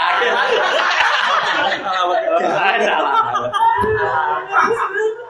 Salah. 2.82 3.14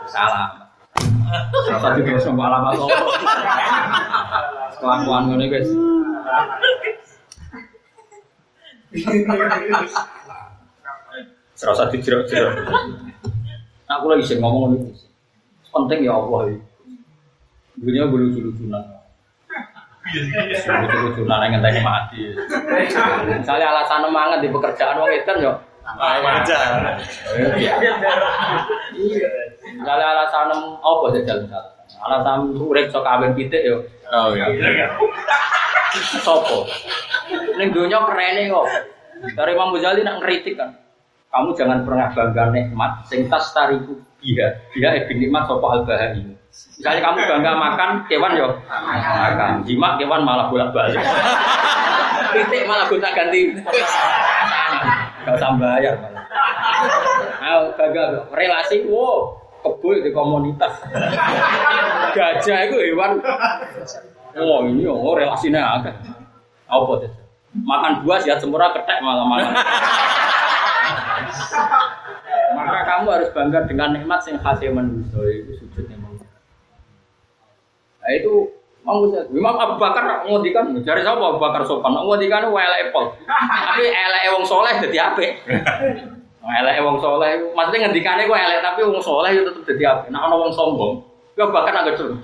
Salah. 0.08 0.46
Salah 1.68 1.80
satu 1.84 2.00
terus 2.00 2.24
semua 2.24 2.48
alamat 2.48 2.80
Allah. 2.80 3.00
Kelakuan 4.80 5.22
ngono 5.28 5.44
guys. 5.52 5.68
Serasa 11.52 11.92
dijerok-jerok. 11.92 12.72
Aku 13.88 14.04
lagi 14.08 14.24
sih 14.24 14.40
ngomong 14.40 14.80
ini. 14.80 14.96
Penting 15.68 16.08
ya 16.08 16.16
Allah 16.16 16.56
ini. 16.56 16.60
Dunia 17.78 18.08
boleh 18.08 18.32
Lucu-lucunan 20.08 21.44
yang 21.44 21.60
ngenteni 21.60 21.80
mati. 21.84 22.32
Misalnya 23.28 23.66
alasan 23.76 24.08
mangan 24.08 24.40
di 24.40 24.48
pekerjaan 24.48 24.96
wong 24.96 25.12
itu 25.12 25.32
yo. 25.44 25.52
Wajar. 25.98 26.96
Misalnya 29.62 30.06
alasan 30.16 30.48
apa 30.80 31.06
saja 31.12 31.32
misalnya. 31.40 31.72
Alasan 31.98 32.56
urip 32.56 32.88
sok 32.88 33.04
kawin 33.04 33.36
pitik 33.36 33.64
yo. 33.64 33.84
Oh 34.08 34.32
iya. 34.32 34.48
Sopo? 36.24 36.64
Ning 37.60 37.72
donya 37.72 38.00
kerene 38.08 38.48
kok. 38.48 38.66
Dari 39.34 39.52
Imam 39.52 39.74
Ghazali 39.74 40.06
nak 40.06 40.22
ngeritik 40.22 40.56
kan. 40.56 40.70
Kamu 41.28 41.52
jangan 41.52 41.84
pernah 41.84 42.08
bangga 42.16 42.48
nikmat 42.54 43.04
sing 43.04 43.28
tas 43.28 43.52
tariku 43.52 44.00
biha. 44.22 44.48
Biha 44.72 45.04
ibn 45.04 45.20
nikmat 45.20 45.44
sopo 45.44 45.68
al 45.68 45.84
bahari. 45.84 46.37
Misalnya 46.78 47.00
kamu 47.02 47.18
bangga 47.26 47.52
makan 47.58 47.90
kewan 48.06 48.32
yo 48.38 48.48
makan. 48.70 49.66
Jimat 49.66 49.98
kewan 49.98 50.22
malah 50.22 50.46
bolak-balik. 50.46 51.02
Titik 52.34 52.62
malah 52.70 52.86
gonta 52.86 53.10
ganti. 53.14 53.54
Gak 55.26 55.34
usah 55.34 55.54
bayar 55.58 55.94
malah. 55.98 56.24
Nah, 57.38 57.70
bangga 57.74 58.04
relasi 58.30 58.86
wow 58.86 59.34
kebo 59.62 59.90
di 59.98 60.10
komunitas. 60.14 60.82
Gajah 62.14 62.58
itu 62.70 62.76
hewan 62.90 63.18
Oh 64.38 64.62
ini 64.62 64.86
oh 64.86 65.18
relasinya 65.18 65.82
agak 65.82 65.98
apa 66.68 66.92
tuh? 67.02 67.10
Makan 67.58 68.06
buah 68.06 68.22
sehat 68.22 68.38
sempurna 68.38 68.70
ketek 68.70 69.02
malah 69.02 69.26
makan. 69.26 69.50
Maka 72.54 72.78
kamu 72.86 73.06
harus 73.08 73.28
bangga 73.34 73.66
dengan 73.66 73.98
nikmat 73.98 74.20
yang 74.30 74.38
hasil 74.38 74.70
manusia 74.70 75.22
itu 75.26 75.52
sujudnya. 75.64 75.96
Nah 78.08 78.16
itu 78.16 78.48
Mang 78.88 79.04
Imam 79.12 79.56
Abu 79.60 79.76
Bakar 79.76 80.24
ngodikan 80.24 80.72
dari 80.80 81.04
siapa 81.04 81.20
Abu 81.20 81.36
Bakar 81.36 81.60
sopan 81.68 81.92
ngodikan 81.92 82.48
elek 82.48 82.88
Apple. 82.88 83.20
Tapi 83.28 83.84
elek 83.84 84.32
wong 84.32 84.48
soleh 84.48 84.80
jadi 84.80 85.12
apik. 85.12 85.44
Elek 86.40 86.80
wong 86.80 86.96
soleh 86.96 87.52
maksudnya 87.52 87.84
ngendikane 87.84 88.24
ku 88.24 88.32
elek 88.32 88.64
tapi 88.64 88.88
wong 88.88 88.96
soleh 89.04 89.36
itu 89.36 89.44
tetep 89.44 89.76
jadi 89.76 89.92
apik. 89.92 90.08
Nah 90.08 90.24
ana 90.24 90.40
wong 90.40 90.48
sombong, 90.56 91.04
ya 91.36 91.52
bahkan 91.52 91.84
agak 91.84 92.00
dulu. 92.00 92.16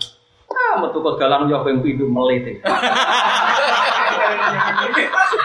Ah, 0.55 0.80
metu 0.80 1.05
kok 1.05 1.20
dalam 1.20 1.53
yo 1.53 1.61
ping 1.61 1.85
pindho. 1.85 2.09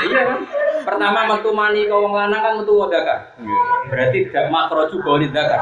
Iya 0.05 0.21
kan? 0.25 0.39
Pertama 0.79 1.35
metu 1.35 1.51
mani 1.51 1.85
ke 1.85 1.93
wong 1.93 2.15
lanang 2.15 2.41
kan 2.41 2.53
metu 2.63 2.79
wadaka. 2.79 3.35
Berarti 3.91 4.31
dak 4.31 4.47
makroju 4.49 5.03
bolil 5.03 5.29
dakar. 5.29 5.61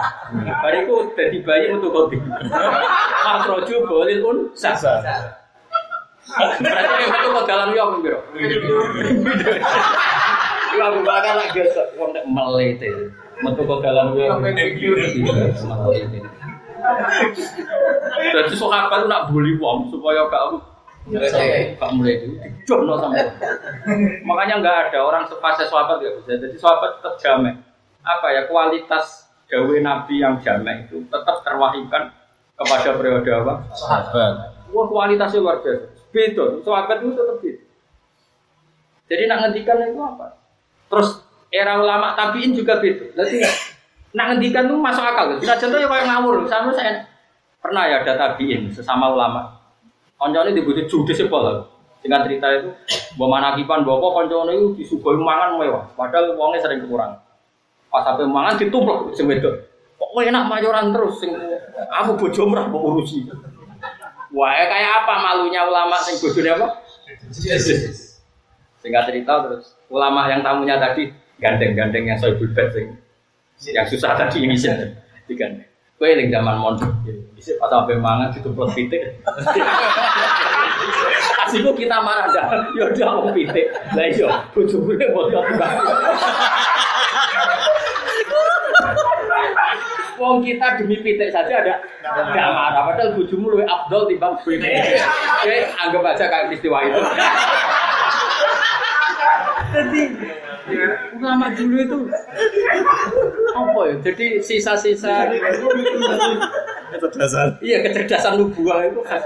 Bariku 0.61 1.09
dadi 1.17 1.41
bayi 1.41 1.73
metu 1.73 1.89
kodi. 1.89 2.21
Makroju 3.25 3.75
bolil 3.89 4.19
un 4.23 4.37
sah. 4.53 4.77
Berarti 4.77 6.93
yang 7.01 7.11
metu 7.11 7.27
kok 7.33 7.45
dalam 7.49 7.73
yo 7.73 7.97
piro? 8.03 8.19
Iya 10.77 10.93
Abu 10.93 11.01
Bakar 11.01 11.41
lagi 11.41 11.57
gesek 11.57 11.97
wong 11.97 12.13
nek 12.13 12.29
melete. 12.29 12.93
Metu 13.41 13.65
kok 13.65 13.81
dalam 13.81 14.13
yo 14.13 14.37
melete. 14.37 14.77
Jadi 18.27 18.53
sahabat 18.53 19.01
itu 19.01 19.07
nak 19.09 19.33
bully 19.33 19.57
wong 19.57 19.89
supaya 19.89 20.29
gak 20.29 20.61
gak 21.07 21.91
mulai 21.95 22.19
itu 22.19 22.35
dijono 22.35 22.99
sama. 22.99 23.15
Makanya 24.27 24.59
nggak 24.59 24.77
ada 24.91 24.99
orang 25.03 25.23
sepase 25.27 25.63
sahabat 25.67 26.03
gak 26.03 26.13
bisa. 26.19 26.35
Jadi 26.35 26.55
sahabat 26.59 26.99
tetap 26.99 27.15
jamek. 27.19 27.55
Apa 28.03 28.27
ya 28.31 28.41
kualitas 28.47 29.31
gawe 29.47 29.75
Nabi 29.79 30.19
yang 30.19 30.39
jamek 30.43 30.87
itu 30.87 31.03
tetap 31.07 31.43
terwahyukan 31.47 32.11
kepada 32.59 32.89
periode 32.99 33.29
apa? 33.31 33.53
Sahabat. 33.71 34.33
Wah 34.71 34.85
kualitasnya 34.91 35.39
luar 35.39 35.63
biasa. 35.63 35.87
Beda. 36.11 36.45
Sahabat 36.63 36.97
itu 37.03 37.15
tetap 37.15 37.37
beda. 37.39 37.63
Jadi 39.07 39.23
nak 39.31 39.37
ngendikan 39.47 39.77
itu 39.87 40.01
apa? 40.03 40.27
Terus 40.91 41.09
era 41.47 41.79
ulama 41.79 42.15
tabiin 42.19 42.51
juga 42.51 42.83
beda. 42.83 43.15
Jadi 43.15 43.39
nak 44.11 44.35
ngendikan 44.35 44.67
itu 44.67 44.75
masuk 44.75 45.03
akal. 45.03 45.39
Bisa 45.39 45.55
contoh 45.55 45.79
ya 45.79 45.87
kayak 45.87 46.05
ngawur. 46.11 46.35
Sama 46.51 46.75
saya 46.75 47.07
pernah 47.63 47.87
ya 47.87 48.03
ada 48.03 48.13
tabiin 48.15 48.67
sesama 48.71 49.11
ulama. 49.11 49.56
Koncone 50.17 50.57
dibutuh 50.57 50.89
judes 50.89 51.17
ya 51.21 51.29
pola. 51.29 51.65
Dengan 52.01 52.25
cerita 52.25 52.45
itu, 52.53 52.69
bawa 53.17 53.41
manakipan, 53.41 53.85
bawa 53.85 53.97
apa 54.01 54.07
koncone 54.21 54.51
itu 54.53 54.67
disuguhi 54.81 55.17
mangan 55.17 55.57
mewah. 55.61 55.85
Padahal 55.93 56.37
uangnya 56.37 56.65
sering 56.65 56.85
kurang. 56.85 57.21
Pas 57.87 58.03
sampai 58.05 58.25
mangan 58.25 58.57
ditumplek 58.57 59.13
sing 59.13 59.29
wedok. 59.29 59.53
Kok 59.97 60.13
enak 60.21 60.43
mayoran 60.49 60.93
terus 60.93 61.21
sing 61.21 61.33
aku 61.89 62.11
bojo 62.17 62.41
merah 62.49 62.69
mbok 62.69 62.83
urusi. 62.85 63.25
Wah, 64.33 64.53
kayak 64.53 65.05
apa 65.05 65.13
malunya 65.23 65.65
ulama 65.65 65.97
sing 66.01 66.17
bojone 66.21 66.49
apa? 66.53 66.67
Singkat 68.77 69.03
cerita 69.09 69.33
terus 69.45 69.73
ulama 69.89 70.29
yang 70.29 70.45
tamunya 70.45 70.77
tadi 70.77 71.09
gandeng-gandeng 71.41 72.09
yang 72.09 72.17
soal 72.17 72.37
bulbet 72.37 72.73
sing 72.73 72.87
yang 73.73 73.85
susah 73.89 74.13
tadi 74.13 74.45
ini 74.45 74.53
sih 74.53 74.69
digandeng. 75.25 75.65
Kue 75.97 76.13
yang 76.13 76.29
zaman 76.29 76.61
mondok, 76.61 76.93
bisa 77.33 77.57
pas 77.57 77.73
sampai 77.73 77.97
mangan 77.97 78.29
ditumplek 78.29 78.69
pitik. 78.77 79.17
Asiko 81.41 81.73
kita 81.73 81.97
marah 82.05 82.29
dah, 82.29 82.69
ya 82.77 82.85
udah 82.93 83.17
mau 83.17 83.33
pitik. 83.33 83.73
Lah 83.97 84.05
iya, 84.05 84.45
bojo 84.53 84.77
gue 84.85 84.93
mau 85.09 85.25
Wong 90.21 90.45
kita 90.45 90.77
demi 90.77 91.01
pitik 91.01 91.33
saja 91.33 91.65
ada 91.65 91.81
nggak 92.05 92.49
marah, 92.53 92.93
padahal 92.93 93.17
bojomu 93.17 93.57
lebih 93.57 93.65
afdol 93.65 94.05
timbang 94.05 94.37
pitik. 94.45 95.01
Oke, 95.41 95.55
anggap 95.81 96.13
aja 96.13 96.25
kayak 96.29 96.53
peristiwa 96.53 96.77
itu. 96.85 97.01
Jadi 99.67 100.01
ulama 101.17 101.47
dulu 101.55 101.75
itu 101.79 101.97
apa 103.55 103.81
ya? 103.87 103.95
Jadi 104.03 104.25
sisa-sisa 104.43 105.27
Kecerdasan. 106.87 107.59
iya 107.59 107.83
kecerdasan 107.83 108.39
nubuah 108.39 108.87
itu 108.87 109.03
khas. 109.03 109.23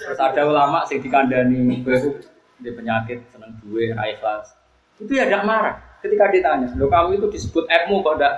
Terus 0.00 0.20
ada 0.20 0.42
ulama 0.44 0.84
sing 0.84 1.00
dikandani 1.00 1.80
itu 1.80 2.20
di 2.60 2.70
penyakit 2.72 3.24
seneng 3.32 3.56
duwe 3.64 3.92
ra 3.96 4.04
ikhlas. 4.08 4.52
Itu 4.98 5.12
ya 5.14 5.24
tidak 5.30 5.46
marah 5.46 5.74
ketika 6.04 6.28
ditanya, 6.28 6.68
"Loh 6.76 6.90
kamu 6.90 7.22
itu 7.22 7.26
disebut 7.30 7.64
F-mu 7.70 8.02
kok 8.02 8.18
enggak 8.18 8.34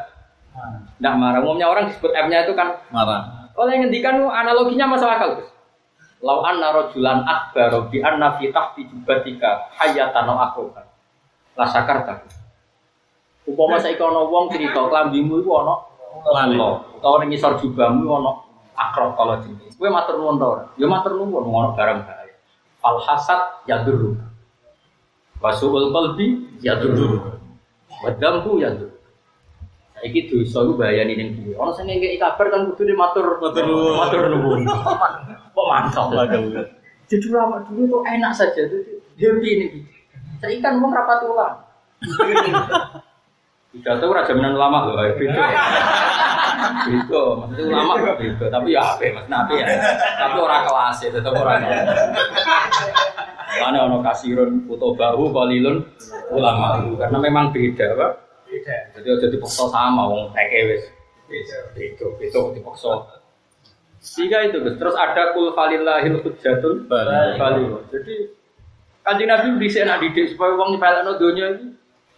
enggak 1.00 1.14
marah?" 1.16 1.40
Umumnya 1.42 1.66
orang 1.70 1.88
disebut 1.88 2.12
F-nya 2.12 2.44
itu 2.46 2.52
kan 2.54 2.76
Marah. 2.92 3.50
kalau 3.56 3.68
yang 3.72 3.86
ngendikan 3.88 4.20
analoginya 4.30 4.86
masuk 4.94 5.10
akal, 5.10 5.36
Gus. 5.40 5.48
Lau 6.20 6.44
anna 6.44 6.68
rajulan 6.70 7.24
akbar 7.24 7.88
bi 7.88 8.04
anna 8.04 8.36
fi 8.36 8.52
tahti 8.52 8.84
jubatika 8.92 9.72
hayatan 9.80 10.28
au 10.28 10.36
akroban. 10.36 10.84
La 11.58 11.66
sakarta. 11.66 12.24
Upama 13.48 13.80
saiki 13.80 13.98
ana 13.98 14.22
wong 14.28 14.52
cerita 14.52 14.86
klambimu 14.86 15.42
iku 15.42 15.50
ana 15.64 15.74
lalo, 16.30 16.84
utawa 16.98 17.24
ning 17.24 17.34
ngisor 17.34 17.58
jubahmu 17.58 18.06
ana 18.06 18.30
akrab 18.76 19.16
kalau 19.18 19.40
jenis. 19.42 19.74
Kowe 19.76 19.88
matur 19.88 20.20
nuwun 20.20 20.36
ta 20.36 20.46
ora? 20.46 20.64
Ya 20.76 20.86
matur 20.86 21.16
nuwun 21.16 21.44
ngono 21.48 21.68
barang 21.74 22.04
bahaya. 22.04 22.34
Al 22.84 22.96
hasad 23.00 23.40
yadurru. 23.66 24.16
Wasuul 25.40 25.88
qalbi 25.92 26.60
yadurru. 26.60 27.40
Wa 28.04 28.10
dzambu 28.12 28.60
yadurru. 28.60 28.96
Saiki 29.96 30.32
dosa 30.32 30.64
iku 30.64 30.72
bahayane 30.80 31.12
ning 31.16 31.28
dhewe. 31.36 31.56
Ana 31.56 31.72
sing 31.76 31.88
ngekeki 31.88 32.16
kabar 32.20 32.46
kan 32.48 32.60
kudu 32.72 32.92
matur 32.96 33.40
Matur 33.40 33.64
nuwun. 33.68 33.94
Matur 34.00 34.22
nuwun. 34.32 34.60
Kok 35.56 35.66
mantap. 35.66 36.08
Jadi 37.10 37.26
lama 37.34 37.58
dulu 37.66 37.90
tuh 37.90 38.00
enak 38.06 38.30
saja, 38.30 38.70
tuh 38.70 39.02
happy 39.18 39.48
ini. 39.50 39.66
Saya 40.40 40.56
kan 40.64 40.74
mau 40.80 40.88
rapat 40.88 41.20
ulang. 41.28 41.56
Tidak 43.70 44.02
tahu 44.02 44.10
raja 44.10 44.34
jaminan 44.34 44.58
lama 44.58 44.90
loh, 44.90 44.98
ayo 44.98 45.14
beda. 45.14 45.38
Beda, 46.60 47.24
maksudnya 47.40 47.64
ulama 47.72 47.92
beda, 48.20 48.46
tapi 48.52 48.76
ya 48.76 48.82
apa, 48.84 49.06
mas 49.16 49.26
nabi 49.32 49.62
ya. 49.62 49.66
Tapi 50.18 50.36
orang 50.36 50.62
kelas 50.68 50.96
ya, 51.00 51.08
tetap 51.08 51.32
orang 51.32 51.62
kelas. 51.64 51.88
Mana 53.64 53.78
ono 53.88 53.98
kasirun 54.04 54.68
foto 54.68 54.92
bahu 54.92 55.32
kalilun 55.32 55.80
ulama 56.28 56.84
karena 57.00 57.18
memang 57.22 57.54
beda, 57.54 57.96
pak. 57.96 58.12
Beda. 58.44 58.76
Jadi 58.98 59.08
udah 59.08 59.28
dipaksa 59.30 59.64
sama, 59.72 60.02
wong 60.04 60.34
teke 60.36 60.60
wis. 60.68 60.84
Beda, 61.30 61.58
beda, 61.72 62.06
beda 62.18 62.40
dipaksa. 62.58 62.92
Tiga 64.00 64.38
itu 64.48 64.56
Gus. 64.64 64.76
Terus 64.80 64.96
ada 64.96 65.36
kul 65.36 65.52
falillahil 65.52 66.24
hujjatul 66.24 66.88
Bali. 66.88 67.36
bali. 67.36 67.62
Jadi 67.92 68.14
kanjeng 69.10 69.26
Nabi 69.26 69.58
bisa 69.58 69.82
nak 69.82 69.98
didik 69.98 70.30
supaya 70.30 70.54
wong 70.54 70.78
nyepelekno 70.78 71.18
donya 71.18 71.58
itu 71.58 71.66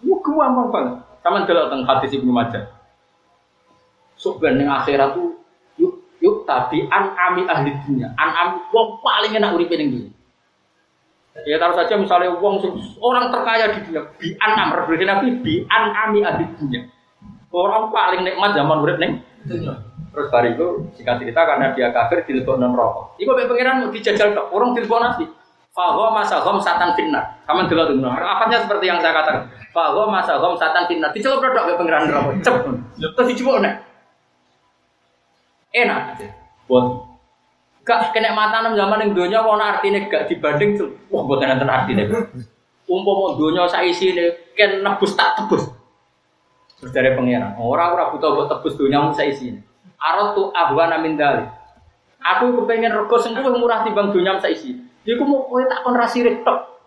Wah, 0.03 0.19
gampang 0.51 0.69
banget. 0.75 0.95
Kamu 1.23 1.47
delok 1.47 1.67
teng 1.71 1.83
hadis 1.87 2.11
Ibnu 2.19 2.35
Majah. 2.35 2.67
Sok 4.19 4.43
ben 4.43 4.59
ning 4.59 4.67
akhirat 4.67 5.15
tuh 5.15 5.39
yuk 6.23 6.47
tabi 6.47 6.87
an 6.91 7.15
ami 7.15 7.47
ahli 7.47 7.71
dunia. 7.87 8.11
An 8.19 8.31
ami 8.31 8.59
wong 8.71 8.99
paling 9.03 9.35
enak 9.35 9.55
uripe 9.55 9.75
ning 9.79 9.89
dunia. 9.95 10.13
Ya 11.47 11.59
taruh 11.59 11.79
saja 11.79 11.95
misalnya 11.99 12.35
wong 12.39 12.63
orang 12.99 13.31
terkaya 13.31 13.75
di 13.75 13.87
dunia 13.87 14.03
bi 14.19 14.35
an 14.43 14.53
am 14.59 14.69
berbeda 14.75 15.05
nabi 15.07 15.39
bi 15.43 15.63
an 15.71 15.95
ami 15.95 16.27
ahli 16.27 16.47
dunia. 16.59 16.87
Orang 17.55 17.95
paling 17.95 18.27
nikmat 18.27 18.59
zaman 18.59 18.83
urip 18.83 18.99
ning 18.99 19.23
Terus 20.13 20.29
bariku 20.29 20.93
singkat 20.93 21.25
cerita 21.25 21.41
karena 21.43 21.73
dia 21.73 21.89
kafir 21.89 22.23
dilebokno 22.29 22.69
rokok. 22.77 23.17
Iku 23.17 23.33
mek 23.33 23.49
pangeran 23.49 23.81
mau 23.81 23.89
dijajal 23.89 24.37
tok, 24.37 24.53
orang 24.53 24.77
dilebok 24.77 25.01
nasi. 25.01 25.25
Fahuwa 25.73 26.21
masahom 26.21 26.61
satan 26.61 26.93
fitnah. 26.93 27.25
Kamu 27.49 27.65
dulu 27.65 27.97
tuh, 27.97 28.05
afatnya 28.05 28.61
seperti 28.61 28.93
yang 28.93 29.01
saya 29.01 29.17
katakan. 29.17 29.49
Fahuwa 29.73 30.21
masahom 30.21 30.53
satan 30.53 30.85
fitnah. 30.85 31.09
Dicelup 31.17 31.41
produk 31.41 31.73
ke 31.73 31.81
pengiran 31.81 32.13
rokok. 32.13 32.33
Cep. 32.45 32.55
Terus 33.01 33.29
dicoba 33.33 33.65
nih. 33.65 33.75
Enak. 35.73 36.21
Buat 36.69 37.09
gak 37.83 38.15
kena 38.15 38.37
mata 38.37 38.63
enam 38.63 38.79
zaman 38.79 39.03
yang 39.03 39.11
dunia 39.17 39.41
warna 39.43 39.75
artinya 39.75 40.05
gak 40.07 40.29
dibanding 40.29 40.77
tuh. 40.77 40.93
Wah 41.09 41.25
buat 41.25 41.41
nanti 41.41 41.65
artinya. 41.65 42.05
Umpama 42.85 43.41
dunia 43.41 43.65
saya 43.65 43.89
isi 43.89 44.13
nih, 44.13 44.53
kan 44.53 44.85
nebus 44.85 45.17
tak 45.17 45.41
tebus. 45.41 45.73
Terus 46.79 46.93
dari 46.93 47.17
pengiran. 47.17 47.57
Orang 47.57 47.97
orang 47.97 48.13
butuh 48.13 48.37
buat 48.37 48.47
tebus 48.53 48.77
dunia 48.77 49.01
mau 49.01 49.17
saya 49.17 49.33
isi. 49.33 49.57
Arot 49.97 50.37
tuh 50.37 50.47
ahwana 50.53 51.01
min 51.01 51.17
dalik. 51.17 51.49
Aku 52.21 52.53
kepengen 52.61 52.93
rego 52.93 53.17
sing 53.17 53.33
murah 53.33 53.83
timbang 53.89 54.13
dunia 54.13 54.37
saya 54.37 54.53
isi. 54.53 54.92
Iku 55.03 55.23
mau 55.27 55.51
kowe 55.51 55.63
tak 55.67 55.83
kon 55.83 55.99
rasirik 55.99 56.47
tok. 56.47 56.79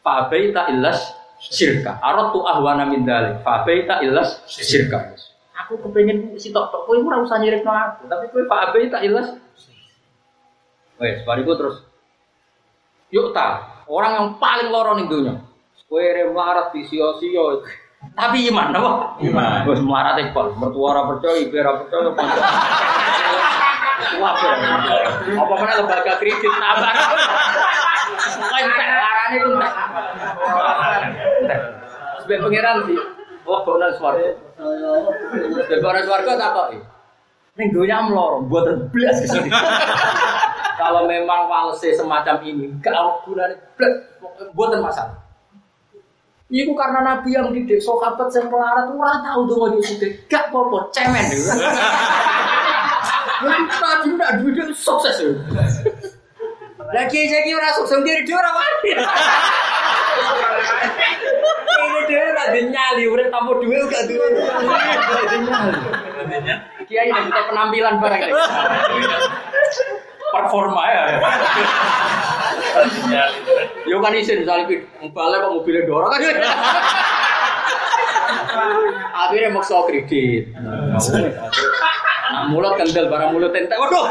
Fa 0.00 0.32
baita 0.32 0.72
illas 0.72 1.12
syirka. 1.38 2.00
Aratu 2.00 2.42
ahwana 2.48 2.88
min 2.88 3.04
dzalik. 3.04 3.44
Fa 3.44 3.60
baita 3.62 4.00
illas 4.00 4.40
syirka. 4.48 5.12
Aku 5.66 5.76
kepengen 5.84 6.32
si 6.40 6.48
tok 6.48 6.72
tok 6.72 6.88
kowe 6.88 6.96
ora 6.96 7.20
usah 7.20 7.36
nyirikno 7.36 7.68
aku, 7.68 8.08
tapi 8.08 8.32
kowe 8.32 8.42
fa 8.48 8.72
baita 8.72 9.04
illas 9.04 9.36
Wes, 11.02 11.26
bariku 11.26 11.58
terus 11.58 11.82
yuk 13.10 13.34
ta, 13.34 13.82
orang 13.90 14.12
yang 14.14 14.28
paling 14.38 14.70
loro 14.70 14.94
ning 14.94 15.10
donya. 15.10 15.34
Kowe 15.90 15.98
re 16.00 16.30
melarat 16.30 16.70
di 16.72 16.86
sio-sio. 16.86 17.66
Tapi 18.16 18.48
iman 18.48 18.70
apa? 18.70 18.92
Iman. 19.18 19.66
Wes 19.66 19.82
melarat 19.82 20.22
e 20.22 20.30
pol, 20.30 20.54
mertua 20.54 20.94
ora 20.94 21.02
percaya, 21.10 21.42
ibu 21.42 21.52
ora 21.58 21.72
percaya, 21.82 22.10
Wabar. 24.20 24.56
Apa 25.32 25.54
mana 25.56 25.72
lembaga 25.82 26.14
kredit 26.18 26.52
tambah. 26.52 26.92
Pokoknya 28.12 28.60
entek 28.68 28.88
larane 28.90 29.34
itu 29.36 29.50
entek. 31.42 31.60
Sebab 32.22 32.38
pangeran 32.46 32.76
sih. 32.86 32.98
Wah, 33.42 33.58
kok 33.66 33.76
nang 33.82 33.92
swarga. 33.98 34.30
Sebab 35.66 35.90
nang 35.90 36.04
swarga 36.06 36.32
tak 36.38 36.50
kok. 36.54 36.66
Ning 37.52 37.68
donya 37.68 38.00
mloro, 38.08 38.40
buat 38.48 38.64
blas 38.88 39.16
ke 39.20 39.28
sini. 39.28 39.52
Kalau 40.80 41.04
memang 41.04 41.52
walse 41.52 41.92
semacam 41.92 42.40
ini, 42.48 42.72
gak 42.80 42.96
gunane 43.28 43.54
blas, 43.76 43.92
buatan 44.56 44.80
masalah. 44.80 45.20
Iku 46.52 46.72
karena 46.76 47.00
Nabi 47.00 47.32
yang 47.32 47.48
didik 47.48 47.80
sahabat 47.80 48.28
yang 48.36 48.52
melarat 48.52 48.88
ora 48.92 49.24
tahu 49.24 49.48
donga 49.48 49.72
yo 49.72 49.80
Gak 50.28 50.52
apa-apa, 50.52 50.78
cemen. 50.92 51.24
Tadi 53.42 54.08
tidak 54.14 54.32
duit 54.42 54.58
sukses 54.78 55.16
ya. 55.18 55.30
Lagi 56.92 57.20
saya 57.30 57.42
kira 57.46 57.68
sukses 57.78 57.98
dia 58.06 58.22
dia 58.22 58.36
orang 58.38 58.54
mati. 58.58 58.90
Ini 61.72 62.00
dia 62.06 62.22
ada 62.36 62.60
nyali, 62.60 63.04
udah 63.08 63.26
tamu 63.32 63.58
duit 63.64 63.82
gak 63.90 64.04
duit. 64.06 64.32
Kiai 66.86 67.08
ini 67.08 67.20
kita 67.30 67.40
penampilan 67.48 67.94
barang 67.98 68.20
performa 70.32 70.82
ya. 70.88 71.02
Yo 73.88 74.00
kan 74.00 74.16
isin 74.16 74.44
misalnya 74.44 74.80
balik 75.12 75.38
kok 75.42 75.52
mobilnya 75.52 75.82
dorong 75.88 76.12
kan. 76.12 76.22
Akhirnya 79.12 79.48
maksa 79.52 79.80
kredit. 79.88 80.52
Nah, 82.32 82.48
mulut 82.48 82.80
kendel 82.80 83.12
barang 83.12 83.36
mulut 83.36 83.52
entek. 83.52 83.76
Waduh. 83.76 84.08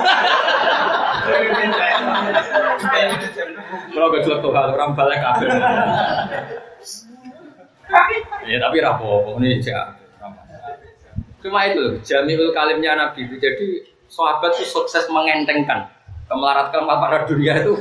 Kalau 3.91 4.13
gak 4.13 4.21
jelek 4.21 4.39
tuh 4.45 4.51
hal 4.53 4.69
orang 4.77 4.93
balik 4.93 5.19
kabel. 5.25 5.49
Ya 8.45 8.57
tapi 8.61 8.77
rapo, 8.77 9.41
ini 9.41 9.57
cek. 9.57 9.73
Cuma 11.41 11.65
itu 11.65 11.97
jamiul 12.05 12.53
kalimnya 12.53 12.93
Nabi 12.93 13.25
itu. 13.25 13.41
Jadi 13.41 13.89
sahabat 14.05 14.53
itu 14.61 14.69
sukses 14.69 15.09
mengentengkan 15.09 15.89
kemelaratkan 16.29 16.85
para 16.85 17.25
dunia 17.25 17.57
itu. 17.57 17.73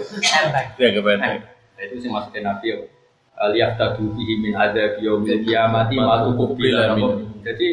Ya 0.80 0.88
kebetulan. 0.96 1.44
Nah, 1.44 1.82
itu 1.84 2.00
sih 2.00 2.08
maksudnya 2.08 2.56
Nabi 2.56 2.66
ya. 2.72 2.76
Lihat 3.40 3.76
tadu 3.76 4.16
min 4.16 4.56
ada 4.56 4.96
biomil 5.00 5.40
kiamati 5.44 5.96
matu 5.96 6.36
kubila 6.36 6.92
Jadi 7.40 7.68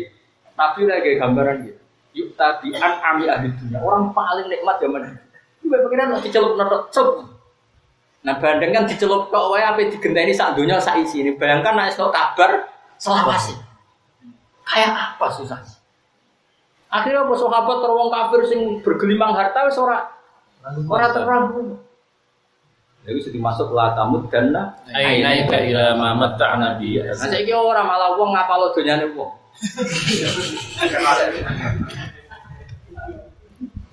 Nabi 0.55 0.81
lagi 0.87 1.11
gambaran 1.19 1.55
gitu 1.63 1.76
yuk 2.17 2.33
tadi 2.33 2.73
an 2.73 2.97
ami 2.97 3.29
ahli 3.29 3.53
dunia 3.53 3.77
orang 3.77 4.09
paling 4.09 4.49
nikmat 4.49 4.81
zaman 4.81 5.13
itu 5.61 5.69
pengiran 5.69 6.17
nanti 6.17 6.29
celup 6.33 6.57
notok 6.57 6.89
celup 6.89 7.15
nah 8.25 8.35
bandeng 8.41 8.73
kan 8.73 8.89
dicelup 8.89 9.29
kok 9.29 9.53
wae 9.53 9.61
apa 9.61 9.85
digenteni 9.85 10.33
sak 10.33 10.57
dunia 10.57 10.81
sak 10.81 10.97
isi 11.05 11.21
ini 11.21 11.37
bayangkan 11.37 11.77
naik 11.77 11.93
kabar 11.93 12.65
selawasi 12.97 13.53
kayak 14.65 14.91
apa 14.91 15.27
susah 15.29 15.61
akhirnya 16.89 17.21
apa 17.23 17.33
sahabat 17.37 17.77
terwong 17.85 18.09
kafir 18.09 18.41
sing 18.49 18.61
bergelimang 18.81 19.37
harta 19.37 19.69
wis 19.69 19.77
ora 19.77 20.09
ora 20.89 21.07
terang 21.13 21.45
jadi 23.07 23.23
sudah 23.23 23.39
masuk 23.39 23.71
lah 23.71 23.95
tamu 23.95 24.19
dan 24.27 24.51
Aina 24.91 25.31
ila 25.39 25.95
mamat 25.95 26.35
tak 26.35 26.59
nabi. 26.59 26.99
Nah 26.99 27.15
saya 27.15 27.39
kira 27.47 27.55
orang 27.55 27.87
malah 27.87 28.19
uang 28.19 28.35
ngapal 28.35 28.75
dunyane 28.75 29.15
uang. 29.15 29.31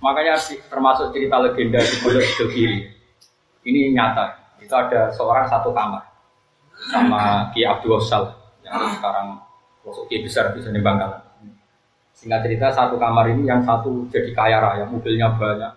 Makanya 0.04 0.36
termasuk 0.68 1.16
cerita 1.16 1.40
legenda 1.40 1.80
di 1.80 1.96
Pondok 2.04 2.52
Kiri. 2.52 2.92
Ini 3.64 3.96
nyata. 3.96 4.56
Itu 4.60 4.72
ada 4.76 5.08
seorang 5.12 5.48
satu 5.48 5.72
kamar 5.72 6.04
sama 6.92 7.48
Ki 7.52 7.64
Abdul 7.64 8.00
Sal 8.00 8.32
yang 8.64 8.80
sekarang 8.96 9.40
masuk 9.84 10.08
Ki 10.08 10.24
besar 10.24 10.52
di 10.56 10.80
Bangkalan. 10.80 11.20
Singkat 12.14 12.46
cerita 12.46 12.72
satu 12.72 12.96
kamar 12.96 13.28
ini 13.32 13.44
yang 13.44 13.60
satu 13.60 14.08
jadi 14.08 14.32
kaya 14.32 14.62
raya, 14.62 14.84
mobilnya 14.86 15.34
banyak, 15.34 15.74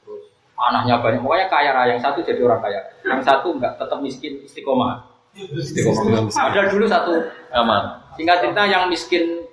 terus 0.00 0.30
anaknya 0.56 1.02
banyak, 1.02 1.20
pokoknya 1.20 1.46
kaya 1.50 1.70
raya. 1.74 1.90
Yang 1.98 2.02
satu 2.06 2.18
jadi 2.22 2.40
orang 2.46 2.62
kaya, 2.62 2.80
yang 3.04 3.20
satu 3.20 3.52
enggak 3.52 3.74
tetap 3.76 3.98
miskin 4.00 4.40
istiqomah. 4.46 5.04
Istiqomah. 5.36 6.32
Ada 6.32 6.70
dulu 6.72 6.86
satu 6.88 7.12
kamar. 7.52 8.05
Singkat 8.16 8.36
cerita 8.42 8.62
yang 8.64 8.88
miskin 8.88 9.44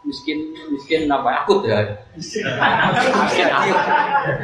miskin 0.00 0.56
miskin 0.72 1.06
apa 1.06 1.44
akut 1.44 1.62
ya. 1.64 1.86
Miskin 2.18 2.46
akut. 2.46 3.78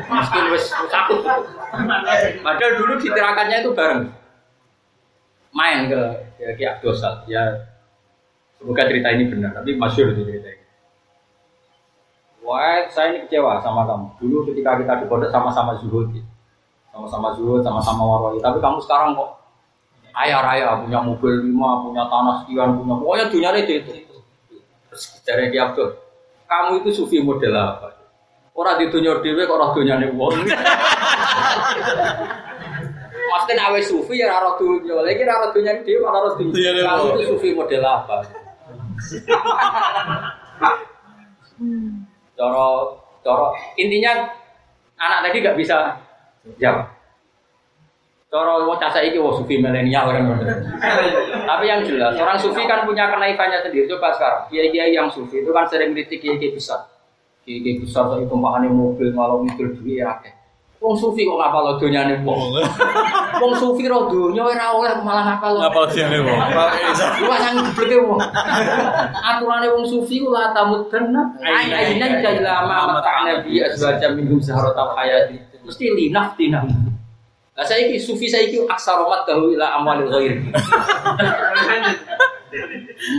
Miskin 0.07 0.45
wes 0.55 0.67
akut. 0.73 1.21
Padahal 2.41 2.73
dulu 2.79 2.93
ditirakannya 3.03 3.57
itu 3.67 3.71
bareng. 3.75 4.03
Main 5.57 5.89
ke 5.89 6.01
ya 6.37 6.51
Ki 6.53 6.65
Abdosal 6.69 7.25
ya 7.25 7.41
semoga 8.61 8.85
cerita 8.85 9.09
ini 9.09 9.25
benar 9.33 9.57
tapi 9.57 9.73
masyur 9.73 10.13
itu 10.13 10.23
cerita 10.29 10.53
ini. 10.53 10.65
Wah, 12.47 12.87
saya 12.95 13.11
ini 13.11 13.27
kecewa 13.27 13.59
sama 13.59 13.83
kamu. 13.91 14.07
Dulu 14.23 14.37
ketika 14.53 14.79
kita 14.79 15.03
di 15.03 15.11
pondok 15.11 15.35
sama-sama 15.35 15.75
zuhud, 15.83 16.15
sama-sama 16.95 17.35
zuhud, 17.35 17.67
sama-sama 17.67 18.07
waroi. 18.07 18.39
Tapi 18.39 18.63
kamu 18.63 18.79
sekarang 18.87 19.19
kok 19.19 19.31
ayah 20.25 20.41
raya 20.41 20.81
punya 20.81 20.99
mobil 21.05 21.45
lima, 21.45 21.85
punya 21.85 22.09
tanah 22.09 22.35
sekian, 22.45 22.73
punya 22.81 22.95
pokoknya 22.97 23.27
dunia 23.29 23.51
itu 23.61 23.73
itu. 23.85 23.93
Dari 25.29 25.53
Ki 25.53 25.59
Abdul, 25.61 25.93
kamu 26.49 26.81
itu 26.81 26.91
sufi 26.97 27.21
model 27.21 27.53
apa? 27.53 27.93
Orang 28.57 28.81
di 28.81 28.89
dunia 28.89 29.21
dewe 29.21 29.45
kok 29.45 29.61
orang 29.61 29.77
dunia 29.77 30.01
nih 30.01 30.09
wong. 30.17 30.33
Maksudnya 33.27 33.69
awe 33.69 33.81
sufi 33.85 34.17
ya 34.17 34.33
raro 34.33 34.57
dunia, 34.57 34.97
lagi 35.05 35.21
raro 35.21 35.53
dunia 35.53 35.77
dewe 35.85 36.09
raro 36.09 36.33
dunia. 36.41 36.73
Kamu 36.81 37.21
itu 37.21 37.37
sufi 37.37 37.53
model 37.53 37.85
apa? 37.85 38.25
Coro, 42.33 42.69
coro. 43.21 43.53
Intinya 43.77 44.25
anak 44.97 45.29
tadi 45.29 45.45
nggak 45.45 45.59
bisa 45.61 46.01
jawab. 46.57 46.96
Coro 48.27 48.67
mau 48.67 48.75
casa 48.75 48.99
iki 49.07 49.23
wah 49.23 49.39
sufi 49.39 49.63
milenial 49.63 50.11
orang 50.11 50.35
Tapi 51.47 51.65
yang 51.71 51.87
jelas 51.87 52.19
orang 52.19 52.35
sufi 52.35 52.67
kan 52.67 52.83
punya 52.83 53.07
kenaifannya 53.07 53.63
sendiri. 53.63 53.87
Coba 53.87 54.11
sekarang 54.19 54.51
kiai-kiai 54.51 54.91
yang 54.91 55.07
sufi 55.07 55.47
itu 55.47 55.55
kan 55.55 55.63
sering 55.71 55.95
kritik 55.95 56.19
kiai-kiai 56.19 56.51
besar. 56.51 56.91
Kiai-kiai 57.47 57.79
besar 57.79 58.11
saya 58.11 58.27
tumpahannya 58.27 58.67
mobil 58.67 59.15
malah 59.15 59.39
mobil 59.39 59.79
duit 59.79 60.03
ya. 60.03 60.19
Wong 60.83 60.99
sufi 60.99 61.23
kok 61.23 61.39
ngapal 61.39 61.79
donyane 61.79 62.19
wong. 62.27 62.51
Wong 63.41 63.53
sufi 63.57 63.87
ro 63.87 64.11
donya 64.11 64.43
ora 64.43 64.75
oleh 64.75 64.93
malah 65.07 65.25
ngapal. 65.39 65.63
Ngapal 65.63 65.85
donyane 65.87 66.19
wong. 66.27 66.39
Lu 67.23 67.27
nang 67.31 67.55
gebleke 67.63 67.97
wong. 68.11 68.21
Aturane 69.23 69.71
wong 69.71 69.87
sufi 69.87 70.19
ku 70.19 70.35
la 70.35 70.51
tamuddanna 70.51 71.31
ayyinan 71.47 72.21
kaila 72.27 72.67
ma 72.67 72.91
mata'na 72.91 73.47
bi 73.47 73.63
azwajam 73.63 74.19
minhum 74.19 74.43
saharatal 74.43 74.99
hayati. 74.99 75.39
Mesti 75.63 75.95
linaftina. 75.95 76.67
Lah 77.57 77.65
saiki 77.65 77.97
sufi 77.97 78.29
saiki 78.29 78.61
aksaromat 78.69 79.25
dahu 79.25 79.57
ila 79.57 79.81
amwalil 79.81 80.13
ghair. 80.13 80.37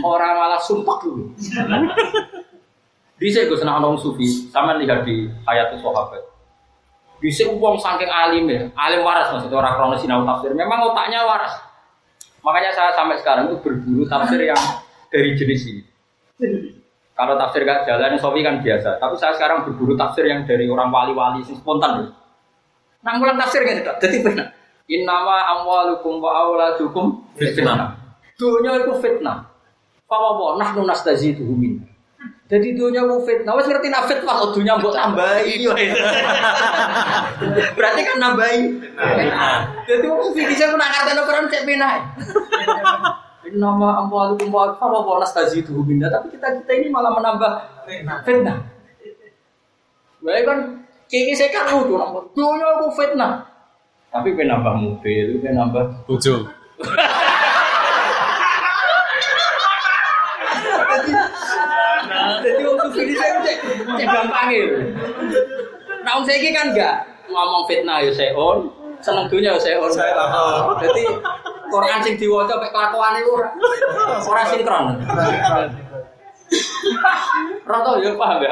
Orang 0.06 0.32
malah 0.38 0.62
sumpah 0.62 0.96
dulu. 1.02 1.34
Bisa 3.18 3.50
gue 3.50 3.58
senang 3.58 3.82
orang 3.82 3.98
sufi, 3.98 4.46
sama 4.54 4.78
lihat 4.78 5.02
di 5.02 5.26
ayat 5.42 5.74
sahabat. 5.82 6.22
Bisa 7.18 7.50
uang 7.50 7.82
saking 7.82 8.06
alim 8.06 8.46
ya, 8.46 8.70
alim 8.78 9.02
waras 9.02 9.34
maksudnya 9.34 9.58
orang 9.58 9.74
krono 9.74 9.96
sinau 9.98 10.22
tafsir. 10.22 10.54
Memang 10.54 10.86
otaknya 10.86 11.26
waras. 11.26 11.50
Makanya 12.46 12.70
saya 12.70 12.94
sampai 12.94 13.18
sekarang 13.18 13.50
itu 13.50 13.58
berburu 13.58 14.06
tafsir 14.06 14.38
yang 14.38 14.62
dari 15.10 15.34
jenis 15.34 15.66
ini. 15.66 15.82
Kalau 17.18 17.34
tafsir 17.34 17.66
gak 17.66 17.82
jalan, 17.90 18.14
Sofi 18.22 18.46
kan 18.46 18.62
biasa. 18.62 19.02
Tapi 19.02 19.18
saya 19.18 19.34
sekarang 19.34 19.66
berburu 19.66 19.98
tafsir 19.98 20.30
yang 20.30 20.46
dari 20.46 20.70
orang 20.70 20.94
wali-wali, 20.94 21.42
spontan. 21.42 22.14
Nang 23.08 23.24
ulang 23.24 23.40
tafsir 23.40 23.64
gak 23.64 23.80
tidak? 23.80 23.96
Jadi 24.04 24.20
benar. 24.20 24.52
Innama 24.84 25.48
amwalukum 25.56 26.20
wa 26.20 26.44
auladukum 26.44 27.24
fitnah. 27.40 27.96
Dunia 28.36 28.84
itu 28.84 28.92
fitnah. 29.00 29.48
Fawawa 30.04 30.60
nahnu 30.60 30.84
nastaziduhu 30.84 31.56
min. 31.56 31.80
Jadi 32.48 32.76
dunia 32.76 33.04
mau 33.04 33.20
fitnah, 33.24 33.56
wes 33.56 33.64
ngerti 33.64 33.88
nak 33.88 34.08
fitnah 34.08 34.44
dunia 34.52 34.76
mau 34.76 34.92
tambahi. 34.92 35.56
Berarti 37.76 38.00
kan 38.04 38.16
nambahi. 38.20 38.60
Jadi 39.88 40.04
mau 40.04 40.20
sufi 40.28 40.44
bisa 40.44 40.68
nak 40.76 40.88
ngerti 40.92 41.16
Quran 41.16 41.48
cek 41.48 41.64
penai. 41.64 42.04
Nama 43.48 44.04
amwalukum 44.04 44.52
wa 44.52 44.76
fawawa 44.76 45.24
nastaziduhu 45.24 45.80
min. 45.80 46.04
Tapi 46.04 46.28
kita 46.36 46.60
kita 46.60 46.72
ini 46.76 46.92
malah 46.92 47.16
menambah 47.16 47.52
fitnah. 48.28 48.68
Baik 50.18 50.44
kan, 50.50 50.58
kini 51.08 51.32
saya 51.32 51.48
kan 51.48 51.72
lucu, 51.72 51.96
dunia 52.36 52.68
mau 52.76 52.92
fitnah. 52.92 53.48
Tapi 54.12 54.36
penambah 54.36 54.74
mobil, 54.76 55.40
penambah 55.40 56.04
bojo. 56.04 56.48
Jadi 62.38 62.62
waktu 62.64 62.98
ini 63.04 63.14
saya 63.16 63.32
cek 63.44 63.56
cek 63.96 64.06
gampang 64.08 64.48
ya. 64.52 64.64
Nah, 66.04 66.12
om 66.16 66.24
saya 66.24 66.40
kan 66.40 66.72
enggak 66.72 66.94
ngomong 67.28 67.64
fitnah 67.68 68.00
ya 68.00 68.12
saya 68.12 68.32
on, 68.32 68.68
seneng 69.04 69.28
dunia 69.28 69.56
ya 69.56 69.60
saya 69.60 69.76
on. 69.80 69.92
Jadi 70.80 71.04
Quran 71.68 72.00
sing 72.00 72.16
diwaca 72.16 72.56
mek 72.56 72.72
kelakuan 72.72 73.20
itu 73.20 73.30
ora 73.32 73.48
ora 74.24 74.42
sinkron. 74.48 74.96
Rata 77.68 77.90
ya 78.00 78.12
paham 78.16 78.40
ya. 78.40 78.48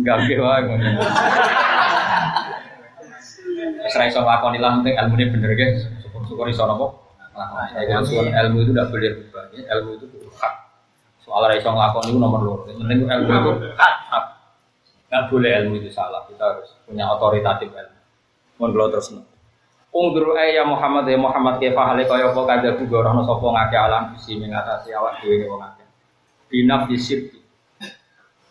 Gampang 0.00 0.40
wae 0.40 0.60
ngono. 0.64 0.88
Wis 3.82 3.94
ra 3.98 4.04
iso 4.08 4.24
lakoni 4.24 4.58
lah 4.62 4.80
penting 4.80 4.96
ilmune 4.96 5.24
bener 5.28 5.52
ge. 5.52 5.66
Syukur-syukur 6.00 6.48
iso 6.48 6.64
napa? 6.64 6.86
Lakoni. 7.36 8.32
Ilmu 8.32 8.56
itu 8.64 8.70
tidak 8.72 8.88
boleh 8.88 9.10
berubah. 9.12 9.42
Ilmu 9.52 9.90
itu 10.00 10.06
hak. 10.40 10.54
Soal 11.20 11.44
ra 11.44 11.54
iso 11.58 11.68
nglakoni 11.68 12.08
itu 12.08 12.18
nomor 12.18 12.40
loro. 12.40 12.62
Penting 12.64 13.04
ilmu 13.04 13.28
itu 13.28 13.50
hak. 13.76 13.94
hak. 14.08 14.24
Boleh 15.28 15.50
ilmu 15.60 15.74
itu 15.84 15.92
salah. 15.92 16.24
Kita 16.24 16.40
harus 16.40 16.72
punya 16.88 17.04
otoritatif 17.12 17.68
ilmu. 17.68 17.98
Mohon 18.56 18.70
kalau 18.72 18.88
terus. 18.96 19.08
Ungdur 19.92 20.32
ya 20.40 20.64
Muhammad 20.64 21.04
ya 21.04 21.20
Muhammad 21.20 21.60
kefa 21.60 21.92
hale 21.92 22.08
kaya 22.08 22.32
apa 22.32 22.40
kadhe 22.48 22.80
gorono 22.88 23.28
sapa 23.28 23.44
ngake 23.44 23.76
alam 23.76 24.16
bisi 24.16 24.40
mengatasi 24.40 24.88
awak 24.96 25.20
dhewe 25.20 25.44
wong 25.52 25.60
akeh. 25.60 25.84
Binaf 26.48 26.88
disirki. 26.88 27.41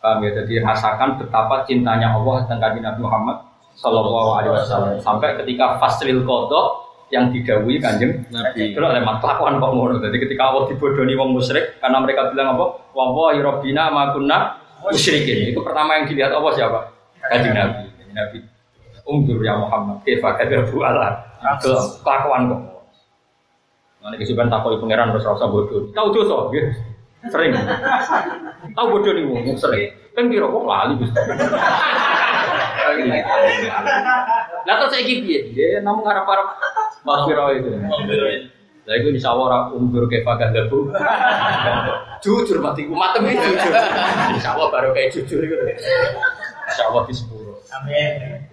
Paham 0.02 0.26
ya? 0.26 0.34
Jadi 0.42 0.58
rasakan 0.66 1.22
betapa 1.22 1.62
cintanya 1.70 2.18
Allah 2.18 2.42
dan 2.50 2.58
kanjeng 2.58 2.82
Nabi 2.82 3.06
Muhammad 3.06 3.38
Sallallahu 3.78 4.30
Alaihi 4.42 4.54
Wasallam 4.58 4.98
sampai 4.98 5.38
ketika 5.42 5.78
faslil 5.78 6.26
kodok 6.26 6.90
yang 7.14 7.30
didawui 7.30 7.78
kanjeng 7.78 8.26
Nabi. 8.34 8.74
Itu 8.74 8.82
oleh 8.82 9.04
kelakuan 9.04 9.62
kok 9.62 9.72
ngono. 9.72 10.02
Jadi 10.02 10.18
ketika 10.18 10.50
Allah 10.50 10.66
dibodoni 10.68 11.14
wong 11.14 11.38
musyrik 11.38 11.78
karena 11.78 12.02
mereka 12.02 12.34
bilang 12.34 12.58
apa? 12.58 12.66
Wallahi 12.98 13.40
rabbina 13.46 13.94
ma 13.94 14.10
kunna 14.12 14.58
musyrikin. 14.90 15.54
Itu 15.54 15.62
pertama 15.62 16.02
yang 16.02 16.10
dilihat 16.10 16.34
Allah 16.34 16.52
siapa? 16.58 16.80
Kanjeng 17.30 17.54
Nabi. 17.54 17.86
Kanjeng 17.96 18.16
Nabi. 18.18 18.38
Ungdur 19.06 19.38
ya 19.44 19.54
Muhammad. 19.60 20.02
Kefa 20.02 20.34
kadabu 20.40 20.82
Allah. 20.82 21.22
Kelakuan 21.62 22.42
kok. 22.50 22.62
Nanti 24.02 24.18
kesukaan 24.18 24.50
takoi 24.50 24.82
pangeran 24.82 25.14
terus 25.14 25.30
rasa 25.30 25.46
bodoh. 25.46 25.86
Tahu 25.94 26.08
dosa, 26.10 26.50
ya? 26.58 26.66
Sering. 27.30 27.54
Tahu 28.74 28.86
bodoh 28.90 29.14
nih 29.14 29.24
wong 29.30 29.54
sering. 29.54 29.94
Kan 30.18 30.34
kira 30.34 30.50
kok 30.50 30.64
lali 30.66 30.94
Gus. 30.98 31.12
Lah 34.66 34.76
terus 34.82 34.92
saiki 34.94 35.14
piye? 35.22 35.40
Ya 35.54 35.80
namung 35.86 36.06
ngarep-arep 36.06 36.48
Makfiro 37.06 37.46
itu. 37.54 37.70
Lah 38.90 38.94
iku 38.98 39.10
Allah 39.30 39.70
umur 39.78 40.10
kayak 40.10 40.26
pakai 40.26 40.50
debu. 40.50 40.90
jujur 42.22 42.58
mati 42.62 42.86
ku 42.86 42.94
matem 42.94 43.26
iki 43.30 43.38
jujur. 43.38 43.74
Allah 44.42 44.68
baru 44.74 44.90
kayak 44.94 45.14
jujur 45.14 45.42
itu. 45.46 45.56
Insya 46.70 46.90
Allah 46.90 47.04
di 47.06 47.14
sepuluh. 47.14 47.58
Amin. 47.70 48.46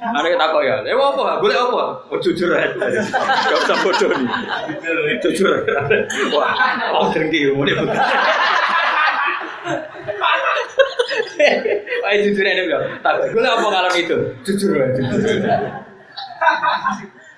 Ada 0.00 0.28
kita 0.32 0.46
kok 0.48 0.62
ya, 0.64 0.76
eh 0.88 0.96
apa? 0.96 1.44
Boleh 1.44 1.56
apa? 1.60 1.82
Oh 2.08 2.18
jujur 2.24 2.48
aja, 2.56 2.72
gak 3.52 3.58
usah 3.68 3.76
bodoh 3.84 4.08
nih. 4.16 4.28
Jujur, 5.20 5.60
wah, 6.32 6.56
oh 6.96 7.12
dengki, 7.12 7.52
dia 7.52 7.76
Wah 12.00 12.12
jujur 12.16 12.44
aja 12.48 12.62
bilang, 12.64 12.84
tak 13.04 13.28
gue 13.28 13.44
apa 13.44 13.68
kalau 13.68 13.90
itu? 13.92 14.16
Jujur 14.40 14.72
aja, 14.80 15.00
jujur. 15.04 15.36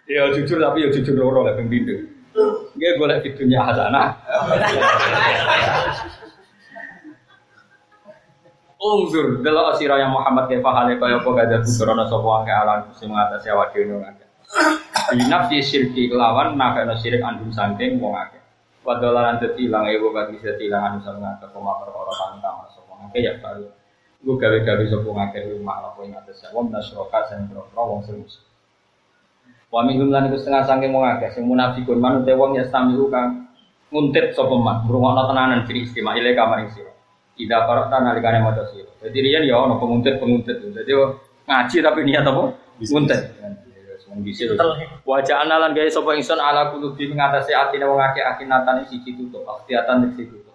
Ya 0.06 0.22
jujur 0.30 0.58
tapi 0.62 0.86
ya 0.86 0.88
jujur 0.94 1.14
loro 1.18 1.42
lah 1.42 1.58
pembindo. 1.58 1.98
Gue 2.78 2.90
boleh 2.94 3.18
fitunya 3.26 3.58
hasanah. 3.58 4.14
Ungzur 8.82 9.46
delok 9.46 9.78
sira 9.78 9.94
yang 9.94 10.10
Muhammad 10.10 10.50
kaya 10.50 10.58
hale 10.58 10.98
kaya 10.98 11.22
apa 11.22 11.30
gada 11.38 11.62
bukrana 11.62 12.02
sapa 12.10 12.26
wae 12.26 12.50
alam 12.50 12.90
sing 12.98 13.14
ngatasi 13.14 13.54
awak 13.54 13.70
dhewe 13.70 13.94
ngake. 13.94 14.26
Binaf 15.14 15.46
di 15.46 15.62
syirki 15.62 16.10
kelawan 16.10 16.58
nakana 16.58 16.98
syirik 16.98 17.22
andun 17.22 17.54
sangking 17.54 18.02
wong 18.02 18.18
akeh. 18.18 18.42
Wadalan 18.82 19.38
dadi 19.38 19.70
ilang 19.70 19.86
ewo 19.86 20.10
kan 20.10 20.34
bisa 20.34 20.58
ilang 20.58 20.82
anu 20.82 20.98
sang 21.06 21.22
ngake 21.22 21.46
koma 21.54 21.78
perkara 21.78 22.10
tantang 22.10 22.66
sapa 22.74 22.92
ngake 23.06 23.18
ya 23.22 23.32
baru. 23.38 23.70
Gue 24.18 24.34
gawe-gawe 24.34 24.84
sapa 24.90 25.08
ngake 25.14 25.38
rumah 25.54 25.78
apa 25.86 25.98
ing 26.02 26.18
atas 26.18 26.42
wong 26.50 26.74
nasroka 26.74 27.22
sing 27.30 27.46
wong 27.54 28.02
sing 28.02 28.18
Wa 29.70 29.86
minhum 29.86 30.10
lan 30.10 30.26
setengah 30.34 30.66
saking 30.66 30.90
wong 30.90 31.06
akeh 31.06 31.30
sing 31.30 31.46
munafikun 31.46 32.02
manut 32.02 32.26
wong 32.26 32.58
ya 32.58 32.66
stamiu 32.66 33.06
kang 33.14 33.46
nguntit 33.94 34.34
sapa 34.34 34.58
man 34.58 34.82
ngrungokno 34.90 35.22
tenanan 35.30 35.62
diri 35.70 35.86
istimewa 35.86 36.18
ile 36.18 36.34
kamar 36.34 36.66
sira. 36.74 36.91
Ida 37.40 37.64
parata 37.64 37.96
nalikane 38.02 38.44
maca 38.44 38.68
sira. 38.68 38.92
Dadi 39.00 39.18
riyen 39.20 39.48
ya 39.48 39.56
ono 39.60 39.80
penguntit-penguntit. 39.80 40.60
Dadi 40.72 40.92
ngaji 41.48 41.76
tapi 41.80 42.00
niat 42.04 42.24
apa? 42.28 42.42
Nguntit. 42.82 43.20
Wajah 45.08 45.36
analan 45.48 45.72
gaya 45.72 45.88
sapa 45.88 46.12
ingsun 46.12 46.36
ala 46.36 46.68
kulubi 46.68 47.08
mengatasi 47.08 47.56
atine 47.56 47.88
wong 47.88 47.96
akeh 47.96 48.20
akinatan 48.20 48.84
siji 48.84 49.16
tutup, 49.16 49.40
akhtiatan 49.48 50.12
siji 50.12 50.28
tutup. 50.28 50.52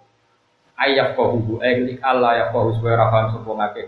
Ayyak 0.78 1.18
qahu 1.18 1.58
aylik 1.58 1.98
Allah 1.98 2.38
ya 2.38 2.44
qahu 2.54 2.70
supaya 2.78 3.02
ra 3.02 3.10
paham 3.10 3.34
sapa 3.34 3.50
ngakeh 3.50 3.82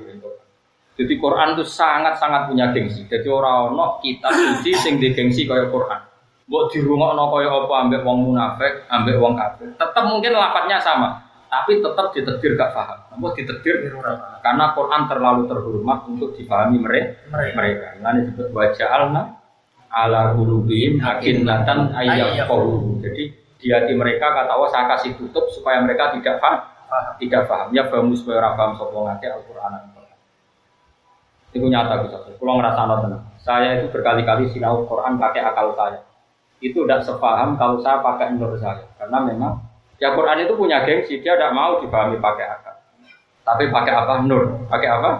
jadi 1.00 1.16
Quran 1.16 1.56
itu 1.56 1.64
sangat-sangat 1.64 2.52
punya 2.52 2.76
gengsi. 2.76 3.08
Jadi 3.08 3.24
orang-orang 3.24 4.04
kita 4.04 4.28
suci 4.28 4.70
sing 4.76 5.00
di 5.00 5.16
gengsi 5.16 5.48
kaya 5.48 5.72
Quran. 5.72 5.96
Buat 6.44 6.76
di 6.76 6.84
rumah 6.84 7.16
no 7.16 7.32
kaya 7.32 7.48
apa 7.48 7.74
ambek 7.88 8.04
wong 8.04 8.28
munafik, 8.28 8.84
ambek 8.92 9.16
wong 9.16 9.32
kafir. 9.32 9.72
Tetap 9.80 10.04
mungkin 10.04 10.36
lafadznya 10.36 10.76
sama, 10.76 11.24
tapi 11.50 11.82
tetap 11.82 12.14
ditetir 12.14 12.54
gak 12.54 12.70
paham. 12.70 12.98
Buat 13.18 13.34
ditetir 13.34 13.90
karena 14.40 14.64
Quran 14.72 15.02
terlalu 15.10 15.42
terhormat 15.50 16.06
untuk 16.06 16.38
dipahami 16.38 16.78
mereka. 16.78 17.26
Mereka. 17.34 17.98
Ini 17.98 18.20
disebut 18.30 18.54
wajah 18.54 18.88
alna 18.88 19.22
ala 19.90 20.32
qulubihim 20.38 21.02
akinnatan 21.02 21.90
ayyafqahu. 21.90 23.02
Jadi 23.02 23.34
di 23.60 23.68
hati 23.68 23.92
mereka 23.98 24.30
kata 24.30 24.54
Allah 24.54 24.70
saya 24.70 24.86
kasih 24.96 25.18
tutup 25.18 25.50
supaya 25.50 25.82
mereka 25.82 26.14
tidak 26.14 26.38
paham. 26.38 26.62
Tidak 27.18 27.42
paham. 27.50 27.74
Ya 27.74 27.90
bamus 27.90 28.22
supaya 28.22 28.54
paham 28.54 28.78
sapa 28.78 28.94
ngake 28.94 29.26
Al-Qur'an. 29.26 29.72
Itu 31.50 31.66
nyata 31.66 32.06
bisa. 32.06 32.16
Kalau 32.30 32.62
ngerasa 32.62 32.80
tenang. 32.86 33.22
Saya 33.42 33.82
itu 33.82 33.90
berkali-kali 33.90 34.54
sinau 34.54 34.86
Quran 34.86 35.18
pakai 35.18 35.42
akal 35.42 35.74
saya. 35.74 35.98
Itu 36.62 36.86
tidak 36.86 37.02
sepaham 37.02 37.58
kalau 37.58 37.82
saya 37.82 37.98
pakai 37.98 38.38
menurut 38.38 38.62
saya. 38.62 38.86
Karena 38.94 39.18
memang 39.26 39.69
ya 40.00 40.16
Quran 40.16 40.42
itu 40.42 40.56
punya 40.56 40.82
gengsi. 40.82 41.20
Dia 41.20 41.36
tidak 41.36 41.52
mau 41.54 41.78
dipahami 41.78 42.18
pakai 42.18 42.46
akal. 42.48 42.74
Tapi 43.44 43.68
pakai 43.68 43.92
apa? 43.94 44.14
Nur. 44.24 44.66
Pakai 44.66 44.88
apa? 44.88 45.10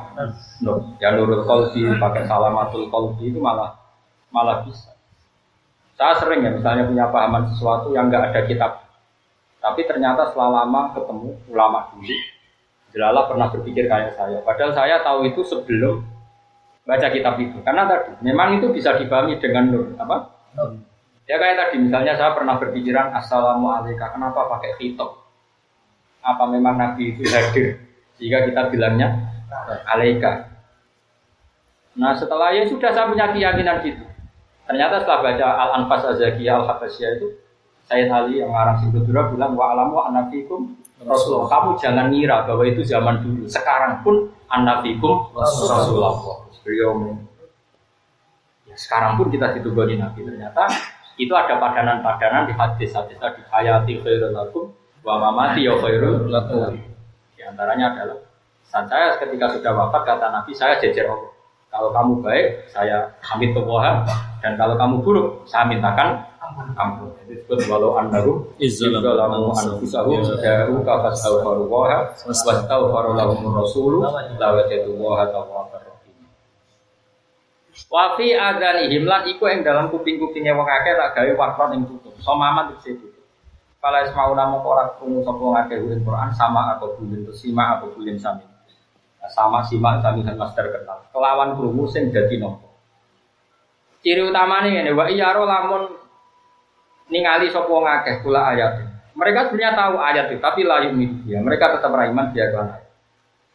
Nur. 0.65 0.97
Ya 0.99 1.13
nurul 1.15 1.45
kolbi, 1.45 1.85
pakai 2.01 2.27
salamatul 2.27 2.89
kolbi 2.89 3.31
itu 3.31 3.39
malah 3.39 3.77
malah 4.33 4.65
bisa. 4.65 4.97
Saya 6.01 6.17
sering 6.17 6.41
ya 6.41 6.51
misalnya 6.57 6.89
punya 6.89 7.13
pahaman 7.13 7.45
sesuatu 7.53 7.93
yang 7.93 8.09
nggak 8.09 8.33
ada 8.33 8.43
kitab. 8.49 8.89
Tapi 9.61 9.85
ternyata 9.85 10.33
setelah 10.33 10.65
lama 10.65 10.97
ketemu 10.97 11.37
ulama 11.53 11.93
dulu, 11.93 12.17
Jelala 12.91 13.29
pernah 13.29 13.47
berpikir 13.53 13.85
kayak 13.87 14.17
saya. 14.17 14.41
Padahal 14.43 14.73
saya 14.73 15.05
tahu 15.05 15.29
itu 15.29 15.45
sebelum 15.45 16.03
baca 16.83 17.07
kitab 17.13 17.39
itu. 17.39 17.61
Karena 17.63 17.87
tadi 17.87 18.19
memang 18.25 18.59
itu 18.59 18.73
bisa 18.75 18.99
dipahami 18.99 19.39
dengan 19.39 19.71
nur 19.71 19.85
apa? 19.95 20.17
Ya 21.31 21.39
kayak 21.39 21.63
tadi 21.63 21.87
misalnya 21.87 22.19
saya 22.19 22.35
pernah 22.35 22.59
berpikiran 22.59 23.15
assalamualaikum 23.15 24.03
kenapa 24.03 24.51
pakai 24.51 24.75
khitab? 24.83 25.15
Apa 26.27 26.51
memang 26.51 26.75
Nabi 26.75 27.15
itu 27.15 27.23
hadir? 27.31 27.79
Jika 28.19 28.51
kita 28.51 28.67
bilangnya 28.67 29.15
alaika. 29.87 30.51
Nah 31.95 32.19
setelah 32.19 32.51
ya 32.51 32.67
sudah 32.67 32.91
saya 32.91 33.07
punya 33.07 33.31
keyakinan 33.31 33.79
gitu. 33.87 34.03
Ternyata 34.67 35.07
setelah 35.07 35.23
baca 35.23 35.47
Al-Anfas 35.55 36.03
Azakiyah 36.19 36.67
Al-Habasyah 36.67 37.09
itu 37.23 37.39
Sayyid 37.87 38.11
Ali 38.11 38.43
yang 38.43 38.51
ngarang 38.51 38.83
Singkudura 38.83 39.31
bilang 39.31 39.55
wa 39.55 39.71
alamu 39.71 40.03
anafikum 40.03 40.75
Rasulullah. 40.99 41.47
Kamu 41.47 41.79
jangan 41.79 42.11
ngira 42.11 42.43
bahwa 42.43 42.67
itu 42.67 42.83
zaman 42.83 43.23
dulu. 43.23 43.47
Sekarang 43.47 44.03
pun 44.03 44.35
anafikum 44.51 45.31
Rasulullah. 45.39 46.43
Beliau 46.67 47.23
ya, 48.67 48.75
sekarang 48.75 49.15
pun 49.15 49.31
kita 49.31 49.55
ditugani 49.55 49.95
Nabi 49.95 50.27
ternyata 50.27 50.67
itu 51.21 51.33
ada 51.37 51.61
padanan-padanan 51.61 52.49
di 52.49 52.57
hadis-hadis 52.57 53.21
tadi 53.21 53.45
hayati 53.53 54.01
khairul 54.01 54.33
lakum 54.33 54.73
wa 55.05 55.21
mamati 55.21 55.69
ya 55.69 55.77
khairul 55.77 56.33
lakum. 56.33 56.73
Di 57.37 57.45
antaranya 57.45 57.93
adalah 57.93 58.19
saat 58.65 58.89
saya 58.89 59.21
ketika 59.21 59.53
sudah 59.53 59.73
wafat 59.77 60.03
kata 60.09 60.27
Nabi 60.33 60.57
saya 60.57 60.81
jejer 60.81 61.05
Allah. 61.05 61.33
Kalau 61.71 61.95
kamu 61.95 62.19
baik, 62.27 62.67
saya 62.67 63.07
hamid 63.23 63.55
Allah 63.55 64.03
dan 64.43 64.59
kalau 64.59 64.75
kamu 64.75 64.95
buruk, 65.07 65.47
saya 65.47 65.71
mintakan 65.71 66.19
ampun. 66.75 67.15
Itu 67.31 67.47
disebut 67.47 67.71
walau 67.71 67.95
annahu 67.95 68.43
izzalamu 68.59 69.55
anfusahum 69.55 70.19
ja'u 70.43 70.83
ka 70.83 70.95
fastaghfiru 71.07 71.71
wa 71.71 72.11
wastaghfaru 72.27 73.15
lahum 73.15 73.55
rasulu 73.55 74.03
la 74.03 74.49
wajadu 74.51 74.99
wa 74.99 75.23
tawwabur 77.89 78.19
rahim. 78.19 78.19
Wa 78.19 78.19
fi 78.19 78.27
adanihim 78.37 79.05
lan 79.09 79.23
iku 79.31 79.49
ing 79.49 79.65
dalam 79.65 79.89
kuping-kupinge 79.89 80.53
wong 80.53 80.69
akeh 80.69 80.93
tak 80.99 81.17
gawe 81.17 81.33
wakron 81.39 81.71
ing 81.79 81.83
tutup. 81.89 82.13
Somaman 82.21 82.77
dikse 82.77 83.01
tutup. 83.01 83.25
Kala 83.81 84.05
ismau 84.05 84.37
namo 84.37 84.61
ora 84.61 84.93
krungu 85.01 85.25
sapa 85.25 85.41
wong 85.41 85.57
akeh 85.57 85.79
Quran 85.81 86.31
sama 86.37 86.77
atau 86.77 87.01
bulin 87.01 87.25
sima 87.33 87.81
atau 87.81 87.89
bulin 87.97 88.21
sami 88.21 88.45
sama 89.31 89.63
simak 89.63 90.03
sami 90.03 90.27
dan 90.27 90.37
master 90.37 90.69
kenal. 90.69 91.07
Kelawan 91.15 91.57
krungu 91.57 91.87
sing 91.89 92.11
dadi 92.11 92.37
nopo. 92.41 92.67
Ciri 94.01 94.25
utamanya 94.25 94.81
ini, 94.81 94.97
wa 94.97 95.13
iyaro 95.13 95.45
lamun 95.45 95.93
ningali 97.13 97.53
sapa 97.53 97.69
ngakeh 97.69 98.25
kula 98.25 98.57
ayat. 98.57 98.81
Mereka 99.13 99.53
sebenarnya 99.53 99.77
tahu 99.77 99.97
ayat 100.01 100.27
itu, 100.33 100.41
tapi 100.41 100.65
layu 100.65 100.97
ya. 101.29 101.45
Mereka 101.45 101.77
tetap 101.77 101.93
beriman 101.93 102.33
dia 102.33 102.49
kan. 102.49 102.81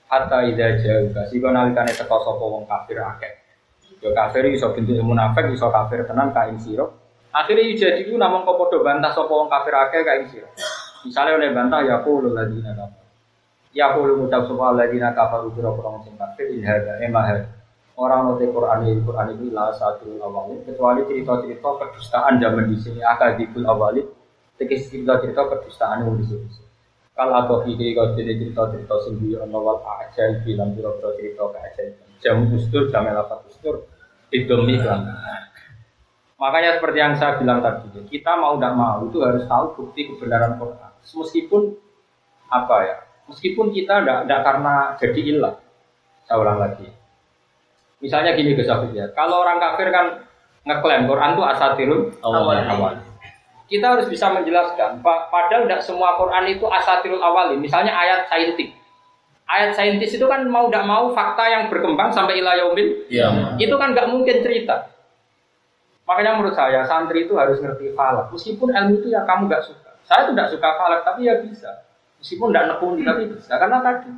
Hatta 0.06 0.46
ida 0.46 0.78
jauh, 0.78 1.10
kasih 1.18 1.42
nalikane 1.50 1.90
teko 1.98 2.22
sapa 2.22 2.44
wong 2.46 2.70
kafir 2.70 3.02
akeh. 3.02 3.45
Yo 4.06 4.14
kafir 4.14 4.46
iso 4.54 4.70
bentuk 4.70 5.02
munafik, 5.02 5.50
iso 5.50 5.74
kafir 5.74 6.06
tenan 6.06 6.30
kain 6.30 6.62
siro. 6.62 6.94
Akhirnya 7.34 7.74
jadi 7.74 8.06
ku 8.06 8.22
namung 8.22 8.46
kok 8.46 8.54
padha 8.62 8.78
bantah 8.86 9.10
sapa 9.10 9.34
wong 9.34 9.50
kafir 9.50 9.74
akeh 9.74 10.06
kain 10.06 10.30
siro. 10.30 10.46
Misalnya 11.02 11.42
oleh 11.42 11.50
bantah 11.50 11.82
ya 11.82 12.06
aku 12.06 12.22
lho 12.22 12.38
lagi 12.38 12.62
nana. 12.62 12.86
Ya 13.74 13.98
qulu 13.98 14.22
ngucap 14.22 14.46
sapa 14.46 14.78
alladzina 14.78 15.10
kafaru 15.18 15.50
biro 15.58 15.74
orang 15.74 16.06
sing 16.06 16.14
kafir 16.22 16.54
in 16.54 16.62
hadza 16.62 17.02
emah 17.02 17.50
Orang 17.96 18.28
ngerti 18.28 18.52
Quran 18.52 18.80
ini, 18.92 19.00
Quran 19.08 19.28
ini 19.40 19.48
lah 19.56 19.72
satu 19.72 20.20
awalnya 20.20 20.60
kecuali 20.68 21.08
cerita-cerita 21.08 21.70
kedustaan 21.80 22.44
zaman 22.44 22.68
di 22.68 22.76
sini 22.76 23.00
akal 23.00 23.40
dikul 23.40 23.64
awalnya 23.64 24.04
tegis 24.60 24.92
cerita-cerita 24.92 25.48
kedustaan 25.48 26.04
yang 26.04 26.20
di 26.20 26.28
sini. 26.28 26.48
Kalau 27.16 27.34
atau 27.40 27.64
ide 27.64 27.96
kau 27.96 28.12
cerita-cerita 28.12 28.96
sendiri 29.08 29.40
ono 29.40 29.58
wal 29.64 29.80
ajaib 29.80 30.44
bilang 30.44 30.76
biro-biro 30.76 31.16
cerita 31.16 31.48
keajaiban. 31.56 32.08
Jam 32.20 32.44
ustur, 32.52 32.92
jam 32.92 33.08
elafat 33.08 33.48
ustur, 33.48 33.88
idomi 34.44 34.76
kan. 34.82 35.00
Makanya 36.36 36.78
seperti 36.78 36.98
yang 37.00 37.16
saya 37.16 37.40
bilang 37.40 37.64
tadi, 37.64 37.88
kita 38.12 38.36
mau 38.36 38.60
tidak 38.60 38.76
mau 38.76 39.08
itu 39.08 39.18
harus 39.24 39.48
tahu 39.48 39.66
bukti 39.80 40.12
kebenaran 40.12 40.60
Quran. 40.60 40.92
Meskipun 41.00 41.62
apa 42.52 42.76
ya, 42.84 42.96
Meskipun 43.26 43.74
kita 43.74 44.06
tidak 44.06 44.42
karena 44.46 44.94
jadi 45.02 45.22
ilah. 45.34 45.56
Saya 46.26 46.38
ulang 46.42 46.62
lagi. 46.62 46.86
Misalnya 48.02 48.38
gini 48.38 48.54
Gus 48.54 48.70
ya, 48.94 49.10
kalau 49.18 49.42
orang 49.42 49.58
kafir 49.58 49.90
kan 49.90 50.26
ngeklaim 50.66 51.10
Quran 51.10 51.34
itu 51.34 51.44
asatirul 51.46 52.02
awal. 52.22 52.54
awal. 52.54 52.94
Kita 53.66 53.98
harus 53.98 54.06
bisa 54.06 54.30
menjelaskan, 54.30 55.02
padahal 55.02 55.66
tidak 55.66 55.82
semua 55.82 56.14
Quran 56.22 56.54
itu 56.54 56.66
asatirul 56.70 57.22
awal. 57.22 57.58
Misalnya 57.58 57.98
ayat 57.98 58.30
saintik. 58.30 58.78
Ayat 59.46 59.78
saintis 59.78 60.18
itu 60.18 60.26
kan 60.26 60.42
mau 60.50 60.68
tidak 60.68 60.90
mau 60.90 61.14
fakta 61.14 61.46
yang 61.46 61.64
berkembang 61.70 62.10
sampai 62.10 62.42
ilah 62.42 62.58
yaumil. 62.58 63.06
Ya. 63.14 63.56
Itu 63.62 63.78
kan 63.78 63.94
nggak 63.94 64.10
mungkin 64.10 64.42
cerita. 64.42 64.90
Makanya 66.06 66.38
menurut 66.38 66.58
saya 66.58 66.82
santri 66.86 67.30
itu 67.30 67.38
harus 67.38 67.62
ngerti 67.62 67.94
falak. 67.94 68.34
Meskipun 68.34 68.74
ilmu 68.74 69.02
itu 69.02 69.14
ya 69.14 69.22
kamu 69.26 69.46
nggak 69.50 69.64
suka. 69.66 69.92
Saya 70.06 70.30
tidak 70.30 70.50
suka 70.54 70.70
falak, 70.78 71.02
tapi 71.06 71.30
ya 71.30 71.42
bisa. 71.42 71.70
Meskipun 72.22 72.50
tidak 72.50 72.78
nekuni 72.78 73.02
tapi 73.06 73.30
bisa 73.30 73.54
karena 73.58 73.82
tadi 73.86 74.10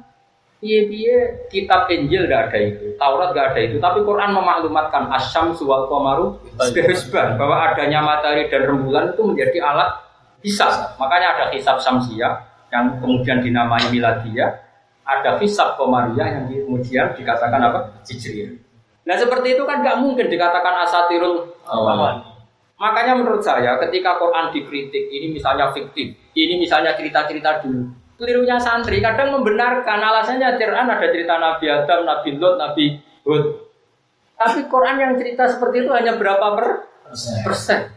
Iya 0.58 0.90
iya 0.90 1.20
kitab 1.54 1.86
Injil 1.86 2.26
tidak 2.26 2.50
ada 2.50 2.58
itu, 2.58 2.98
Taurat 2.98 3.30
tidak 3.30 3.54
ada 3.54 3.62
itu, 3.62 3.78
tapi 3.78 4.02
Quran 4.02 4.34
memaklumatkan 4.34 5.06
asyam 5.14 5.54
suwal 5.54 5.86
komaru 5.86 6.34
sehisban 6.58 7.38
bahwa 7.38 7.62
adanya 7.62 8.02
matahari 8.02 8.50
dan 8.50 8.66
rembulan 8.66 9.14
itu 9.14 9.22
menjadi 9.22 9.62
alat 9.62 10.02
hisab. 10.42 10.98
Makanya 10.98 11.38
ada 11.38 11.46
hisab 11.54 11.78
samsia 11.78 12.42
yang 12.74 12.98
kemudian 12.98 13.46
dinamai 13.46 13.86
miladia, 13.94 14.67
ada 15.08 15.40
hisab 15.40 15.80
komaria 15.80 16.28
yang 16.28 16.52
kemudian 16.52 17.16
dikatakan 17.16 17.64
apa? 17.64 17.80
Hijriyah. 18.04 18.52
Nah 19.08 19.16
seperti 19.16 19.56
itu 19.56 19.64
kan 19.64 19.80
nggak 19.80 20.04
mungkin 20.04 20.28
dikatakan 20.28 20.84
asatirul 20.84 21.48
awal. 21.64 22.20
Makanya 22.78 23.18
menurut 23.18 23.42
saya 23.42 23.80
ketika 23.88 24.20
Quran 24.22 24.54
dikritik, 24.54 25.10
ini 25.10 25.34
misalnya 25.34 25.74
fiktif, 25.74 26.14
ini 26.38 26.62
misalnya 26.62 26.94
cerita-cerita 26.94 27.66
dulu, 27.66 27.90
kelirunya 28.22 28.62
santri 28.62 29.02
kadang 29.02 29.34
membenarkan 29.34 29.98
alasannya 29.98 30.62
Quran 30.62 30.86
ada 30.86 31.08
cerita 31.10 31.42
Nabi 31.42 31.66
Adam, 31.74 32.06
Nabi 32.06 32.30
Lot, 32.38 32.56
Nabi 32.62 32.86
Hud. 33.26 33.46
Tapi 34.38 34.70
Quran 34.70 34.98
yang 35.02 35.14
cerita 35.18 35.50
seperti 35.50 35.88
itu 35.88 35.92
hanya 35.96 36.22
berapa 36.22 36.54
per 36.54 36.68
persen? 37.42 37.90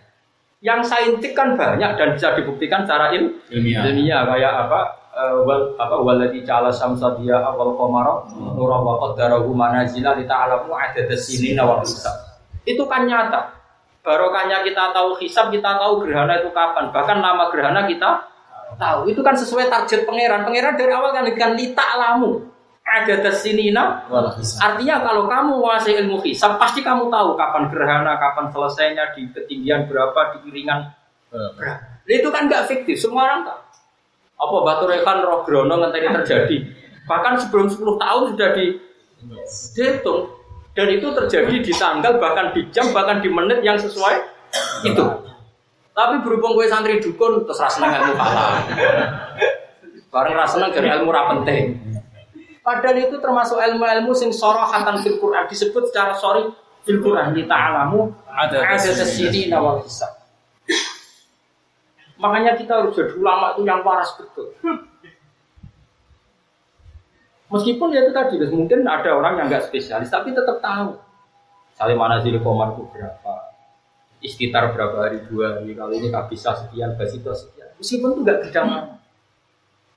Yang 0.64 0.92
saintik 0.92 1.32
kan 1.36 1.56
banyak 1.56 1.96
dan 1.96 2.08
bisa 2.16 2.36
dibuktikan 2.36 2.84
secara 2.84 3.12
il 3.16 3.36
ilmiah. 3.52 3.84
ilmiah 3.84 4.24
kayak 4.28 4.52
apa? 4.68 4.80
Uh, 5.20 5.44
wal 5.44 5.76
apa 5.76 6.00
waladi 6.00 6.40
cala 6.48 6.72
samsadia 6.72 7.44
awal 7.44 7.76
komaro 7.76 8.24
nura 8.56 8.80
wa 8.80 8.96
qaddarahu 9.04 9.52
manazila 9.52 10.16
li 10.16 10.24
ta'lamu 10.24 10.72
adada 10.72 11.12
sinina 11.12 11.60
wal 11.68 11.84
hisab. 11.84 12.40
Itu 12.64 12.88
kan 12.88 13.04
nyata. 13.04 13.52
Barokahnya 14.00 14.64
kita 14.64 14.96
tahu 14.96 15.20
hisab, 15.20 15.52
kita 15.52 15.76
tahu 15.76 16.08
gerhana 16.08 16.40
itu 16.40 16.48
kapan. 16.56 16.88
Bahkan 16.88 17.20
nama 17.20 17.52
gerhana 17.52 17.84
kita 17.84 18.32
tahu. 18.80 19.12
Itu 19.12 19.20
kan 19.20 19.36
sesuai 19.36 19.68
target 19.68 20.08
pangeran. 20.08 20.40
Pangeran 20.48 20.80
dari 20.80 20.88
awal 20.88 21.12
kan 21.12 21.28
kan 21.36 21.52
lita 21.52 21.84
lamu. 22.00 22.40
Ada 22.80 23.20
tesinina. 23.20 24.08
Artinya 24.56 25.04
kalau 25.04 25.28
kamu 25.28 25.52
menguasai 25.60 26.00
ilmu 26.00 26.24
hisab, 26.24 26.56
pasti 26.56 26.80
kamu 26.80 27.12
tahu 27.12 27.36
kapan 27.36 27.68
gerhana, 27.68 28.16
kapan 28.16 28.48
selesainya, 28.48 29.12
di 29.12 29.28
ketinggian 29.36 29.84
berapa, 29.84 30.32
di 30.32 30.48
piringan 30.48 30.88
berapa. 31.28 32.08
Itu 32.08 32.32
kan 32.32 32.48
nggak 32.48 32.72
fiktif, 32.72 32.96
semua 32.96 33.28
orang 33.28 33.44
tahu. 33.44 33.60
Apa 34.40 34.56
batu 34.64 34.88
rekan 34.88 35.20
roh 35.20 35.44
grono 35.44 35.76
ngenteni 35.76 36.08
terjadi. 36.24 36.56
Bahkan 37.04 37.32
sebelum 37.44 37.68
10 37.68 38.00
tahun 38.00 38.22
sudah 38.32 38.48
di 38.56 38.66
dihitung. 39.76 40.40
Dan 40.70 40.86
itu 40.96 41.12
terjadi 41.12 41.54
di 41.60 41.72
tanggal, 41.74 42.16
bahkan 42.16 42.56
di 42.56 42.64
jam, 42.72 42.94
bahkan 42.94 43.20
di 43.20 43.28
menit 43.28 43.60
yang 43.60 43.76
sesuai 43.76 44.16
itu. 44.86 45.04
Tapi 45.92 46.14
berhubung 46.24 46.56
gue 46.56 46.70
santri 46.70 47.02
dukun 47.02 47.44
terus 47.44 47.60
rasa 47.60 47.84
ilmu 47.84 48.14
kalah. 48.16 48.64
Bareng 50.08 50.34
rasa 50.38 50.62
dari 50.72 50.88
ilmu 50.88 51.10
penting. 51.12 51.76
Padahal 52.60 52.96
itu 52.96 53.16
termasuk 53.18 53.56
ilmu-ilmu 53.56 54.12
sing 54.12 54.30
sorohatan 54.30 55.00
fil 55.00 55.16
Quran 55.18 55.48
disebut 55.48 55.90
secara 55.90 56.12
sorry 56.14 56.44
fil 56.84 57.00
Quran 57.00 57.32
kita 57.32 57.50
alamu 57.50 58.12
ada 58.28 58.76
ke 58.76 59.04
sini 59.04 59.48
nawal 59.48 59.80
hisab. 59.82 60.12
Makanya 62.20 62.52
kita 62.60 62.84
harus 62.84 62.92
jadi 62.92 63.16
ulama 63.16 63.56
itu 63.56 63.64
yang 63.64 63.80
waras 63.80 64.12
betul. 64.20 64.52
Meskipun 67.50 67.90
ya 67.90 68.06
itu 68.06 68.12
tadi, 68.14 68.38
mungkin 68.52 68.86
ada 68.86 69.10
orang 69.10 69.40
yang 69.42 69.46
nggak 69.50 69.66
spesialis, 69.66 70.12
tapi 70.12 70.30
tetap 70.30 70.62
tahu. 70.62 70.94
Saling 71.74 71.98
mana 71.98 72.22
sih 72.22 72.30
komarku 72.38 72.86
berapa, 72.94 73.50
istitar 74.20 74.70
berapa 74.76 75.08
hari 75.08 75.24
dua 75.26 75.58
hari 75.58 75.72
kalau 75.72 75.96
ini 75.96 76.12
nggak 76.12 76.28
bisa 76.28 76.52
sekian 76.52 76.92
basito 76.94 77.32
sekian 77.32 77.60
meskipun 77.80 78.08
itu 78.12 78.20
nggak 78.22 78.40
bidang 78.46 78.68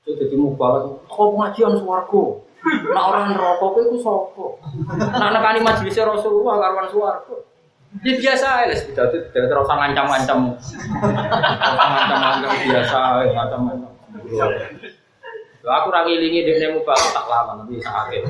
Itu 0.04 0.20
jadi 0.20 0.36
mubalak. 0.36 1.08
Kok 1.08 1.28
pengajian 1.32 1.80
swargo? 1.80 2.44
Nak 2.92 3.04
orang 3.08 3.40
rokok 3.40 3.88
itu 3.88 4.04
sopo. 4.04 4.60
Nak 5.00 5.32
nekani 5.32 5.64
majelis 5.64 5.96
Rasulullah 5.96 6.60
karuan 6.60 6.88
swargo. 6.92 7.40
Ya 8.02 8.18
biasa 8.18 8.74
sudah 8.74 9.06
itu 9.06 9.18
tidak 9.30 9.46
terus 9.46 9.70
ngancam-ngancam. 9.70 10.38
Ngancam-ngancam 10.98 12.50
biasa, 12.66 12.98
ngancam-ngancam. 13.30 13.90
Aku 15.64 15.88
ra 15.88 16.04
ngilingi 16.04 16.44
dekne 16.44 16.76
mubalak 16.76 17.08
tak 17.14 17.24
lama 17.24 17.62
nanti 17.62 17.80
sakit. 17.80 18.20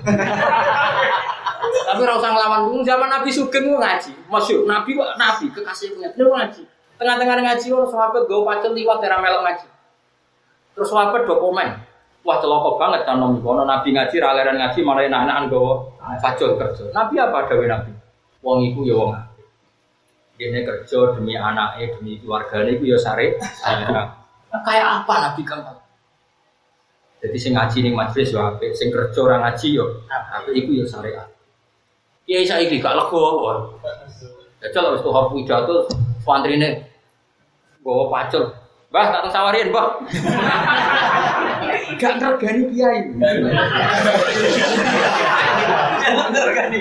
Tapi 1.65 2.01
ora 2.07 2.15
usah 2.15 2.31
nglawan. 2.31 2.79
Zaman 2.87 3.09
Nabi 3.11 3.31
Sugeng 3.35 3.75
ngaji. 3.75 4.15
Masyur 4.31 4.69
Nabi 4.71 4.95
kok 4.95 5.19
Nabi 5.19 5.51
kekasih 5.51 5.99
punya. 5.99 6.15
Dia 6.15 6.31
ngaji. 6.31 6.63
Tengah-tengah 6.95 7.43
ngaji 7.43 7.67
orang 7.75 7.91
sahabat 7.91 8.23
gue 8.31 8.39
pacul 8.39 8.71
liwat 8.71 9.03
era 9.03 9.19
melok 9.19 9.43
ngaji. 9.43 9.67
Terus 10.79 10.89
sahabat 10.95 11.27
dokumen. 11.27 11.75
Wah 12.23 12.39
celoko 12.39 12.79
banget 12.79 13.03
kan 13.03 13.19
nom 13.19 13.43
kono 13.43 13.67
Nabi 13.67 13.91
ngaji 13.91 14.17
raleran 14.23 14.55
ngaji 14.55 14.81
malah 14.87 15.03
anak-anak 15.03 15.51
gue 15.51 15.75
pacul 16.23 16.55
kerja. 16.55 16.85
Nabi 16.95 17.19
apa 17.19 17.51
dawe 17.51 17.65
Nabi? 17.67 17.91
Wong 18.47 18.63
iku 18.63 18.87
ya 18.87 18.95
wong 18.95 19.11
Dia 20.35 20.67
kerja 20.67 21.15
demi 21.15 21.39
anaknya, 21.39 21.95
demi 21.95 22.19
keluarganya 22.19 22.75
itu 22.75 22.91
ya 22.91 22.99
sare. 22.99 23.39
Nah, 23.63 24.11
kayak 24.67 25.07
apa 25.07 25.15
Nabi 25.31 25.43
kamu? 25.47 25.75
Jadi 27.23 27.37
sing 27.39 27.55
ngaji 27.55 27.79
ning 27.87 27.95
majelis 27.97 28.35
yo 28.35 28.43
apik, 28.43 28.75
sing 28.77 28.91
kerja 28.91 29.19
ora 29.23 29.41
ngaji 29.41 29.79
yo 29.79 30.05
apik 30.11 30.53
iku 30.59 30.83
yo 30.83 30.85
syariat. 30.85 31.31
Kiai 32.27 32.45
saiki 32.45 32.83
gak 32.83 32.99
lego. 32.99 33.79
Jajal 34.61 34.97
wis 34.97 35.05
tuh 35.07 35.15
pidato 35.33 35.89
santrine 36.21 36.85
gowo 37.85 38.11
pacul. 38.11 38.49
Mbah 38.91 39.07
tak 39.11 39.27
sawarin, 39.33 39.71
Mbah. 39.75 39.89
Gak 41.99 42.13
ngergani 42.21 42.63
kiai. 42.75 42.99
Gak 46.03 46.29
ngergani. 46.33 46.81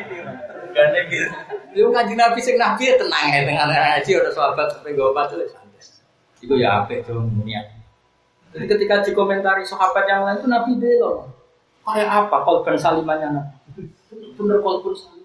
Gane 0.73 0.99
gitu. 1.07 1.29
Lu 1.77 1.89
kanjeng 1.93 2.17
Nabi 2.17 2.39
sing 2.41 2.57
nabi 2.57 2.89
ya 2.89 2.97
tenang 2.97 3.29
ya 3.29 3.41
dengan 3.45 3.69
ngaji 3.69 4.11
udah 4.17 4.33
sahabat 4.33 4.67
sampai 4.73 4.93
gowo 4.97 5.13
pacul 5.13 5.41
santai. 5.45 5.81
Iku 6.41 6.53
ya 6.57 6.83
apik 6.83 7.05
tuh 7.05 7.21
niat. 7.45 7.69
Jadi 8.53 8.65
ketika 8.69 9.01
dikomentari 9.01 9.65
sahabat 9.65 10.05
yang 10.05 10.25
lain 10.25 10.37
itu 10.41 10.49
Nabi 10.49 10.71
belo. 10.77 11.29
Kayak 11.83 12.27
apa 12.27 12.37
kolban 12.45 12.77
salimannya 12.77 13.29
Nabi? 13.33 13.85
Bener 14.37 14.57
kolban 14.61 14.93
salim 14.97 15.23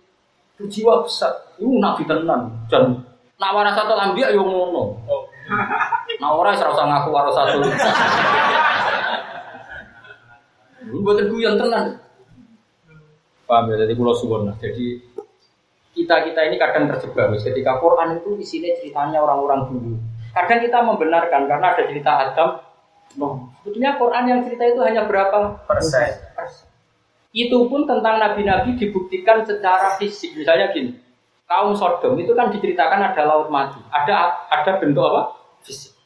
itu 0.58 0.82
jiwa 0.82 1.06
besar. 1.06 1.30
Itu 1.54 1.70
nabi 1.78 2.02
tenan. 2.02 2.50
Dan 2.66 2.98
nak 3.38 3.54
waras 3.54 3.78
satu 3.78 3.94
ambia 3.94 4.34
yo 4.34 4.42
ngono. 4.42 4.98
Nah 6.18 6.30
orang 6.34 6.58
serasa 6.58 6.82
ngaku 6.82 7.08
waras 7.14 7.34
satu. 7.38 7.62
Ini 10.82 10.98
buat 11.06 11.22
yang 11.38 11.54
tenan. 11.54 12.02
Paham 13.46 13.70
ya? 13.70 13.86
Jadi 13.86 13.94
pulau 13.94 14.18
suwon. 14.18 14.50
Jadi 14.58 14.98
kita 15.98 16.30
kita 16.30 16.40
ini 16.46 16.56
kadang 16.56 16.86
terjebak. 16.86 17.34
Ketika 17.42 17.82
Quran 17.82 18.22
itu 18.22 18.30
di 18.38 18.46
sini 18.46 18.70
ceritanya 18.78 19.18
orang-orang 19.18 19.66
dulu. 19.66 19.92
Kadang 20.30 20.62
kita 20.62 20.78
membenarkan 20.86 21.50
karena 21.50 21.66
ada 21.74 21.82
cerita 21.82 22.12
Adam. 22.14 22.50
No. 23.18 23.50
Sebetulnya 23.60 23.98
Quran 23.98 24.24
yang 24.30 24.40
cerita 24.46 24.62
itu 24.68 24.80
hanya 24.86 25.10
berapa 25.10 25.66
persen? 25.66 26.14
persen. 26.38 26.68
Itu 27.34 27.66
pun 27.66 27.84
tentang 27.84 28.22
nabi-nabi 28.22 28.78
dibuktikan 28.78 29.42
secara 29.42 29.98
fisik. 29.98 30.38
Misalnya 30.38 30.70
gini, 30.70 30.94
kaum 31.50 31.74
Sodom 31.74 32.14
itu 32.20 32.36
kan 32.38 32.54
diceritakan 32.54 33.12
ada 33.12 33.22
laut 33.26 33.48
mati, 33.50 33.80
ada 33.90 34.46
ada 34.52 34.78
bentuk 34.78 35.02
apa? 35.02 35.22
Fisik. 35.66 35.97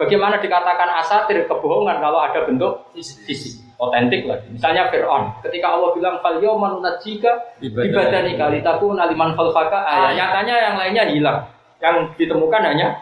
Bagaimana 0.00 0.40
dikatakan 0.40 0.88
asatir 1.04 1.44
kebohongan 1.44 2.00
kalau 2.00 2.24
ada 2.24 2.48
bentuk 2.48 2.88
fisik, 2.96 3.60
otentik 3.76 4.24
lagi. 4.24 4.48
Misalnya 4.48 4.88
Fir'aun, 4.88 5.28
ketika 5.44 5.76
Allah 5.76 5.92
bilang 5.92 6.16
fal 6.24 6.40
yawman 6.40 6.80
jika 7.04 7.28
ibadani 7.60 8.32
kali 8.40 8.64
taku 8.64 8.96
naliman 8.96 9.36
falfaka, 9.36 9.76
ah, 9.76 10.08
nyatanya 10.16 10.56
yang 10.56 10.74
lainnya 10.80 11.04
hilang. 11.04 11.38
Yang 11.84 12.16
ditemukan 12.16 12.64
hanya 12.64 12.96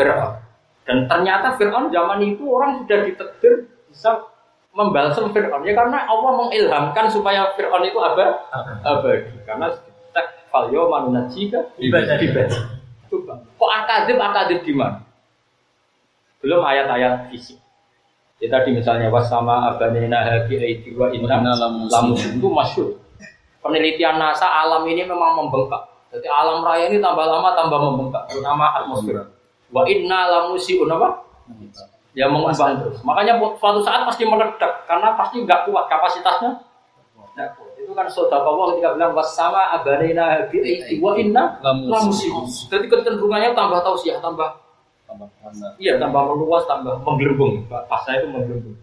Fir'aun. 0.00 0.40
Dan 0.88 1.04
ternyata 1.04 1.52
Fir'aun 1.60 1.92
zaman 1.92 2.24
itu 2.24 2.48
orang 2.48 2.80
sudah 2.80 2.98
ditegur 3.04 3.68
bisa 3.92 4.24
membalsam 4.72 5.28
Fir'aun. 5.28 5.68
Ya 5.68 5.76
karena 5.76 6.08
Allah 6.08 6.32
mengilhamkan 6.32 7.12
supaya 7.12 7.52
Fir'aun 7.60 7.84
itu 7.84 8.00
abadi 8.00 8.32
abadi. 8.88 9.36
Karena 9.44 9.68
tak 10.16 10.48
falyo 10.48 10.88
manunajika 10.88 11.60
ibadah 11.76 12.16
ibadah 12.16 12.60
coba. 13.12 13.36
Kok 13.36 13.72
akadem 13.84 14.16
akadem 14.16 14.60
di 14.64 14.72
mana 14.72 15.07
belum 16.42 16.62
ayat-ayat 16.62 17.30
fisik. 17.30 17.58
Ya 18.38 18.46
tadi 18.54 18.70
misalnya 18.70 19.10
was 19.10 19.26
sama 19.26 19.66
abanina 19.66 20.22
habi 20.22 20.62
aidi 20.62 20.94
wa 20.94 21.10
inna 21.10 21.34
lamus 21.58 22.22
itu 22.22 22.46
masyur. 22.46 22.94
Penelitian 23.58 24.22
NASA 24.22 24.46
alam 24.46 24.86
ini 24.86 25.02
memang 25.02 25.34
membengkak. 25.34 25.82
Jadi 26.14 26.30
alam 26.30 26.62
raya 26.62 26.86
ini 26.86 27.02
tambah 27.02 27.26
lama 27.26 27.50
tambah 27.58 27.78
membengkak. 27.82 28.30
Terutama 28.30 28.70
atmosfer. 28.78 29.26
Wa 29.74 29.82
inna 29.90 30.30
lamusi 30.30 30.78
apa? 30.78 31.26
Ya 32.14 32.30
mengembang 32.30 32.78
terus. 32.78 33.02
Makanya 33.02 33.42
suatu 33.58 33.82
saat 33.82 34.06
pasti 34.06 34.22
meledak 34.22 34.86
karena 34.86 35.18
pasti 35.18 35.42
nggak 35.42 35.66
kuat 35.66 35.90
kapasitasnya. 35.90 36.62
Nah, 37.38 37.46
itu 37.78 37.90
kan 37.94 38.06
saudara 38.10 38.42
Allah 38.42 38.74
ketika 38.74 38.98
bilang 38.98 39.14
sama 39.26 39.74
abarina 39.74 40.46
bi 40.50 40.62
wa 41.02 41.18
inna 41.18 41.58
lamusimus. 41.62 42.70
Jadi 42.70 42.86
kecenderungannya 42.86 43.54
tambah 43.54 43.82
tausiah, 43.82 44.22
tambah 44.22 44.67
tambah 45.08 45.28
Iya, 45.80 45.96
tambah 45.96 46.22
meluas, 46.28 46.68
tambah 46.68 47.00
menggelembung. 47.00 47.64
Pasnya 47.66 48.20
itu 48.20 48.28
menggelembung. 48.28 48.76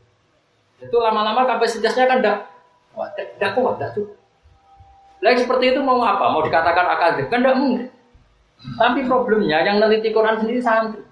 Itu 0.81 0.97
lama-lama 0.97 1.45
kapasitasnya 1.45 2.09
kan 2.09 2.19
tidak 2.19 2.49
kuat, 2.97 3.13
tidak 3.13 3.51
kuat, 3.53 3.77
tidak 3.77 3.91
cukup. 3.93 4.17
Lagi 5.23 5.39
seperti 5.45 5.65
itu 5.71 5.79
mau 5.85 6.01
apa? 6.01 6.33
Mau 6.33 6.43
dikatakan 6.43 6.85
akademik? 6.89 7.29
Kan 7.29 7.45
tidak 7.45 7.57
mungkin. 7.61 7.87
Tapi 8.75 8.99
problemnya 9.05 9.61
yang 9.61 9.77
neliti 9.77 10.09
Quran 10.09 10.41
sendiri 10.41 10.59
santri. 10.59 11.05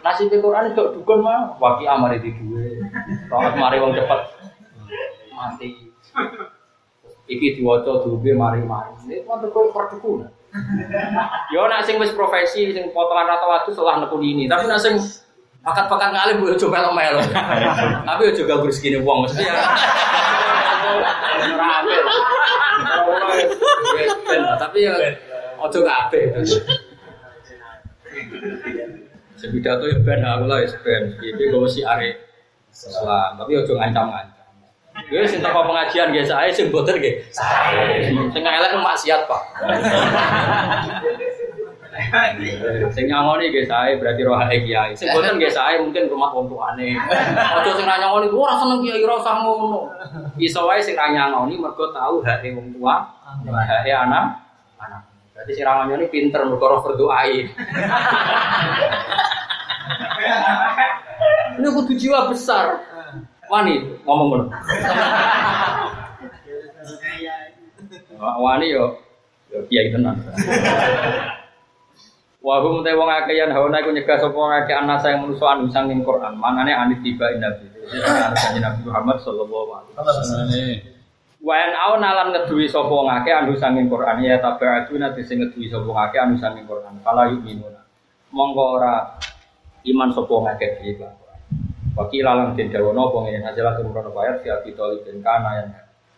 Nasib 0.00 0.32
Quran 0.32 0.72
itu 0.72 0.84
dukun 0.96 1.20
mah 1.20 1.60
waki 1.60 1.84
amar 1.84 2.16
itu 2.16 2.32
dua. 2.40 2.88
Rokat 3.28 3.54
mari 3.60 3.76
wong 3.76 3.92
cepat 3.92 4.20
mati. 5.36 5.92
Iki 7.28 7.60
diwaca 7.60 8.00
duwe 8.08 8.32
mari-mari. 8.32 8.96
Ini 9.04 9.28
mau 9.28 9.36
kok 9.36 9.76
perdukun. 9.76 10.24
Yo 11.52 11.68
nak 11.68 11.84
sing 11.84 12.00
wis 12.00 12.12
profesi 12.16 12.72
sing 12.72 12.88
potongan 12.96 13.28
rata 13.28 13.44
waktu 13.44 13.70
setelah 13.76 14.00
nekun 14.00 14.24
ini, 14.24 14.48
tapi 14.48 14.64
nak 14.64 14.80
sing 14.80 14.96
pakat-pakat 15.60 16.14
ngalim 16.14 16.40
gue 16.40 16.56
coba 16.56 16.88
melo 16.94 17.20
Tapi 18.08 18.32
juga 18.32 18.56
gue 18.62 18.72
segini 18.72 18.96
uang 19.02 19.28
mesti 19.28 19.44
ya. 19.44 19.54
Tapi 24.56 24.78
ya 24.88 24.94
ojo 25.60 25.78
gak 25.84 25.98
ape. 26.08 26.20
Sepidato 29.36 29.84
ya 29.86 30.00
ben 30.00 30.24
aku 30.24 30.44
lah 30.48 30.64
ya 30.64 30.72
ben. 30.80 31.12
Iki 31.20 31.44
gue 31.52 31.68
si 31.68 31.84
are 31.84 32.08
Islam, 32.72 33.36
tapi 33.36 33.52
ojo 33.58 33.76
ngancam-ngancam. 33.76 34.37
Gue 35.06 35.22
sing 35.30 35.38
teko 35.38 35.62
pengajian 35.62 36.10
guys, 36.10 36.26
saya 36.26 36.50
sing 36.50 36.74
boten 36.74 36.98
nggih. 36.98 37.22
Sing 38.34 38.42
elek 38.42 38.74
maksiat, 38.82 39.30
Pak. 39.30 39.42
Sing 42.90 43.04
nyangoni 43.06 43.54
nggih 43.54 43.70
saya 43.70 43.94
berarti 43.94 44.26
roh 44.26 44.42
kiai. 44.42 44.98
Sing 44.98 45.06
boten 45.14 45.38
nggih 45.38 45.54
saya 45.54 45.78
mungkin 45.78 46.10
rumah 46.10 46.34
wong 46.34 46.50
tuane. 46.50 46.98
Ojo 47.62 47.70
sing 47.78 47.86
nyangoni 47.86 48.26
ora 48.34 48.58
seneng 48.58 48.82
kiai 48.82 49.06
ora 49.06 49.22
usah 49.22 49.34
ngono. 49.38 49.94
Iso 50.42 50.66
wae 50.66 50.82
sing 50.82 50.98
nyangoni 50.98 51.54
mergo 51.54 51.94
tahu 51.94 52.18
hae 52.26 52.50
wong 52.50 52.74
tua, 52.74 52.98
hae 53.46 53.92
anak, 53.94 54.42
anak. 54.82 55.02
Berarti 55.38 55.54
si 55.54 55.62
Ramanya 55.62 56.02
ini 56.02 56.10
pinter 56.10 56.42
berkorok 56.42 56.82
berdoai. 56.82 57.46
ini 61.62 61.68
kudu 61.70 61.92
jiwa 61.94 62.26
besar. 62.26 62.87
Wani 63.48 63.74
ngomong 64.04 64.28
ngono. 64.28 64.44
Wani 68.20 68.66
yo 68.68 69.00
yo 69.48 69.58
kiai 69.68 69.88
tenan. 69.88 70.20
Wahum 72.38 72.84
te 72.86 72.94
wong 72.94 73.10
akeh 73.10 73.34
yang 73.34 73.50
hawana 73.52 73.82
iku 73.82 73.90
nyegah 73.92 74.20
sapa 74.20 74.36
wong 74.36 74.52
akeh 74.62 74.72
anasa 74.76 75.10
yang 75.10 75.26
manusa 75.26 75.56
anu 75.56 75.68
sanging 75.72 76.04
Quran. 76.04 76.36
Manane 76.36 76.72
anit 76.76 77.00
tiba 77.00 77.28
nabi. 77.40 77.66
Nabi 78.60 78.80
Muhammad 78.84 79.16
sallallahu 79.24 79.68
alaihi 79.74 79.96
wasallam. 79.96 80.48
Wayan 81.38 81.72
aw 81.72 81.96
nalan 82.02 82.34
ngeduwi 82.34 82.66
sapa 82.68 82.92
ngake 82.92 83.30
anu 83.30 83.54
sanging 83.56 83.86
Quran 83.86 84.20
ya 84.26 84.42
tabi'atu 84.42 84.98
nanti 84.98 85.22
sing 85.24 85.40
ngeduwi 85.40 85.70
sapa 85.70 85.88
ngake 85.88 86.16
anu 86.20 86.34
sanging 86.36 86.66
Quran. 86.68 87.00
Kala 87.00 87.32
yu'minuna. 87.32 87.80
Monggo 88.28 88.76
ora 88.76 89.16
iman 89.88 90.10
sapa 90.12 90.34
ngake 90.34 90.66
iki 90.84 91.00
Wakil 91.98 92.22
alam 92.22 92.54
den 92.54 92.70
dawono 92.70 93.10
apa 93.10 93.18
ngene 93.26 93.42
hajalah 93.42 93.74
tumurun 93.74 94.14
ayat 94.14 94.38
fi 94.38 94.54
abi 94.54 94.70
talib 94.78 95.02
den 95.02 95.18
kana 95.18 95.50
yang 95.58 95.68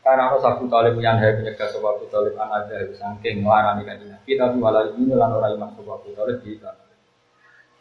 karena 0.04 0.28
harus 0.28 0.44
aku 0.44 0.68
talib 0.68 1.00
yang 1.00 1.16
hai 1.16 1.40
penyegah 1.40 1.72
sebab 1.72 1.96
aku 1.96 2.04
talib 2.12 2.36
anak 2.36 2.68
dari 2.68 2.92
sangking 2.92 3.40
ngelarani 3.40 3.88
kan 3.88 3.96
Nabi 3.96 4.32
tapi 4.36 4.56
walau 4.60 4.92
ini 4.92 5.16
lan 5.16 5.32
ora 5.32 5.48
iman 5.56 5.72
sebab 5.72 6.04
talib 6.04 6.38
di 6.44 6.60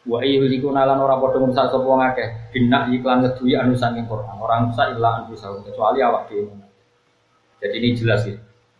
Wa 0.08 0.24
yuhliku 0.24 0.72
nalan 0.72 0.96
ora 0.96 1.20
padha 1.20 1.36
ngrusak 1.44 1.68
sapa 1.68 1.84
wong 1.84 2.00
akeh. 2.00 2.28
Binak 2.56 2.88
iklan 2.88 3.20
ngeduwi 3.20 3.52
anu 3.52 3.76
saking 3.76 4.08
Quran. 4.08 4.32
Orang 4.40 4.72
rusak 4.72 4.96
illa 4.96 5.20
anu 5.20 5.36
kecuali 5.36 6.00
awak 6.00 6.32
dhewe. 6.32 6.56
Jadi 7.60 7.76
ini 7.76 7.88
jelas 7.92 8.24
ya. 8.24 8.32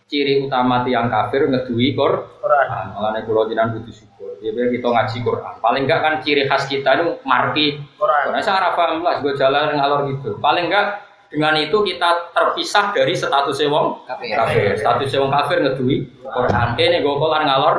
Ciri 0.09 0.41
utama 0.41 0.81
tiang 0.81 1.13
kafir 1.13 1.45
ngeduwi 1.45 1.93
Quran. 1.93 2.97
Kalau 2.97 3.45
jinan 3.53 3.77
butuh 3.77 3.93
syukur. 3.93 4.10
Ya 4.41 4.53
kita 4.57 4.89
ngaji 4.89 5.17
Quran. 5.21 5.55
Paling 5.61 5.83
enggak 5.85 6.01
kan 6.01 6.15
ciri 6.25 6.49
khas 6.49 6.65
kita 6.65 6.97
itu 6.97 7.21
marki 7.29 7.77
Quran. 8.01 8.33
Saya 8.41 8.73
paham 8.73 9.05
lah, 9.05 9.21
gue 9.21 9.37
jalan 9.37 9.77
ngalor 9.77 10.09
gitu. 10.09 10.41
Paling 10.41 10.73
enggak 10.73 11.05
dengan 11.31 11.55
itu 11.61 11.77
kita 11.87 12.35
terpisah 12.35 12.91
dari 12.91 13.15
status 13.15 13.61
wong 13.69 14.03
kafir. 14.09 14.35
kafir. 14.35 14.75
Status 14.81 15.13
wong 15.21 15.31
kafir 15.31 15.61
ngeduwi 15.61 16.09
Quran. 16.25 16.69
Ini 16.75 17.05
gue 17.05 17.15
kolar 17.21 17.45
ngalor. 17.45 17.77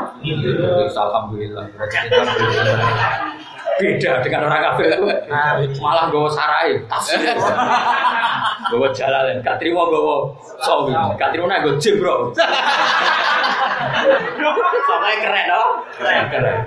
Alhamdulillah. 0.93 1.66
Beda 3.82 4.12
dengan 4.22 4.41
orang 4.45 4.62
kafir 4.72 4.86
itu. 4.93 5.05
Malah 5.82 6.05
gue 6.14 6.30
sarai. 6.30 6.78
Gue 8.72 8.88
jalan. 8.95 9.43
Gak 9.43 9.59
terima 9.59 9.84
gue 9.84 9.99
sawi. 10.64 10.95
Gak 11.20 11.36
terima 11.36 11.59
gue 11.59 11.76
jebro. 11.82 12.32
Sampai 14.90 15.16
keren 15.22 15.46
dong. 15.50 15.72
Keren 15.98 16.26
keren. 16.30 16.60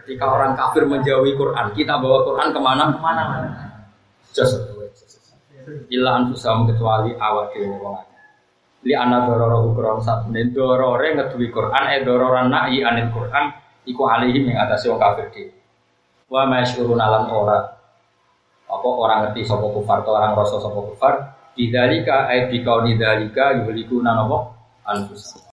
Ketika 0.00 0.24
orang 0.26 0.56
kafir 0.56 0.88
menjauhi 0.88 1.36
Quran, 1.36 1.76
kita 1.76 2.00
bawa 2.00 2.24
Quran 2.24 2.48
ke 2.50 2.60
mana? 2.60 2.84
Ke 2.94 3.00
mana 3.00 3.22
mana? 3.28 3.48
Just 4.32 4.56
Ila 5.90 6.24
anfusam 6.24 6.66
kecuali 6.66 7.14
awak 7.14 7.54
dhewe 7.54 7.78
wong. 7.78 7.98
Li 8.82 8.96
ana 8.96 9.28
dororo 9.28 9.70
ukron 9.70 10.00
sabne 10.00 10.50
dorore 10.50 11.14
ngeduwi 11.14 11.52
Quran 11.52 11.84
e 11.94 11.96
dororan 12.02 12.48
nahi 12.48 12.80
anil 12.80 13.12
Quran 13.12 13.54
iku 13.86 14.08
alihim 14.08 14.50
yang 14.50 14.66
atase 14.66 14.90
wong 14.90 14.98
kafir 14.98 15.30
dhewe. 15.30 15.54
Wa 16.26 16.48
masyurun 16.48 16.98
alam 16.98 17.28
ora 17.30 17.58
apa 18.70 18.88
orang 18.88 19.18
ngerti 19.30 19.46
sapa 19.46 19.66
kufar 19.66 20.02
atau 20.02 20.14
orang 20.14 20.32
rasa 20.38 20.56
sapa 20.62 20.80
kufar 20.80 21.14
Didalika 21.50 22.30
ay 22.30 22.46
bikauni 22.46 22.94
dalika 22.94 23.52
yuhlikuna 23.58 24.14
napa 24.14 24.54
anfusam 24.86 25.42